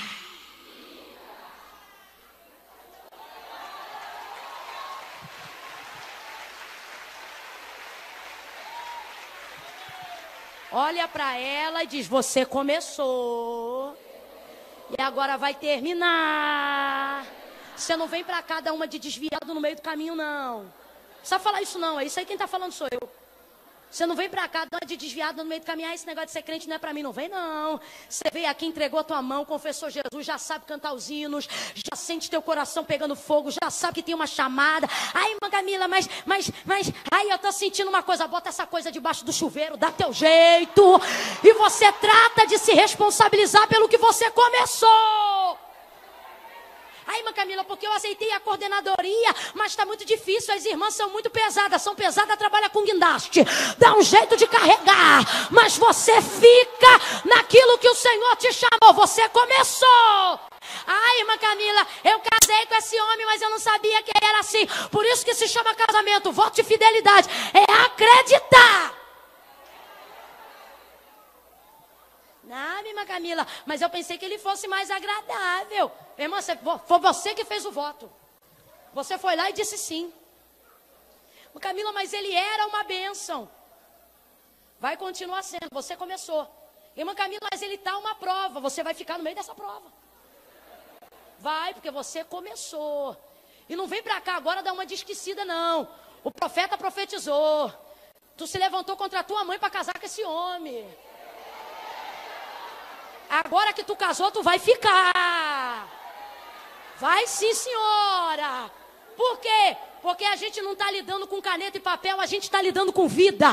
Olha 10.78 11.08
para 11.08 11.34
ela 11.38 11.84
e 11.84 11.86
diz: 11.86 12.06
Você 12.06 12.44
começou. 12.44 13.96
E 14.90 15.00
agora 15.00 15.38
vai 15.38 15.54
terminar. 15.54 17.24
Você 17.74 17.96
não 17.96 18.06
vem 18.06 18.22
para 18.22 18.42
cá 18.42 18.60
dar 18.60 18.74
uma 18.74 18.86
de 18.86 18.98
desviado 18.98 19.54
no 19.54 19.58
meio 19.58 19.76
do 19.76 19.80
caminho, 19.80 20.14
não. 20.14 20.64
Não 20.64 20.72
precisa 21.20 21.38
falar 21.38 21.62
isso, 21.62 21.78
não. 21.78 21.98
É 21.98 22.04
isso 22.04 22.18
aí 22.18 22.26
quem 22.26 22.34
está 22.34 22.46
falando 22.46 22.72
sou 22.72 22.86
eu. 22.90 23.08
Você 23.90 24.04
não 24.04 24.14
vem 24.14 24.28
para 24.28 24.46
cá 24.48 24.66
de 24.84 24.96
desviado 24.96 25.38
no 25.38 25.44
meio 25.44 25.60
do 25.60 25.64
caminho. 25.64 25.88
Ah, 25.88 25.94
esse 25.94 26.06
negócio 26.06 26.26
de 26.26 26.32
ser 26.32 26.42
crente 26.42 26.68
não 26.68 26.76
é 26.76 26.78
para 26.78 26.92
mim. 26.92 27.02
Não 27.02 27.12
vem, 27.12 27.28
não. 27.28 27.80
Você 28.08 28.24
veio 28.32 28.48
aqui, 28.48 28.66
entregou 28.66 29.00
a 29.00 29.04
tua 29.04 29.22
mão, 29.22 29.44
confessou 29.44 29.88
Jesus, 29.88 30.26
já 30.26 30.38
sabe 30.38 30.64
cantar 30.66 30.92
os 30.92 31.08
hinos, 31.08 31.48
já 31.74 31.96
sente 31.96 32.28
teu 32.28 32.42
coração 32.42 32.84
pegando 32.84 33.14
fogo, 33.16 33.50
já 33.50 33.70
sabe 33.70 33.94
que 33.94 34.02
tem 34.02 34.14
uma 34.14 34.26
chamada. 34.26 34.88
Ai, 35.14 35.32
irmã 35.32 35.48
Camila, 35.50 35.88
mas, 35.88 36.08
mas, 36.24 36.50
mas, 36.64 36.92
ai, 37.10 37.32
eu 37.32 37.38
tô 37.38 37.50
sentindo 37.52 37.88
uma 37.88 38.02
coisa. 38.02 38.26
Bota 38.26 38.48
essa 38.48 38.66
coisa 38.66 38.90
debaixo 38.90 39.24
do 39.24 39.32
chuveiro, 39.32 39.76
dá 39.76 39.90
teu 39.90 40.12
jeito. 40.12 41.00
E 41.42 41.52
você 41.54 41.90
trata 41.92 42.46
de 42.46 42.58
se 42.58 42.72
responsabilizar 42.72 43.66
pelo 43.68 43.88
que 43.88 43.98
você 43.98 44.30
começou. 44.30 45.35
Ai, 47.06 47.18
irmã 47.18 47.32
Camila, 47.32 47.64
porque 47.64 47.86
eu 47.86 47.92
aceitei 47.92 48.32
a 48.32 48.40
coordenadoria, 48.40 49.34
mas 49.54 49.72
está 49.72 49.86
muito 49.86 50.04
difícil, 50.04 50.52
as 50.54 50.64
irmãs 50.64 50.94
são 50.94 51.08
muito 51.10 51.30
pesadas, 51.30 51.80
são 51.80 51.94
pesadas, 51.94 52.36
trabalha 52.36 52.68
com 52.68 52.82
guindaste. 52.82 53.44
Dá 53.78 53.94
um 53.94 54.02
jeito 54.02 54.36
de 54.36 54.46
carregar, 54.46 55.24
mas 55.50 55.76
você 55.78 56.20
fica 56.20 57.24
naquilo 57.24 57.78
que 57.78 57.88
o 57.88 57.94
Senhor 57.94 58.36
te 58.36 58.52
chamou, 58.52 58.94
você 58.94 59.28
começou. 59.28 60.40
Ai, 60.86 61.20
irmã 61.20 61.38
Camila, 61.38 61.86
eu 62.04 62.20
casei 62.20 62.66
com 62.66 62.74
esse 62.74 63.00
homem, 63.00 63.26
mas 63.26 63.40
eu 63.40 63.50
não 63.50 63.58
sabia 63.58 64.02
que 64.02 64.12
era 64.20 64.40
assim. 64.40 64.66
Por 64.90 65.04
isso 65.04 65.24
que 65.24 65.34
se 65.34 65.46
chama 65.48 65.74
casamento, 65.74 66.32
voto 66.32 66.56
de 66.56 66.64
fidelidade. 66.64 67.28
É 67.54 67.72
acreditar. 67.84 68.95
Minha 72.46 72.88
irmã 72.88 73.04
Camila, 73.04 73.44
mas 73.66 73.82
eu 73.82 73.90
pensei 73.90 74.16
que 74.16 74.24
ele 74.24 74.38
fosse 74.38 74.68
mais 74.68 74.88
agradável. 74.88 75.90
Irmã, 76.16 76.38
foi 76.86 77.00
você 77.00 77.34
que 77.34 77.44
fez 77.44 77.66
o 77.66 77.72
voto. 77.72 78.10
Você 78.94 79.18
foi 79.18 79.34
lá 79.34 79.50
e 79.50 79.52
disse 79.52 79.76
sim. 79.76 80.12
Camila, 81.60 81.90
mas 81.92 82.12
ele 82.12 82.32
era 82.32 82.66
uma 82.68 82.84
bênção. 82.84 83.50
Vai 84.78 84.96
continuar 84.96 85.42
sendo, 85.42 85.68
você 85.72 85.96
começou. 85.96 86.48
Irmã 86.96 87.14
Camila, 87.14 87.48
mas 87.50 87.60
ele 87.62 87.74
está 87.74 87.96
uma 87.98 88.14
prova. 88.14 88.60
Você 88.60 88.82
vai 88.82 88.94
ficar 88.94 89.18
no 89.18 89.24
meio 89.24 89.34
dessa 89.34 89.54
prova. 89.54 89.90
Vai, 91.40 91.74
porque 91.74 91.90
você 91.90 92.22
começou. 92.22 93.16
E 93.68 93.74
não 93.74 93.88
vem 93.88 94.02
para 94.02 94.20
cá 94.20 94.36
agora 94.36 94.62
dar 94.62 94.72
uma 94.72 94.86
desquecida, 94.86 95.44
não. 95.44 95.88
O 96.22 96.30
profeta 96.30 96.78
profetizou. 96.78 97.72
Tu 98.36 98.46
se 98.46 98.58
levantou 98.58 98.96
contra 98.96 99.20
a 99.20 99.24
tua 99.24 99.44
mãe 99.44 99.58
para 99.58 99.70
casar 99.70 99.98
com 99.98 100.06
esse 100.06 100.22
homem. 100.22 100.86
Agora 103.28 103.72
que 103.72 103.84
tu 103.84 103.96
casou, 103.96 104.30
tu 104.30 104.42
vai 104.42 104.58
ficar. 104.58 105.88
Vai 106.98 107.26
sim, 107.26 107.52
senhora. 107.54 108.70
Por 109.16 109.38
quê? 109.38 109.76
Porque 110.02 110.24
a 110.24 110.36
gente 110.36 110.62
não 110.62 110.72
está 110.72 110.90
lidando 110.90 111.26
com 111.26 111.40
caneta 111.42 111.76
e 111.76 111.80
papel, 111.80 112.20
a 112.20 112.26
gente 112.26 112.44
está 112.44 112.62
lidando 112.62 112.92
com 112.92 113.08
vida. 113.08 113.48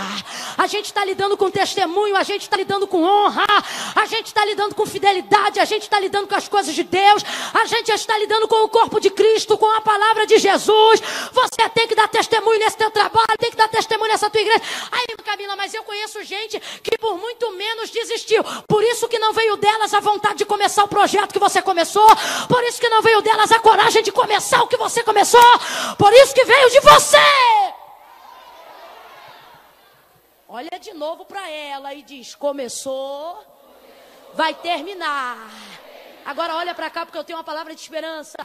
A 0.57 0.68
gente 0.68 0.86
está 0.86 1.03
lidando 1.03 1.36
com 1.36 1.49
testemunho, 1.49 2.15
a 2.15 2.24
gente 2.24 2.44
está 2.44 2.57
lidando 2.57 2.86
com 2.86 3.03
honra. 3.03 3.45
A 3.95 4.06
gente 4.06 4.28
está 4.28 4.45
lidando 4.45 4.76
com 4.76 4.86
fidelidade, 4.86 5.60
a 5.60 5.65
gente 5.65 5.84
está 5.84 5.99
lidando 5.99 6.28
com 6.28 6.36
as 6.36 6.48
coisas 6.48 6.74
de 6.74 6.84
Deus. 6.84 7.24
A 7.53 7.65
gente 7.65 7.91
está 7.91 8.18
lidando 8.18 8.48
com 8.48 8.64
o 8.64 8.70
corpo 8.70 8.99
de 8.99 9.10
Cristo, 9.10 9.57
com 9.57 9.70
a 9.70 9.82
palavra 9.82 10.26
de 10.28 10.38
Jesus. 10.38 11.02
Você 11.32 11.70
tem 11.74 11.88
que 11.88 11.95
dar 11.95 12.07
testemunho 12.07 12.60
nesse 12.60 12.78
teu 12.78 12.91
trabalho, 12.91 13.38
tem 13.40 13.49
que 13.49 13.57
dar 13.57 13.68
testemunho 13.68 14.11
nessa 14.11 14.30
tua 14.30 14.41
igreja. 14.41 14.61
Aí, 14.91 15.06
Camila, 15.24 15.56
mas 15.56 15.74
eu 15.74 15.84
conheço 15.84 16.22
gente 16.24 16.60
que 16.84 16.98
por 16.98 17.18
muito 17.18 17.52
menos 17.53 17.90
desistiu. 17.90 18.44
Por 18.68 18.84
isso 18.84 19.07
que 19.07 19.18
não 19.18 19.34
veio 19.34 19.56
delas 19.57 19.94
a 19.94 19.99
vontade 19.99 20.36
de 20.36 20.45
começar 20.45 20.84
o 20.84 20.88
projeto 20.88 21.34
que 21.34 21.40
você 21.40 21.61
começou. 21.61 22.07
Por 22.48 22.64
isso 22.65 22.80
que 22.80 22.90
não 22.90 23.02
veio 23.02 23.22
delas 23.22 23.52
a 23.52 23.60
coragem 23.60 24.03
de 24.03 24.11
começar 24.11 24.61
o 24.61 24.68
que 24.68 24.78
você 24.78 25.03
começou. 25.03 25.41
Por 25.98 26.14
isso 26.14 26.32
que 26.34 26.45
veio 26.45 26.69
de 26.69 26.80
você. 26.80 27.18
Olha 30.47 30.80
de 30.80 30.93
novo 30.93 31.26
para 31.26 31.49
ela 31.49 31.93
e 31.93 32.01
diz: 32.01 32.35
começou, 32.35 33.43
vai 34.34 34.53
terminar. 34.53 35.49
Agora 36.26 36.55
olha 36.55 36.73
para 36.73 36.89
cá 36.89 37.05
porque 37.05 37.18
eu 37.18 37.23
tenho 37.23 37.38
uma 37.38 37.43
palavra 37.43 37.73
de 37.73 37.81
esperança. 37.81 38.38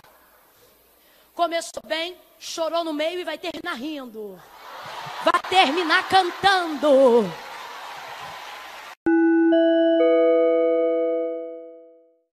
Começou 1.34 1.82
bem, 1.86 2.16
chorou 2.38 2.82
no 2.82 2.92
meio 2.92 3.20
e 3.20 3.24
vai 3.24 3.38
terminar 3.38 3.74
rindo. 3.74 4.40
Vai 5.24 5.40
terminar 5.48 6.08
cantando. 6.08 7.24